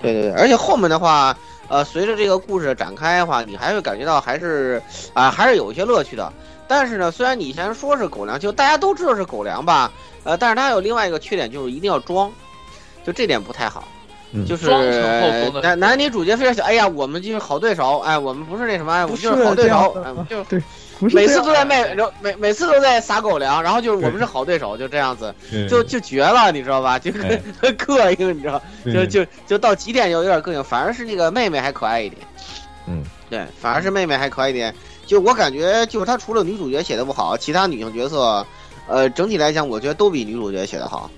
[0.00, 0.30] 对对对。
[0.34, 1.36] 而且后面的话，
[1.68, 4.82] 呃，随着这个故事的展开的话，你还会感觉到还是
[5.12, 6.32] 啊、还是有一些乐趣的。
[6.68, 9.90] 但是呢，虽然你以前说是狗粮，就大家都知道是狗粮吧，
[10.24, 12.30] 呃，但是它有另外一个缺点，就是一定要装，
[13.04, 13.86] 就这点不太好。
[14.32, 14.68] 嗯就是
[15.62, 20.60] 男男女主角非常想，哎呀，我们就是好对手，哎，我们不是那什么，哎，我们就是好对手哎，我们就对，
[21.00, 25.34] 每次都在卖，然后每每次都在撒狗粮，然后就是我们是好对手，就这样子，
[25.68, 26.98] 就就绝了，你知道吧？
[26.98, 32.22] 就很很膈应，你知道，就就就到极点就有点膈应，反而是那个妹妹还可爱一点。
[32.86, 34.74] 嗯，对，反而是妹妹还可爱一点。
[35.06, 38.46] 就我感觉，就是她除了女主角写的不好，其他女性角色，
[38.88, 41.10] 呃，整体来讲，我觉得都比女主角写的好。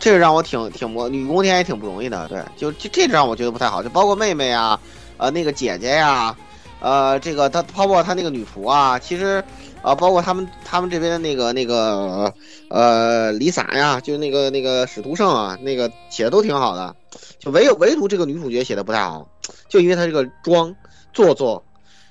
[0.00, 4.78] 这个让我挺挺不女攻天也挺不容易的，对，就这这让我觉得不太好，就包括妹妹啊，
[5.16, 6.34] 呃，那个姐姐呀、
[6.80, 9.42] 呃，这个他包括他那个女仆啊，其实，
[9.82, 12.32] 啊，包括他们他们这边的那个那个
[12.68, 16.94] 呃李洒呀，就是那个那个使徒圣啊，那个写的都挺好的，
[17.38, 19.28] 就唯有唯独这个女主角写的不太好，
[19.68, 20.74] 就因为她这个装
[21.12, 21.64] 做作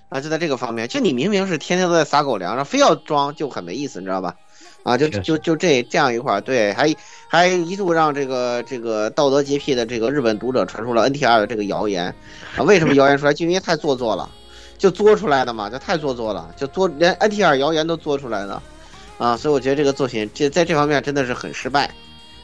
[0.09, 4.35] 啊，就在这个方面，就你明明是天天都在撒狗粮，然后非要装就很没意思，你知道吧？
[4.83, 6.93] 啊，就就就这这样一块儿，对，还
[7.27, 12.13] 还一度让这个这个道德洁癖的这个日本读者传出了 NTR 的这个谣言
[12.55, 13.33] 啊，为什么谣言出来？
[13.33, 14.29] 就因为太做作了，
[14.77, 18.61] 就作出来的嘛，就太做作了，就作连 NTR 谣言都做出来了
[19.17, 21.89] 啊，所以我觉得这个作品这在这方面真的是很失败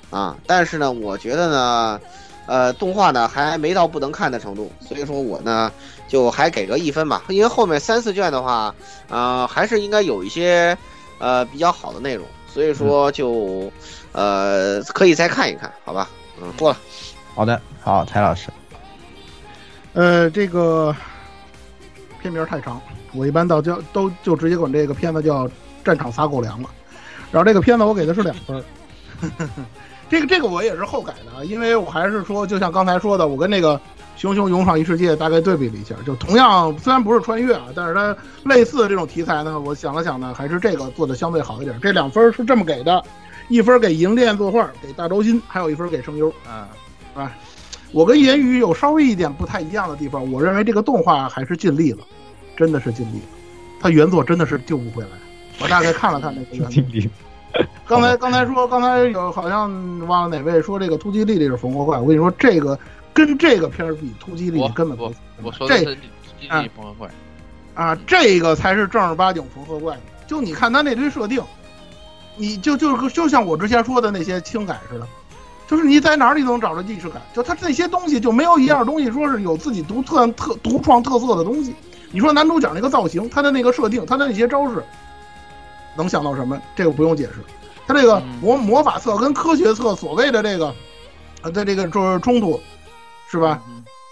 [0.09, 0.35] 啊。
[0.47, 2.01] 但是呢，我觉得呢，
[2.47, 5.71] 呃，动画呢还没到不能看的程度，所以说我呢
[6.07, 8.73] 就还给个一分吧，因为后面三四卷的话，
[9.09, 10.77] 呃，还是应该有一些
[11.19, 13.71] 呃比较好的内容，所以说就
[14.11, 16.09] 呃可以再看一看，好吧？
[16.41, 16.77] 嗯，过了。
[17.35, 18.49] 好的，好，蔡老师，
[19.93, 20.95] 呃，这个
[22.23, 22.81] 片名太长，
[23.13, 25.45] 我一般到叫都就直接管这个片子叫
[25.83, 26.69] 《战场撒狗粮》了。
[27.31, 28.63] 然后这个片子我给的是两分儿，
[30.09, 33.75] 这个这个我也是后改的啊，因为我还是说，就像刚才说的，我跟那个
[34.15, 41.77] 《熊熊勇闯异世界》大概对比了一下，就同样虽然不是穿越啊，但是它类似的这种题材呢，我想了想呢，还是这个做的相对好一点。
[41.81, 43.03] 这两分儿是这么给的，
[43.49, 46.31] 一分给银链作画，给大周新，还有一分给声优。
[47.15, 47.29] 嗯，
[47.91, 51.99] 我跟言语有稍微一点不太一样的地方，我认为这个动画还是尽力了，
[52.55, 53.25] 真的是尽力了。
[53.79, 55.09] 它原作真的是救不回来。
[55.59, 57.11] 我大概看了看那个原作，
[57.85, 59.69] 刚才刚才说，刚才有好像
[60.07, 62.77] 忘了哪位说这个突击丽丽是缝合怪，我跟你说，这个
[63.13, 65.13] 跟这个片儿比，突击丽我丽根本不我
[65.43, 65.97] 我说的
[67.75, 69.95] 啊，这个才是正儿八经缝合怪。
[70.25, 71.43] 就你看他那堆设定，
[72.35, 75.07] 你就就就像我之前说的那些轻改似的，
[75.67, 77.21] 就是你在哪儿你都能找着既视感。
[77.33, 81.75] 就他那些东西就没有一样东西说是有自己独特特独创特色的东西。
[82.13, 84.83] 你说男主角那个造型，他的那个设定，他的那些招式，
[85.95, 86.61] 能想到什么？
[86.75, 87.33] 这个不用解释。
[87.87, 90.73] 他这个嗯魔魔法册跟科学册所谓的这个，
[91.41, 92.61] 呃，在这个就是冲突，
[93.29, 93.59] 是吧？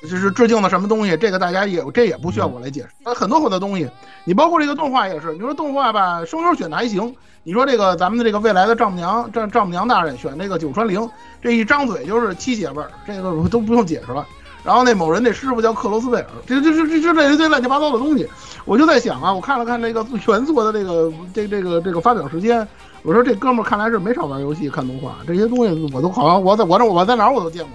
[0.01, 0.17] 就？
[0.17, 1.15] 是致敬的什么东西？
[1.15, 2.89] 这个大家也这也不需要我来解释。
[3.05, 3.87] 它很多很多东西，
[4.23, 5.31] 你包括这个动画也是。
[5.33, 7.15] 你说动画吧，声优选的还行。
[7.43, 11.07] 你说这个咱们的这个未来的丈母娘丈丈母娘大人选这个九川绫，
[11.41, 14.25] 这一张嘴就是七姐味儿，这个我都不用解释了。
[14.63, 18.27] 然后那某人那师傅叫克罗斯贝尔，这这这这这这乱七八糟的东西，
[18.65, 22.67] 我就在想啊，我看了看这个原作的这个这这个这个发表时间，
[23.03, 27.71] 我说这哥们儿看来是没少玩游戏看动画，这些东西我都好像我在我这我在哪儿我都见过，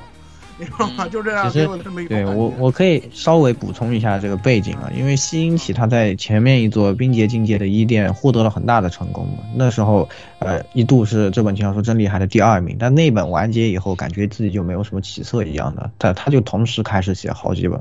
[0.58, 1.06] 你知道吗？
[1.08, 10.08] 就这样其实给我这么一种感觉对我，我可以稍微补充一下这个背景啊，因为西英起他在前面一座冰结境界的伊甸获得了很大的成功嘛，那时候
[10.38, 17.80] 呃一度是这本轻小说真厉害的第二名，但那本完结以后，感觉自己就没有什么起色一样的，他他就同时开始写好几本，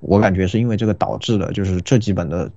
[0.00, 2.50] 我感觉是因为这个导致的，就是这几本的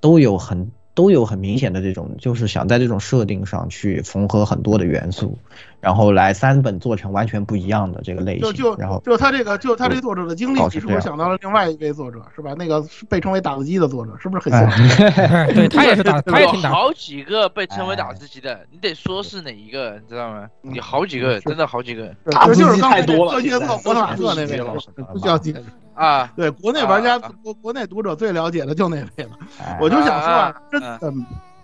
[0.00, 0.70] 都有很。
[0.94, 5.36] 都有很明显的这种，就是想在这种设定上去缝合很多的元素，
[5.80, 12.54] 然后来三本做成完全不一样的这个类型，就就然后就他这个就他这作者的经历搞，成这样其实我想到了另外一位作者，是吧？
[12.56, 15.50] 那个被称为打字机的作者，是不是很哎像？
[15.54, 16.70] 对他也是打， 他也打。
[16.70, 20.46] 好几个被称为打字机的，你得说是哪一个，你知道吗？
[20.62, 25.52] 有好几个，真的好几个打字机就是太多了科学现在特活马特那位都了是，不需要记。
[25.94, 26.32] 啊！
[26.36, 29.30] 对，国内玩家啊国国内读者最了解的就那位了。
[29.60, 31.12] 哎我就想说啊啊，真的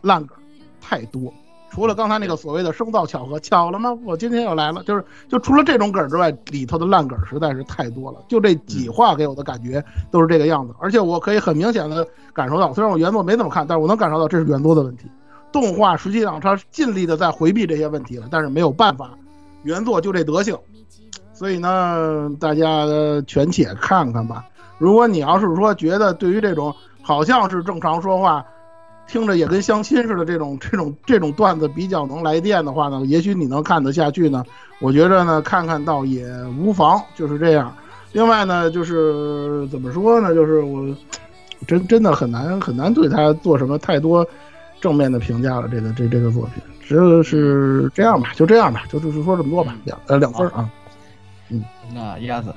[0.02, 0.36] 烂梗
[0.80, 1.32] 太多，
[1.70, 3.92] 除了刚才那个所谓的生造巧合，巧了吗？
[4.04, 8.18] 我今天又来了，就是就除了这种梗之外，里头的烂梗实在是太多了。
[8.28, 15.10] 就这几话给我的感觉都是这个样子，而且我可以很明显的感受到，虽然我原作没怎么看，但是我能感受到这是原作的问题。
[15.52, 19.10] 动画实际上它尽力的在回避这些问题了，但是没有办法，
[19.64, 20.56] 原作就这德行。
[21.40, 22.84] 所以呢，大家
[23.26, 24.44] 全且看看吧。
[24.76, 28.44] 如果你要是说觉得对于这种好像是正常说话，
[29.08, 34.44] 听着也跟相亲似的这种 这种这种段子比较能来电的话呢，也许你能看得下去呢。
[34.80, 36.26] 我觉着呢，看看倒也
[36.58, 37.74] 无妨，就是这样。
[38.12, 40.94] 另外呢，就是怎么说呢，就是我
[41.66, 44.26] 真真的很难很难对他做什么太多
[44.78, 45.66] 正面的评价了。
[45.68, 50.68] 这个这这个作品，只有是这样吧，就这样吧，就就是说这么多吧，两呃两分啊。
[51.92, 52.54] 那鸭子，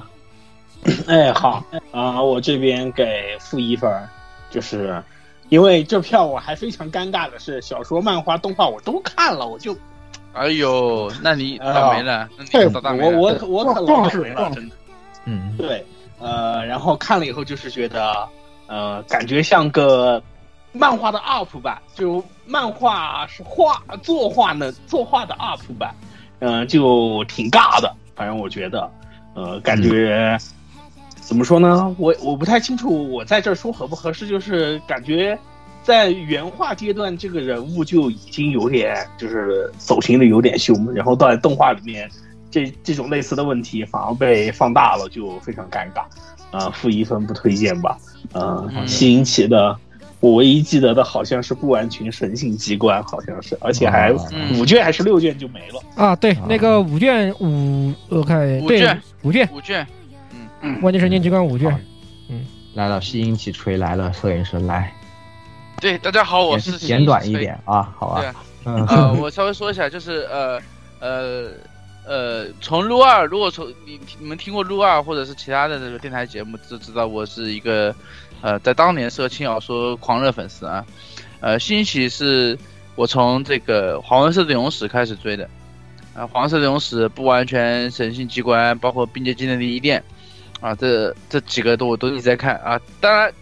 [1.08, 4.10] 哎，好啊、我这边给负一分儿，
[4.50, 5.02] 就是
[5.50, 9.76] 因为这票我还非常尴尬的是，小说、漫画、动画我都看了，我就
[10.34, 13.40] 哎呦，那你啊倒霉了，那佩服你倒倒霉我了。
[13.44, 14.76] 我我可老壮倒霉了，真的。
[15.26, 15.86] 嗯，对，
[16.20, 18.28] 呃，然后看了以后就是觉得，
[18.68, 20.22] 呃，感觉像个
[20.72, 25.96] 漫画的 UP 版，就漫画是画作画呢，作画的 UP 版，
[26.40, 28.90] 嗯、就挺尬的，反正我觉得，
[29.34, 30.38] 呃，感觉、
[31.16, 31.96] 怎么说呢？
[31.98, 35.38] 我我不太清楚，我在这儿说合不合适，就是感觉。
[35.84, 42.10] 在原画阶段，这个人物就已经有点就是走形的有点凶，然后到了动画里面，
[42.50, 46.06] 这这种类似的问题反而被放大了，就非常尴尬。
[46.58, 47.98] 啊、负一分不推荐吧。
[48.32, 49.76] 呃，嗯西引起的，
[50.24, 54.58] 我唯一记得的好像是不完全神性机关，好像是，而且还嗯。
[54.58, 55.84] 五卷还是六卷就没了。
[55.98, 59.86] 啊，对，那个五卷五，我看对五卷五卷，五卷，
[60.62, 60.82] 嗯。
[60.82, 61.70] 万界神经机关五卷
[62.30, 64.94] 嗯，来了，吸音起吹来了，摄影师来，
[65.82, 68.32] 对，大家好，我是简短一点啊，好对。
[68.32, 70.58] 吧，嗯，呃，我稍微说一下，就是呃
[71.02, 71.50] 呃
[72.06, 77.96] 呃，从撸二，如果从你你们听过撸二或者是其他的这个电台节目，就知道我是一个
[78.42, 80.86] 呃，在当年是个轻小说狂热粉丝啊。
[81.40, 82.58] 呃，新奇是
[82.96, 85.50] 我从这个黄色的勇士开始追的，
[86.14, 90.04] 啊，黄色的勇士、不完全神性机关，包括并界技能的一店，
[90.60, 92.80] 啊，这这几个都我都一直在看啊。
[93.00, 93.34] 当然，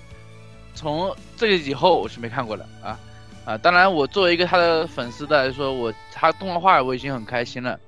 [0.76, 3.00] 从这个以后我是没看过了啊。
[3.44, 7.80] 啊，当然，我作为一个他的粉丝的来说，我他动画我已经很开心了，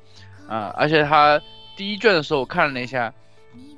[0.47, 1.41] 啊，而且他
[1.75, 3.13] 第一卷的时候我看了一下，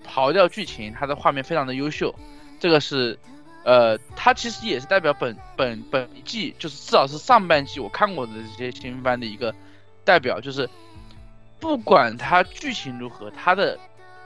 [0.08, 2.14] 刨掉剧情，他的画面非常的优秀，
[2.60, 3.18] 这个是，
[3.64, 9.54] 呃，他其实也是代表本本本季，就是至少是上半季我看过的这些新番的一个
[10.04, 10.70] 代表，就是
[11.60, 13.80] 不管它剧情如何，它的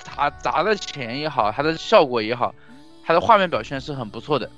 [0.03, 2.53] 它砸的钱也好，它的效果也好，
[3.05, 4.49] 它的画面表现是很不错的，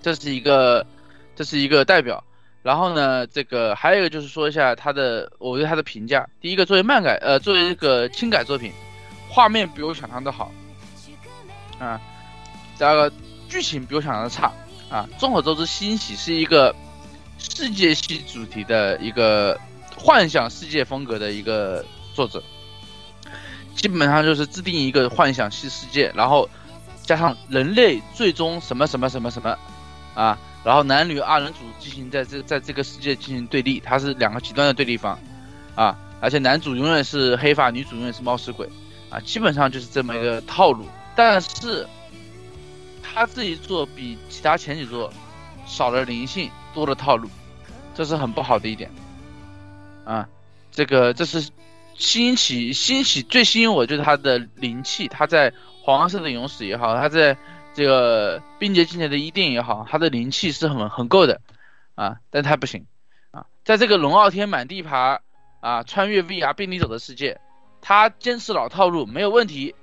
[0.00, 0.86] 这是一个。
[1.34, 2.22] 这是一个代表。
[2.62, 6.28] 然后呢，这个还有一个就是说一下他的我对他的评价。
[6.40, 8.72] 第一个，作为漫改，呃，作为这个轻改作品，
[9.28, 10.52] 画面比我想象的好，
[11.80, 12.00] 啊，
[12.78, 13.12] 第二个
[13.48, 14.52] 剧情比我想象的差，
[14.88, 15.08] 啊。
[15.18, 16.72] 众所周知，新喜是一个
[17.36, 19.60] 世界系主题的一个
[19.96, 21.84] 幻想世界风格的一个
[22.14, 22.40] 作者，
[23.74, 26.48] 基本上就是制定一个幻想系世界，然后
[27.02, 29.58] 加上人类最终什么什么什么什么，
[30.14, 30.38] 啊。
[30.64, 35.18] 然后男女二人组进行在这在这个世界进行对立，它是两个极端的对立方，
[35.74, 38.68] 啊，而且男主永远是黑发，女主永远是冒失鬼，
[39.10, 40.86] 啊，基本上就是这么一个套路。
[41.16, 41.84] 但是
[43.02, 45.12] 他这一作比其他前几作
[45.66, 47.28] 少了灵性，多了套路，
[47.92, 48.88] 这是很不好的一点，
[50.04, 50.28] 啊，
[50.70, 51.50] 这个这是
[51.96, 55.52] 兴起兴起最吸引我就是他的灵气，他在
[55.82, 57.36] 黄色的勇士也好，他在。
[57.74, 61.40] 这个冰结境界的一定也好，他的灵气是很很够的，
[61.94, 62.86] 啊，但他不行，
[63.30, 65.20] 啊，在这个龙傲天满地爬，
[65.60, 67.40] 啊，穿越 VR 便利走的世界，
[67.80, 69.74] 他坚持老套路没有问题，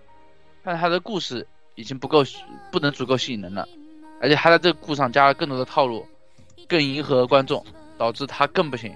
[0.64, 2.24] 但他的故事已经不够，
[2.72, 3.68] 不能足够吸引人了，
[4.22, 6.06] 而且他在这个故事上加了更多的套路，
[6.68, 7.66] 更迎合观众，
[7.98, 8.96] 导致他更不行，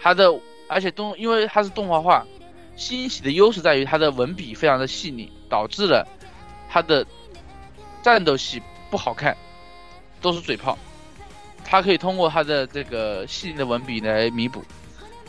[0.00, 0.28] 他的
[0.68, 2.26] 而且动因为他是动画化，
[2.74, 6.04] 新喜的优势在于他的文笔非常的细腻，导致了
[6.68, 7.06] 他的。
[8.12, 9.36] 战斗戏不好看，
[10.20, 10.76] 都是嘴炮。
[11.64, 14.64] 他可以通过他的这个细腻的文笔来弥补，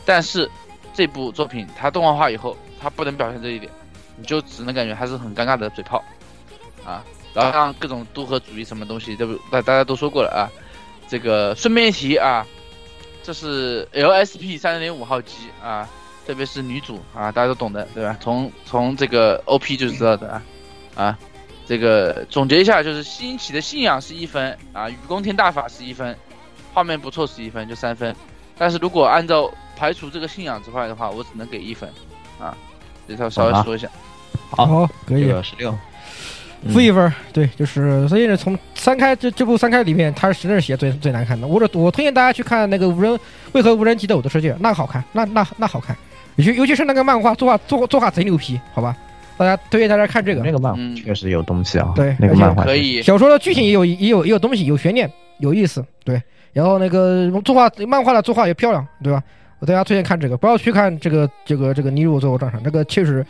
[0.06, 0.50] 但是
[0.94, 3.70] 这部作品它动画化以后，它不能表现这一点，
[4.16, 6.02] 你就只能感觉它是很尴尬的嘴炮
[6.84, 7.04] 啊。
[7.34, 10.48] 然后让各种都合主义什么东西，这不大大家都说过了啊。
[11.06, 12.46] 这个顺便一提啊，
[13.22, 15.86] 这是 LSP 三点五号机啊，
[16.26, 18.16] 特别是女主啊，大家都懂的对吧？
[18.18, 20.42] 从从这个 OP 就知道的啊
[20.96, 21.18] 啊。
[21.70, 26.16] 这个总结一下，就是新起的信仰是一分啊，雨宫天大法是一分，
[26.74, 28.12] 画面不错是一分，就三分，
[28.58, 31.88] 但是如果按照排除这个信仰之外的话，我只能给一分
[32.40, 32.56] 啊，
[33.06, 33.86] 这条稍微说一下。
[34.50, 35.32] 好，好，可以这。
[35.32, 35.70] 个十六，
[36.64, 41.46] 嗯负一分，对，就是所以呢，从三开这这部三开里面，它是真是写最最难看的。
[41.46, 43.16] 我这我推荐大家去看那个无人
[43.52, 45.96] 为何无人机的我的世界，那个好看，那那那好看，
[46.34, 48.96] 尤其尤其是那个漫画作画作作画贼牛批，好吧？
[49.40, 56.20] 大家推荐大家看这个那个漫画嗯确实有东西啊，对那个漫画可以，小说的剧情也有也有也有东西，有悬念，有意思，对。
[56.52, 59.22] 然后那个作画漫画的作画也漂亮，对吧？
[59.60, 63.24] 我大家推荐看这个，不要去看这个这个这个尼禄最后战场，这个确实、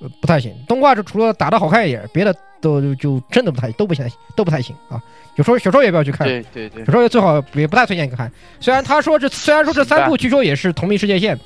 [0.00, 0.54] 呃、不太行。
[0.68, 4.06] 动画是除了打的好看一点，别的都就就真的不太都不行，
[4.36, 5.02] 都不太行啊。
[5.34, 8.30] 有时候小说也不要去看，对对对小说也最好也不太推荐看。
[8.60, 11.36] 虽然他说这虽然说这三部据说也是同一世界线，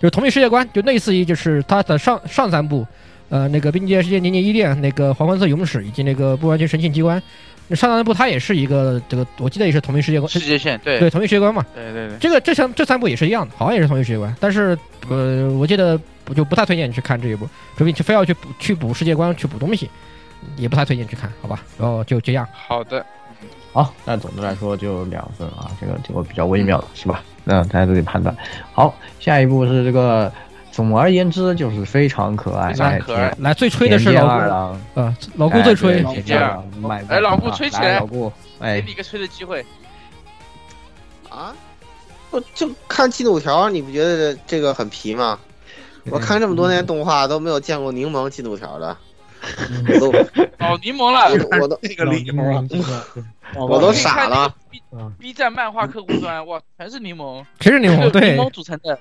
[0.00, 2.86] 就是同一世界观，就类似于就是他的上上三部，
[3.28, 7.20] 呃，那个《冰界世界年年依恋》、那个《黄昏色勇士》以及那个《不完全神性机关》，
[7.68, 11.64] 那上三部它也是一个这个，我记得也是同一世界观，世界线，对对同一世界观嘛。
[11.74, 14.78] 对对对，这个这三这三部也是一样的，好像也是同一世界观，但是
[15.08, 17.46] 呃，我记得我就不太推荐你去看这一部，
[17.76, 19.90] 除非你去非要去补去补世界观去补东西，
[20.56, 21.62] 也不太推荐去看，好吧？
[21.78, 22.46] 然后就这样。
[22.52, 23.04] 好的，
[23.72, 27.22] 好，那总的来说就两分啊，这个这个比较微妙了是吧？
[27.44, 28.34] 那大家自己判断。
[28.72, 30.32] 好，下一步是这个，
[30.78, 38.80] 总而言之就是非常可爱，非常可爱来最吹的是老顾，二郎，呃，老顾最吹哎，老顾对田间二郎卖哎老顾吹起来老顾，哎。
[38.80, 39.66] 给你，一个吹的机会，
[41.28, 41.52] 啊，
[42.30, 45.36] 我就看进度条，你不觉得这个很皮吗？
[46.10, 48.96] 我看这么多年动画都没有见过柠檬进度条的，
[49.88, 50.10] 我 都
[50.58, 53.04] 哦，柠檬了，我我都这个柠檬啊，
[53.54, 54.54] 我都傻了。
[54.70, 54.82] B
[55.18, 58.10] B 站漫画客户端，哇，全是柠檬，全是柠檬？
[58.10, 58.98] 对柠，檬组成的，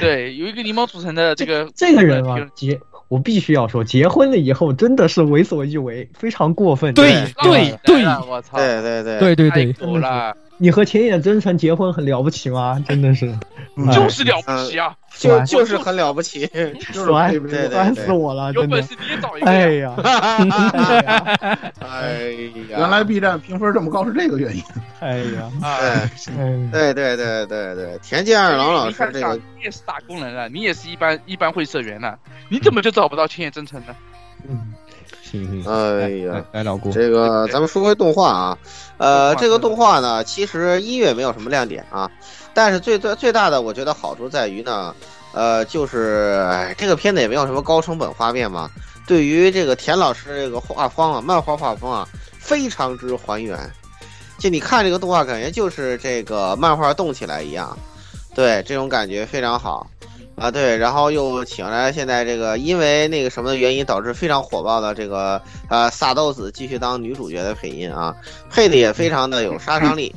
[0.00, 6.92] 对，有一个柠檬组成的这个这个人啊评，结我必须要说，结婚了以后真的是为所欲为，非常过分。
[6.94, 7.12] 对
[7.42, 12.82] 对对我操，对对对，太对对对，狗了，你和前野真诚结婚很了不起吗？
[12.88, 13.26] 真的是，
[13.76, 13.90] 嗯。
[13.92, 14.94] 就是了不起啊！
[15.18, 16.46] 就就是很了不起。
[16.46, 19.94] 就是酸配不对对酸死我了，有本事你也找一个哎呀！
[21.80, 24.62] 哎呀，原来 B 站评分这么高是这个原因。
[25.00, 26.10] 哎呀，啊，哎，
[26.72, 32.16] 对对对对对，田健二郎老师这个你也是打工人啊，你也是一般一般会社员呐，
[32.48, 33.94] 你怎么就找不到千叶真诚呢？
[34.48, 34.74] 嗯，
[35.66, 36.32] 哎呀。
[36.32, 38.58] 来来老顾，这个咱们说回动画啊，
[38.98, 42.10] 呃，这个动画呢，其实音乐没有什么亮点啊，
[42.54, 44.94] 但是最最最大的我觉得好处在于呢，
[45.32, 48.70] 呃，就是哎，这个片子也没有什么高成本画面嘛，
[49.06, 52.08] 对于这个田老师这个画风啊，漫画画风啊，
[52.38, 53.58] 非常之还原。
[54.38, 57.76] 就你看这个动画，感觉就是这个漫画动起来一样，
[58.34, 59.86] 对，这种感觉非常好。
[60.36, 68.14] 啊，对，然后又请来现在这个因为那个什么的原因导致非常火爆的这个呃萨豆子继续当女主角的配音啊，
[68.50, 70.14] 配的也非常的有杀伤力，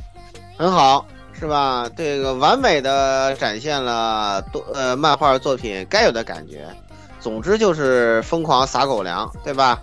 [0.57, 1.89] 很好，是吧？
[1.95, 6.67] 这个完美的展现了多呃漫画作品该有的感觉。
[7.21, 9.81] 总之就是疯狂撒狗粮，对吧？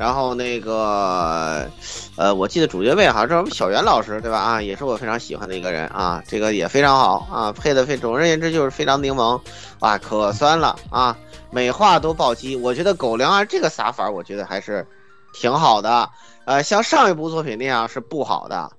[0.00, 1.70] 然后那个，
[2.16, 4.38] 呃，我记得主角位好像是我们小袁老师，对吧？
[4.38, 9.38] 啊，也是我非常喜欢的一个人啊，这个也非常好啊，配的非，总而言之就是非常柠檬，
[9.78, 11.14] 啊，可酸了啊，
[11.50, 12.56] 美化都暴击。
[12.56, 14.86] 我觉得狗粮啊这个撒法，我觉得还是
[15.34, 16.08] 挺好的。
[16.46, 18.70] 呃，像上一部作品那样是不好的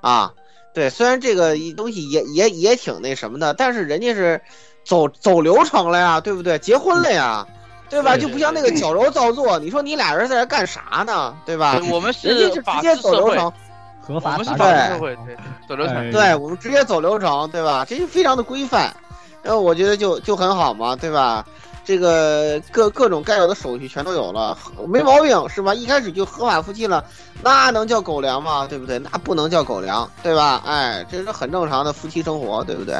[0.00, 0.32] 啊。
[0.72, 4.40] 对，虽然这个东西也也也挺那什么的，但是人家是
[4.84, 6.56] 走走流程了呀，对不对？
[6.60, 7.44] 结婚了呀。
[7.88, 8.16] 对吧？
[8.16, 11.34] 就不像那个矫揉造作，你说你俩人在这干啥呢？
[11.46, 11.80] 对吧？
[11.90, 13.52] 我们人家是直接走流程，
[14.00, 15.36] 合法打们是法治对社会，对，
[15.68, 15.96] 走流程。
[15.96, 17.84] 哎对我们直接走流程，对吧？
[17.88, 18.94] 这就非常的规范，
[19.42, 21.44] 然后我觉得就就很好嘛，对吧？
[21.84, 25.72] 这个各各种该有的手续全都有了，没毛病是吧？
[25.72, 27.02] 一开始就合法夫妻了，
[27.42, 28.66] 那能叫狗粮吗？
[28.68, 28.98] 对不对？
[28.98, 30.62] 那不能叫狗粮，对吧？
[30.66, 32.96] 哎，这是很正常的夫妻生活，对不对？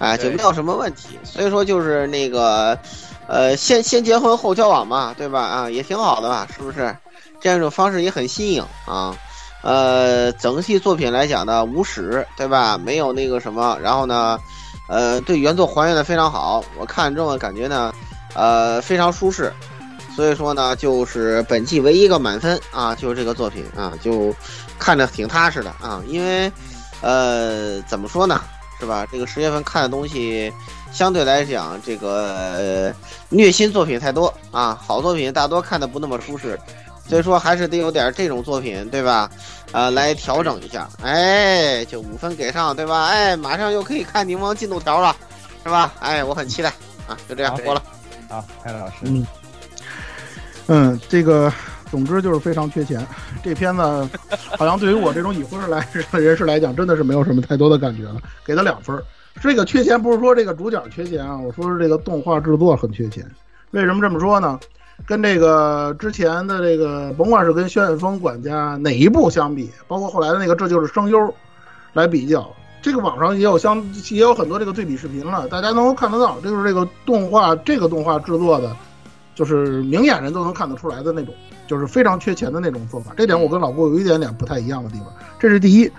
[0.00, 1.16] 哎，就没有什么问题。
[1.22, 2.76] 所以说就是那个，
[3.28, 5.40] 呃，先先结婚后交往嘛，对吧？
[5.40, 6.96] 啊，也挺好的吧，是不是？
[7.40, 9.16] 这样一种方式也很新颖啊。
[9.62, 12.78] 呃，整体作品来讲呢，无史，对吧？
[12.78, 14.38] 没有那个什么，然后呢，
[14.88, 16.64] 呃，对原作还原的非常好。
[16.78, 17.92] 我看中的感觉呢，
[18.34, 19.52] 呃，非常舒适。
[20.14, 24.34] 所以说呢，就是本季唯一一个满分啊，就是这个作品啊，就
[24.78, 26.00] 看着挺踏实的啊。
[26.06, 26.50] 因为，
[27.02, 28.40] 呃，怎么说呢，
[28.78, 29.06] 是吧？
[29.10, 30.50] 这个十月份看的东西，
[30.96, 32.94] 相对来讲，这个、呃、
[33.28, 36.58] 虐心作品太多啊，好作品大多看的不那么舒适。
[37.06, 39.30] 所以说还是得有点这种作品，对吧？
[39.72, 43.08] 呃，来调整一下，哎，就五分给上，对吧？
[43.08, 45.14] 哎，马上又可以看柠檬进度条了，
[45.64, 45.92] 是吧？
[46.00, 46.70] 哎，我很期待
[47.06, 47.14] 啊！
[47.28, 47.82] 就这样好过了。
[48.30, 49.26] 好，凯老师，嗯
[50.68, 51.52] 嗯，这个
[51.90, 53.06] 总之就是非常缺钱。
[53.44, 54.08] 这片子
[54.56, 58.16] 好像对于我这种已婚人来人士来讲，真的是没有什么太多的感觉了，
[58.46, 59.04] 给他两分儿。
[59.40, 63.24] 这个缺钱不是说这个主角缺钱啊，我说是这个动画制作很缺钱。
[63.72, 64.58] 为什么这么说呢？
[65.06, 71.18] 跟这个之前的这个，甭管是跟《旋风管家》哪一部相比，包括后来的那个《这就是声优》
[71.92, 72.50] 来比较，
[72.80, 73.76] 这个网上也有相
[74.10, 78.74] 也有很多这个对比视频了，大家能够看得到，这就是这个动画这个动画制作的，
[79.34, 81.34] 就是明眼人都能看得出来的那种，
[81.66, 83.12] 就是非常缺钱的那种做法。
[83.18, 85.08] 这点我跟老郭有一点点不太一样的地方，
[85.38, 85.92] 这是第一。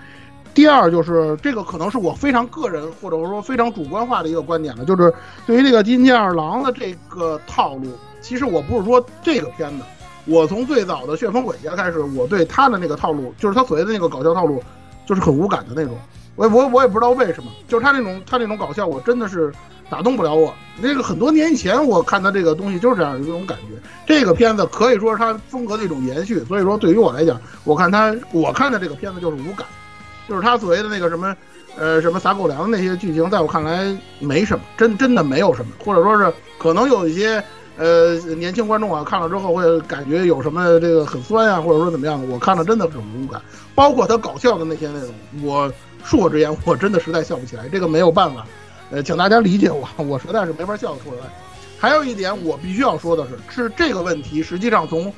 [0.58, 5.14] 第二就是这个可能是我非常个人或者说非常主观化的一个观点了，就是
[5.46, 9.84] 对于这个金剑二郎的这个套路，其实我不是说这个片子，
[10.24, 14.60] 我从最早的旋风管家开始，我对他的那个套路，就是他所谓的那个搞笑套路，
[15.06, 15.96] 就是很无感的那种。
[16.34, 19.52] 我我我也不知道为什么，就是他那种他那种搞笑，我真的是
[19.88, 20.52] 打动不了我。
[20.80, 23.80] 那个很多年以前我看他这个东西就是这样一种感觉。
[24.08, 29.64] 这个片子可以说是他风格的一种延续，所以说对于我来讲，我看他我看的这个片子就是无感。
[30.28, 31.34] 就是他所谓的那个什么，
[31.76, 37.42] 呃，什么撒狗粮的那些剧情，在我看来没什么，真真的没有什么，或者说是可能有一些
[37.78, 43.40] 呃年轻观众啊看了之后会感觉有什么这个很酸啊，或者说怎么样，我看了真的很无感。
[43.74, 45.72] 包括他搞笑的那些内容，我
[46.04, 48.44] 恕我直言，我真的实在笑不起来，这个没有办法，
[48.90, 51.22] 呃，请大家理解我，我实在是没法笑得出来。
[51.78, 55.10] 还有一点我必须要说的是，是这个问题实际上从。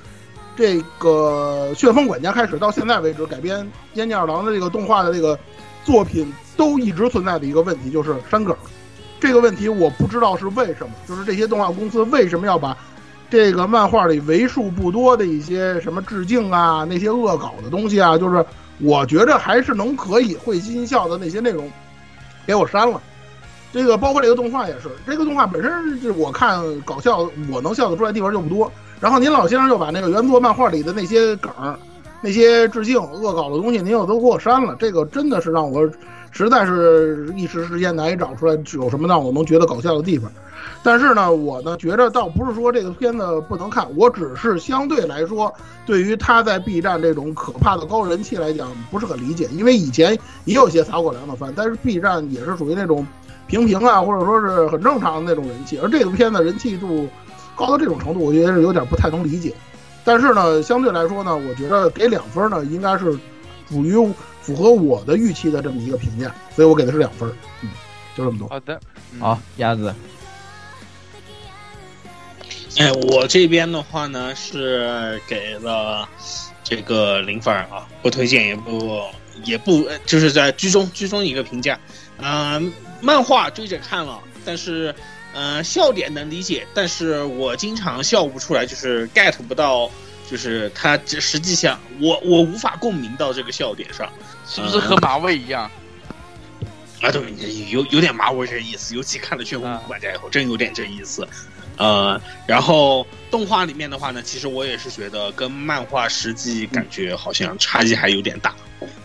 [0.61, 3.65] 这个《旋风管家》开始到现在为止，改编
[3.95, 5.39] 《烟剑二郎》的这个动画的这个
[5.87, 8.55] 作品，都一直存在的一个问题，就是删梗。
[9.19, 12.77] 这个问题我不知道是为什么，就是这些动画公司为什么要把
[13.31, 18.45] 这个漫画里为数不多的一些什么致敬啊、那些恶搞的东西啊，就是
[18.81, 21.73] 我觉着还是能可以会心一笑的那些内容，
[22.47, 23.01] 给我删了。
[23.73, 28.71] 这个包括这个动画也是，这个动画本身是我看搞笑，我能笑得出来地方就不多。
[29.01, 31.51] 然后您老先生又把那个原作漫画里的那些梗、
[32.21, 34.77] 那些致敬、恶搞的东西，您又都给我删了。
[34.79, 35.89] 这个真的是让我
[36.31, 40.31] 实在是一时之间难以找出来有什么让我能觉得搞笑的地方。
[40.83, 45.51] 但是呢，我呢觉着倒不是说这个片子不能看，我只是相对来说，
[45.87, 49.49] 对于他在 B 站这种可怕的高人气来讲不是很理解。
[49.53, 50.13] 因为以前
[50.45, 53.07] 也有些撒狗粮的番，但是 B 站也是属于那种
[53.47, 57.09] 平平啊，或者说是很正常的那种人气，而这个片子人气度。
[57.61, 59.55] 高到这种程度，我觉得是有点不太能理解。
[60.03, 63.13] 但是呢，相对来说呢，我觉得给两分呢，应该是
[63.69, 63.95] 属于
[64.41, 67.31] 符合我的预期的这么一个评价，所以我给的是两分。
[67.61, 67.69] 嗯，
[68.17, 68.49] 就这么多。
[68.49, 68.81] 好的，
[69.19, 69.95] 好，鸭子。
[72.79, 76.09] 哎，我这边的话呢是给了
[76.65, 79.03] 这个零分啊，不推荐也不
[79.45, 81.79] 也不就是在居中居中一个评价。
[82.23, 82.73] 嗯，
[83.03, 84.95] 漫画追着看了，但是。
[85.33, 89.89] 嗯，笑点能理解，但是我经常笑不出来，就是 get 不到，
[90.29, 94.13] 就是他实际上我我无法共鸣到这个笑点上，
[94.45, 95.71] 是不是和马尾一样？
[97.01, 97.23] 啊，对，
[97.71, 101.27] 有有点马尾这意思，尤其看了《旋风管家》以后，真有点这意思。
[101.77, 108.53] 呃，然后动画里面的话呢，其实我也是觉得跟漫画实际感觉好像差异还有点大。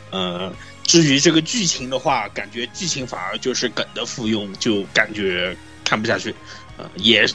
[0.09, 5.55] 呃，至于这个剧情的话，感觉剧情反而就是梗的复用，就感觉。
[5.85, 6.35] 看不下去，
[6.77, 7.25] 呃，也，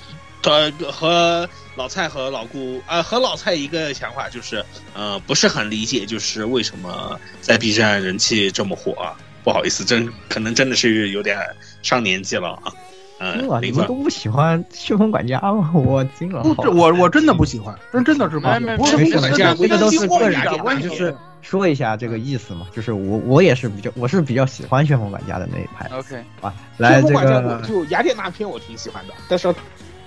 [0.43, 4.63] 呃，和老蔡和老顾，呃，和老蔡一个想法就是，
[4.93, 9.17] 呃，不是很理解，就是为什么在 B 站人气这么火啊？
[9.43, 11.39] 不好意思，真可能真的是有点
[11.83, 12.73] 上年纪了啊。
[13.21, 15.71] 呃，你们都不喜欢旋风管家吗？
[15.77, 16.43] 我惊了。
[16.43, 18.77] 不，我我真的不喜欢，真真的是不喜欢。
[18.77, 21.15] 不是这个都是个人的，就是。
[21.43, 25.89] 说一下这个意思嘛，就是我我也是比较我是比较喜欢旋风管家的那一派。
[25.97, 29.53] OK，啊，来这个就雅典娜篇我挺喜欢的，但是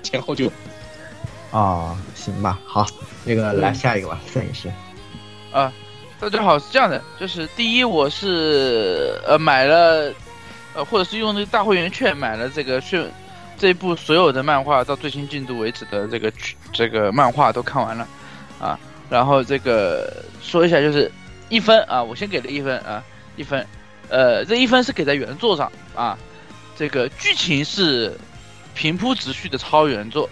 [0.03, 0.45] 前后就
[1.51, 2.85] 啊，行吧，好，
[3.25, 4.71] 那个来下一个吧，摄影师。
[5.51, 5.73] 啊，
[6.19, 10.13] 大家好，是这样的，就是第一我是呃买了
[10.73, 13.09] 呃或者是用那个大会员券买了这个炫
[13.57, 16.31] 这一部所有的漫画到最新进度为止的这个
[16.71, 18.07] 这个漫画都看完了
[18.59, 18.79] 啊，
[19.09, 21.11] 然后这个说一下就是。
[21.49, 23.03] 一分啊，我先给了一分啊，
[23.35, 23.67] 一分，
[24.09, 26.17] 呃，这一分是给在原作上啊，
[26.75, 28.17] 这个剧情是
[28.73, 30.27] 平铺直叙的超原作，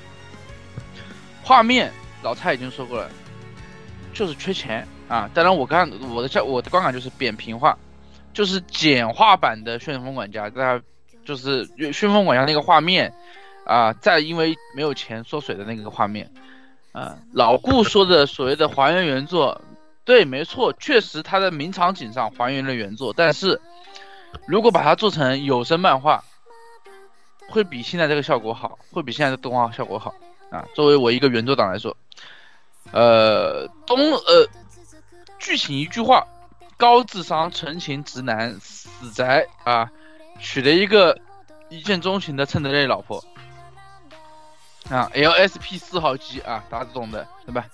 [1.43, 1.91] 画面
[2.23, 3.09] 老蔡已经说过了，
[4.15, 5.29] 就是缺钱啊。
[5.31, 7.77] 当然我看我的效我的观感就是扁平化，
[8.33, 10.83] 就是简化版的旋风管家，大家
[11.25, 13.13] 就是旋风管家那个画面
[13.65, 16.31] 啊，再因为没有钱缩水的那个画面
[16.91, 19.61] 啊，老顾说的所谓的还原原作。
[20.03, 23.61] 对，没错，确实它的名场景上还原了原作，但是
[24.47, 26.23] 如果把它做成有声漫画，
[27.47, 30.15] 会比现在这个效果好，会比现在的动画效果好
[30.49, 30.65] 啊。
[30.73, 31.95] 作为我一个原作党来说，
[32.91, 34.47] 呃，东呃，
[35.37, 36.25] 剧情一句话，
[36.81, 39.87] 高智商纯情直男死宅啊，
[40.39, 41.15] 娶了一个
[41.69, 43.23] 一见钟情的趁德雷老婆
[44.89, 47.67] 啊，LSP 四号机啊，大家懂的对吧？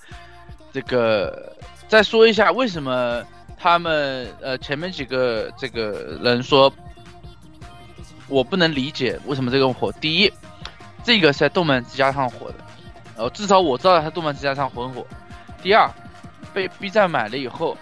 [0.73, 1.55] 这个
[1.87, 3.23] 再说一下为什么
[3.57, 6.69] 他们呃前面几个这个人说，
[8.27, 9.89] 我不能理解为什么这个火。
[9.93, 10.33] 第一，
[11.05, 12.55] 这个是在动漫之家上火的，
[13.15, 15.07] 呃，至少我知道它动漫之家上很火。
[15.63, 15.89] 第二，
[16.53, 17.77] 被 B 站买了以后，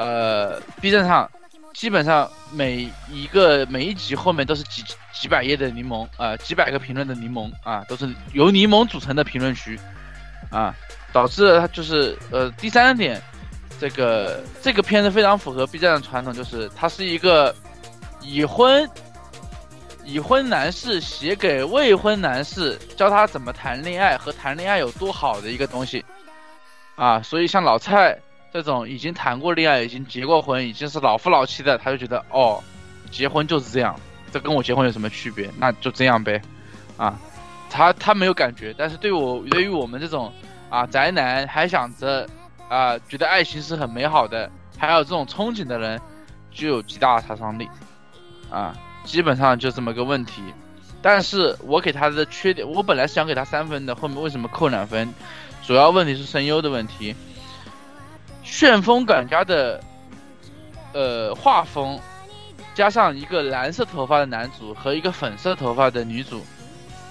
[0.00, 1.30] 呃，B 站上
[1.74, 4.82] 基本上每一个每一集后面都是几
[5.12, 9.78] 几百页的柠檬啊、几百个评论的柠檬啊，都是由柠檬组成的评论区
[10.50, 10.74] 啊，
[11.12, 13.20] 导致了它就是呃第三点，
[13.78, 17.54] 这个这个片子非常符合 B 站的传统，就是它是一个
[18.22, 18.88] 已婚
[20.02, 26.02] 已婚男士写给未婚男士，教他怎么谈恋爱和谈恋爱有多好的一个东西
[26.96, 28.18] 啊，所以像老蔡
[28.52, 32.62] 这种已经谈过恋爱、已经结过婚、已经是老夫老妻的，他就觉得哦，
[33.10, 33.94] 结婚就是这样，
[34.32, 35.48] 这跟我结婚有什么区别？
[35.58, 36.42] 那就这样呗，
[36.96, 37.18] 啊，
[37.70, 40.32] 他他没有感觉，但是对我对于我们这种
[40.68, 42.28] 啊宅男还想着
[42.68, 46.00] 啊觉得爱情是很美好的，还有这种憧憬的人，
[46.50, 47.68] 就有极大的杀伤力，
[48.50, 48.74] 啊，
[49.04, 50.42] 基本上就这么个问题。
[51.02, 55.14] 但是我给他的缺点，我本来是想给他三分的，后面为什么扣两分？
[55.64, 57.14] 主要问题是声优的问题。
[58.50, 59.80] 旋风管家的
[60.92, 61.98] 呃画风，
[62.74, 66.44] 加上一个蓝色头发的男主和一个粉色头发的女主，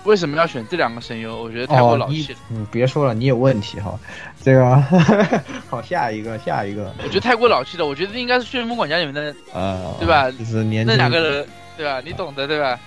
[0.03, 1.41] 为什么要选这两个声优？
[1.41, 2.39] 我觉得太过老气了。
[2.49, 3.97] 你别说了，你有问题哈。
[4.43, 4.75] 这个
[5.69, 6.93] 好，下一个，下一个。
[7.01, 7.85] 我觉得太过老气了。
[7.85, 10.29] 我觉得应该是旋风管家里面的，呃，对吧？
[10.29, 11.47] 就是年那两个人，
[11.77, 12.01] 对吧？
[12.03, 12.77] 你懂的，对吧？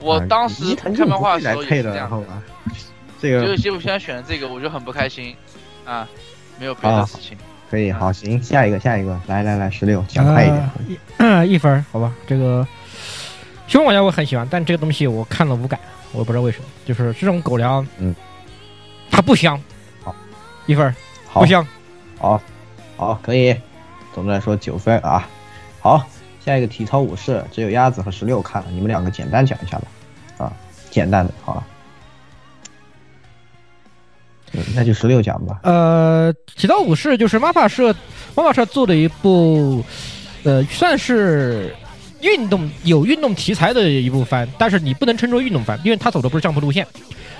[0.00, 2.24] 我当时看漫画的时候也是这样。
[3.20, 5.36] 这个就是这部片选的这个，我就很不开心
[5.84, 6.08] 啊，
[6.58, 7.36] 没有别的事情。
[7.70, 10.70] 可以，好，行，下一个，下一个，来来来，十六，讲快一点。
[11.18, 12.66] 呃、一 分，好吧，这个
[13.66, 15.78] 旋风管家我很喜欢，但这个东西我看了无感，
[16.12, 18.14] 我不知道为什么，就是这种狗粮，嗯，
[19.10, 19.60] 它不香。
[20.02, 20.14] 好，
[20.66, 20.94] 一分，
[21.26, 21.66] 好不香。
[22.18, 22.40] 好，
[22.96, 23.54] 好，可以。
[24.14, 25.28] 总的来说九分啊。
[25.80, 26.04] 好，
[26.44, 29.84] 下一个体操武士，只有鸭子和十六看了，你们两个简单讲一下吧。
[30.38, 30.52] 啊，
[30.90, 31.66] 简单的，好了。
[34.74, 35.60] 那就十六讲吧。
[35.62, 37.94] 呃，体操武士就是 MAPPA 社
[38.34, 39.84] 漫画社做的一部，
[40.44, 41.74] 呃，算是
[42.20, 46.86] 运动有运动题材的一部番，但是你不能称之为运动番，因为它走的不是上坡路线。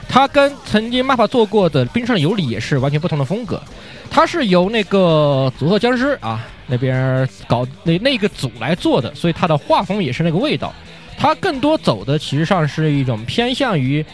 [0.08, 3.62] 它跟曾经漫画做过的《冰上有理》也是完全不同的风格。
[4.10, 10.74] 它是由那个组合僵尸啊那边搞那那个组来做的，所以它的画风也是那个味道。
[11.18, 14.04] 它更多走的其实上是一种偏向于。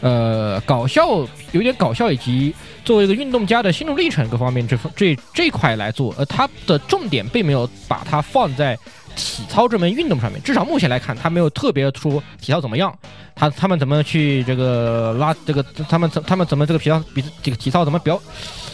[0.00, 2.54] 呃，搞笑有点搞笑，以及
[2.84, 8.78] 作为一个运动家的心路历程各方面这这这块来做，呃，它的重点并没有把它放在
[9.14, 12.96] 体操这门运动上面，至少目前来看，它没有特别说体操怎么样，
[13.34, 18.18] 他他们怎么去这个拉这个，他们怎他们怎么这个体操比这个体操怎么表，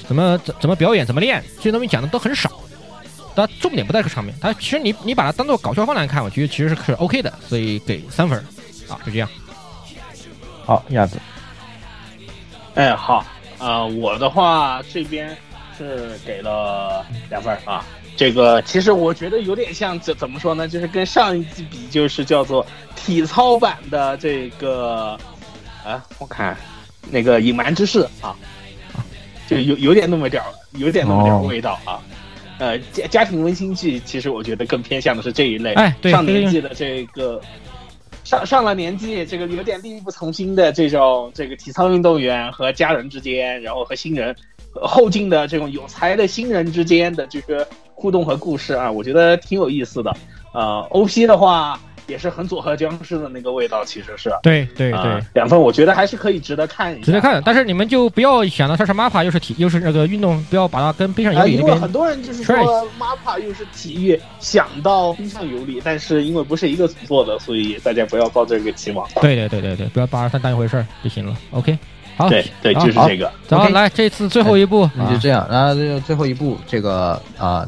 [0.07, 2.53] 怎么怎怎么表演怎么练，这些东西讲的都很少，
[3.35, 8.39] 它重点不在这上面，它其实你你把它当做搞笑方来看，我觉得其实是是 OK 的，所以给三分，
[8.89, 9.29] 啊，就这样。
[10.67, 11.17] 好，鸭子。
[12.75, 13.25] 哎，好，
[13.57, 15.35] 啊、我的话这边
[15.79, 17.85] 是给了两分啊。
[18.17, 20.67] 这个其实我觉得有点像怎怎么说呢？
[20.67, 22.67] 就是跟上一季比，就是叫做
[22.97, 25.17] 体操版的这个，
[25.85, 26.57] 啊，我看
[27.13, 28.35] 那个隐瞒之事啊，
[29.47, 32.03] 就有有点那么点儿，有点那么点儿味道啊。
[32.59, 37.41] 呃，家家庭温馨剧，其实我觉得更偏向的是这一类，哎对上年纪的这个。
[38.27, 44.35] 上上了年纪，这个有点力不从心的这种这个体操运动员和家人之间，然后和新人
[44.73, 50.13] 后进的这种有才的新人之间的这个互动和故事啊，我觉得挺有意思的。
[50.53, 54.31] 呃，OP 的话也是很佐贺僵尸的那个味道，其实是。
[54.43, 54.99] 对对对。
[54.99, 62.57] 呃，两份我觉得还是可以值得看一下，值得看，但是你们就不要想到它是 MAPPA 又是体又是那个运动，不要把它跟冰上有啊，理那边因为很多人就是说
[62.99, 69.07] MAPPA 又是体育，想到冰上有理，但是因为不是一个组做的，所以大家不要抱这个期望。
[69.21, 71.37] 对对对对对，不要把它当一回事儿就行了。
[71.51, 71.77] OK，
[72.17, 73.31] 好，对对，就是这个。
[73.47, 77.67] 走 OK 来这次最后一步，那就这样，然后这个最后一步这个啊，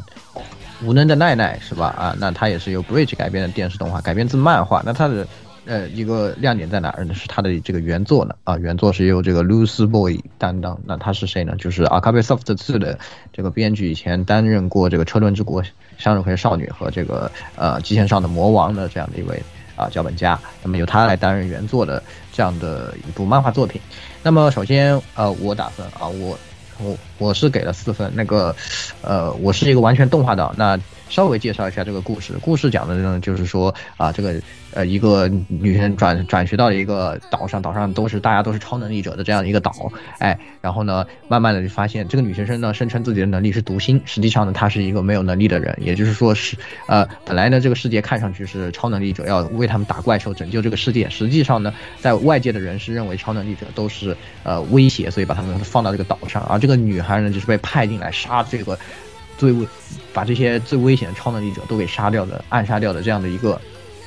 [0.81, 1.87] 无能的奈奈是吧？
[1.97, 4.81] 啊，那它也是由 Bridge 改编的电视动画，改编自漫画。
[4.85, 5.27] 那它的
[5.65, 7.13] 呃一个亮点在哪儿呢？
[7.13, 8.33] 是它的这个原作呢？
[8.45, 10.79] 啊，原作是由这个 Lose Boy 担当。
[10.85, 11.53] 那他是谁呢？
[11.57, 12.97] 就是 Akabe Soft 四的
[13.33, 15.61] 这个编剧，以前担任过这个《车轮之国》
[15.97, 19.41] 《向日葵少女》和这个呃《极限上的魔王》的这样的一位
[19.75, 20.39] 啊脚本家。
[20.63, 22.01] 那么由他来担任原作的
[22.31, 23.81] 这样的一部漫画作品。
[24.23, 26.39] 那么首先呃我打分啊我。
[26.81, 28.55] 我我是给了四分，那个，
[29.01, 30.53] 呃，我是一个完全动画党。
[30.57, 30.79] 那
[31.09, 32.33] 稍微介绍一下这个故事。
[32.41, 34.39] 故事讲的呢，就是说啊，这个
[34.73, 58.77] 呃一个女生转转学到了一个岛上，岛上都是大家都是超能力者的这样一个岛，哎，然后呢，慢慢的就发现这个女学生呢声称自己的能力是读心，实际上呢她是一个没有能力的人，也就是说是呃本来呢这个世界看上去是超能力者要为他们打怪兽拯救这个世界，实际上呢在外界的人是认为超能力者都是呃威胁，所以把他们放到这个岛上，而这个女孩呢就是被派进来杀这个。
[59.37, 59.65] 最危，
[60.11, 63.57] 把这些最危险的超能力者都给杀掉的、暗杀掉的这样的一个，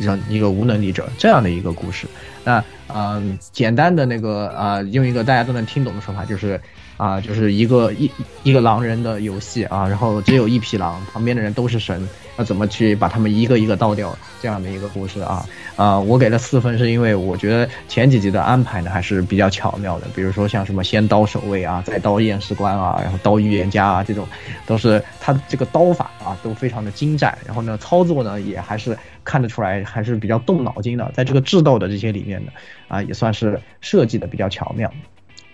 [0.05, 2.07] 让一个无能力者这样的一个故事。
[2.45, 2.63] 那
[2.95, 6.61] 嗯，简单的那个啊，用一个大家都能听懂的说法，就是
[7.03, 8.09] 啊，就是一个一
[8.45, 14.17] 一个狼人的游戏啊，然后只有一匹狼，旁边的人都是神，那怎么去把他们一个一个刀掉？
[14.41, 24.25] 这样的一个故事啊啊，我给了四分，是因为我觉得前几集的安排呢还是比较巧妙的，比如说像什么先刀守卫啊，再刀验尸官啊，然后刀预言家啊，这种
[24.65, 32.53] 都是他这个刀法啊都非常的精湛，然后呢操作呢也还是看得出来还是比较动脑筋的，在这个智斗的这些里面呢。
[32.87, 34.93] 啊，也算是设计的比较巧妙。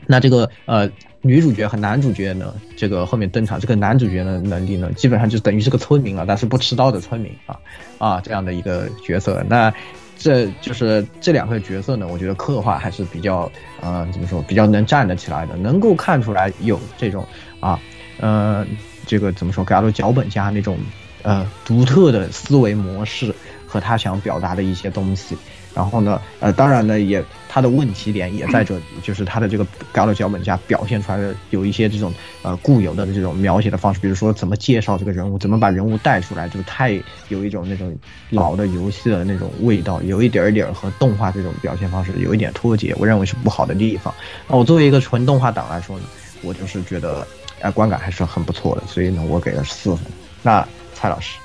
[0.06, 7.58] 那这个呃，女主角和男主角呢，这个后面登场，这个男主角的能力呢，基本上就等于是个村民了，但是不持刀的村民啊
[7.98, 9.44] 啊，这样的一个角色。
[9.48, 9.72] 那
[10.16, 13.50] 这就是这两个角色呢，我觉得刻画还是比较
[13.80, 17.26] 呃，怎么说，比较能站得起来的，能够看出来有这种
[17.58, 17.78] 啊，
[18.20, 18.64] 呃，
[19.06, 20.78] 这个怎么说，给到脚本家那种
[21.22, 23.34] 呃独特的思维模式
[23.66, 25.36] 和他想表达的一些东西。
[25.74, 32.12] 然后呢，呃，当然呢，也他的问题点也在这里，就是他的这个高的脚本家表现出来的有一些这种
[32.42, 37.96] 呃固有的这种描写的方式，比如说怎么介绍这个人物，怎么把人物带出来，就是太有一种那种
[38.30, 44.12] 老的游戏的那种味道，有一点点和动画这种表现方式有一点脱节，我认为是不好的地方。
[44.48, 46.04] 那我作为一个纯动画党来说呢，
[46.42, 47.26] 我就是觉得，
[47.60, 50.04] 哎，观感还是很不错的，所以呢，我给了四分。
[50.42, 51.38] 那蔡老师，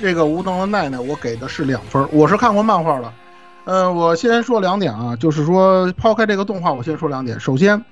[0.00, 2.06] 这个无能的奈奈，我给的是两分。
[2.12, 3.12] 我是看过漫画的，
[3.64, 7.38] 呃，我先说两点啊，就是说抛开这个动画，我先说两点。
[7.38, 7.82] 首先，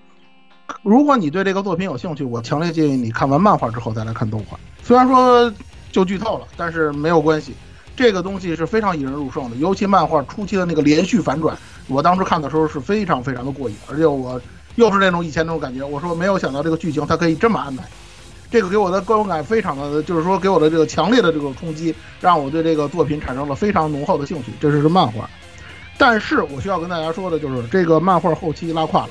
[0.83, 4.59] 如果你对这个作品有兴趣，我强烈建议你看完漫画之后再来看动画。
[4.83, 5.53] 虽然说
[5.91, 7.55] 就剧透了，但是没有关系，
[7.97, 9.57] 这个东西是非常引人入胜的。
[9.57, 11.57] 尤其漫画初期的那个连续反转，
[11.87, 14.41] 我当时看的时候是非常非常的过瘾，而且我
[14.75, 17.85] 又是那种以前那种感觉，我说没有想到这个剧情它可以这么安排。
[18.53, 24.53] 这个给我的观感非常的，就是说给我的这个强烈的这个冲击，让我对这个作品产生了非常浓厚的兴趣。
[24.61, 25.29] 这是漫画，
[25.97, 29.11] 但是我需要跟大家说的就是，这个漫画后期拉胯了，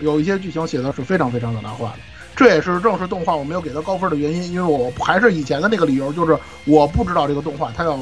[0.00, 1.98] 有一些剧情写的是非常非常的拉胯的。
[2.34, 6.34] 这也是正是动画我没有给它高分的原因，因为我还是以前的那个理由，就是
[6.64, 7.98] 我不知道这个动画它要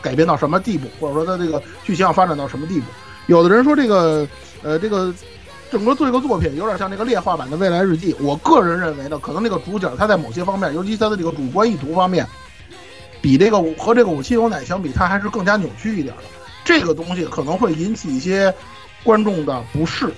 [0.00, 2.86] 改编到什么地步，或者说它这个剧情要发展到什么地步。
[3.26, 4.24] 有的人说这个，
[4.62, 5.12] 呃，这个。
[5.70, 12.26] 整个做一个作品有点像那个劣化版的《未来日记》，我个人认为呢，可能那个主角他在某些方面，尤其他的这个主观意图方面，
[13.20, 16.22] 比这个和这个武器有奶相比，他还是更加扭曲一点的。
[16.64, 18.52] 这个东西可能会引起一些
[19.02, 20.10] 观众的不适，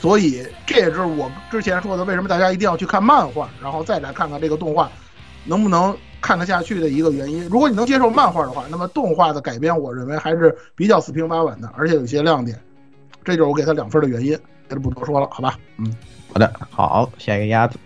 [0.00, 4.90] 所以这也是我之前说的，为什么大家一定要去看漫画，然后再来看看这个动画
[5.44, 7.48] 能不能看得下去的一个原因。
[7.48, 12.56] 如果你能接受漫画的话，那么动画的改编，我认为还是比较四平八稳的，而且有些亮点。
[13.24, 14.38] 这就是我给他两分的原因。
[14.68, 15.58] 就不多说了，好吧？
[15.78, 15.96] 嗯，
[16.32, 17.78] 好的，好，下一个鸭子。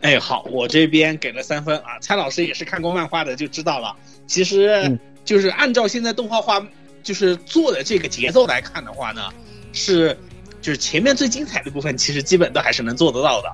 [0.00, 1.98] 哎，好，我这边给了三分啊。
[2.00, 3.96] 蔡老师也是看过漫画的，就知道了。
[4.26, 6.64] 其实就是按照现在动画画
[7.02, 9.28] 就是做的这个节奏来看的话呢，
[9.72, 10.16] 是
[10.60, 13.52] 就是前面最精彩的部分，其实基本都还是能做得到的。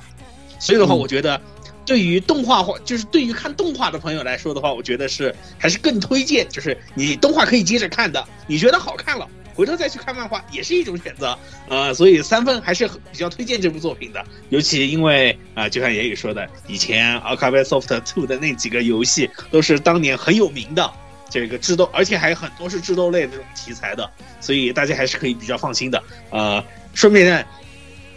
[0.59, 1.41] 所以的话，我觉得
[1.87, 9.27] 对于动画化，就是对于看动画的朋友来说的话，我觉得是还是更推荐，就是你动画可以接着看的，你觉得好看了。
[9.55, 14.25] 回头再去看漫画也是一种选择，呃，所以三分还是比较推荐这部作品的。
[14.49, 20.91] 尤其因为啊，就像言语说的，以前 Archive Soft Two 的那几个游戏都是当年很有名的
[21.31, 24.11] 这个智斗，而且还有很多是智斗类这种题材的，
[24.41, 26.03] 所以大家还是可以比较放心的。
[26.31, 26.63] 呃，
[26.93, 27.47] 顺便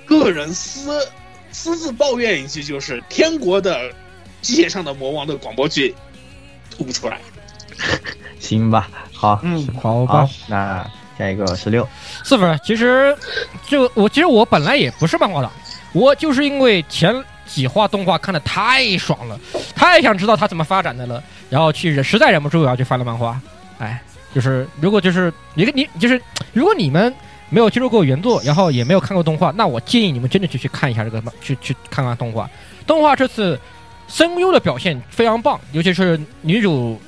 [0.06, 1.08] 个人私
[1.52, 3.94] 私自抱怨一句，就是天国的
[4.42, 5.94] 机械上的魔王的广播剧
[6.72, 7.20] 吐不出来。
[8.40, 10.90] 行吧，好，嗯，好吧，那。
[11.18, 11.88] 下一个十六
[12.24, 13.16] 四分，其实
[13.66, 15.52] 就我其实我本来也不是漫画党，
[15.94, 17.16] 我就是因为前
[17.46, 19.40] 几话动画看的太爽了，
[19.76, 23.40] 太想知道它怎么发展的了，然后去忍实在忍不住要去翻了漫画。
[23.80, 24.00] 哎，
[24.36, 26.22] 就是如果就是你你就是
[26.54, 27.14] 如果你们
[27.50, 32.50] 没有接触过原作，然后也没有看过动画，那我建议你们真的去去看一下这个漫，去去看看动画。
[32.86, 33.60] 动画这次
[34.08, 37.00] 声优的表现非常棒，尤其是女主。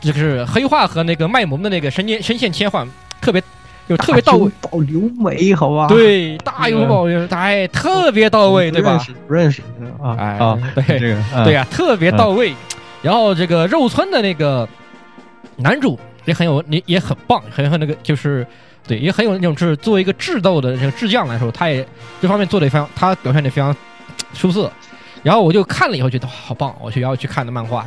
[0.00, 2.88] 就是黑化和那个卖萌的那个声线声线切换
[3.20, 3.42] 特别，
[3.88, 4.50] 就特别到位。
[4.60, 5.86] 保留美，好吧？
[5.88, 8.98] 对，大有保留，哎，特别到位，对吧？
[9.28, 9.62] 不认识，
[10.02, 10.38] 啊，哎，
[10.74, 12.54] 对，对呀，特别到位。
[13.02, 14.68] 然后这个肉村的那个
[15.56, 18.46] 男主也很有，也也很棒，很很那个就是
[18.86, 21.86] 对，也很有那种就是作为一个智斗的这个智将来说，他也
[22.20, 23.74] 这方面做的非常，他表现的非常
[24.34, 24.70] 出色。
[25.22, 27.86] 然后我就看了以后觉得好棒，我就要去看的漫画。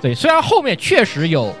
[0.00, 1.54] 对，虽然后面确实有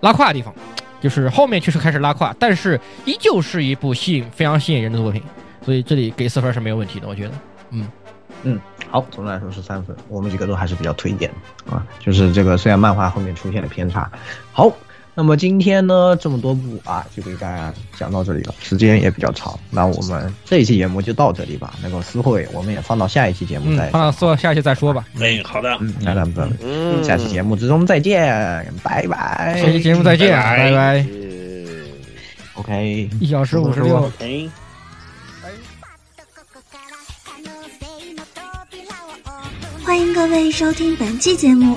[0.00, 0.54] 拉胯的地方，
[1.00, 5.22] 就是后面确实开始拉胯，但是依旧是一部吸引非常吸引人的作品，
[5.64, 7.32] 所以这里给四分是没有问题的，我觉得。
[7.70, 7.86] 嗯
[8.44, 11.30] 嗯，好，总的来说是三分，我们几个都还是比较推荐
[11.66, 11.86] 的啊。
[11.98, 14.10] 就是这个虽然漫画后面出现了偏差，
[14.52, 14.72] 好。
[15.18, 19.58] 那么今天呢，这么多部啊，就给大家讲到这里了，时间也比较长。
[19.68, 21.74] 那我们这一期节目就到这里吧。
[21.82, 25.04] 那个私会我们也放到下一期节目再放到做下一期再说吧。
[25.18, 29.60] 哎，好的，嗯，那咱们下期节目之中再见，拜拜。
[29.60, 31.04] 下期节目再见，拜拜。
[32.54, 34.08] OK，一小时五十六。
[39.84, 41.76] 欢迎各位收听本期节目。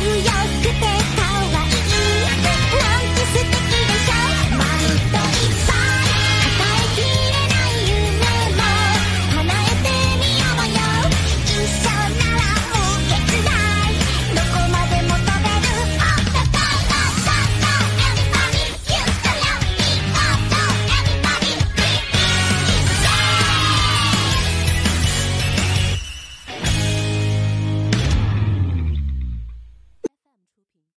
[0.00, 0.22] 強
[0.62, 1.09] くて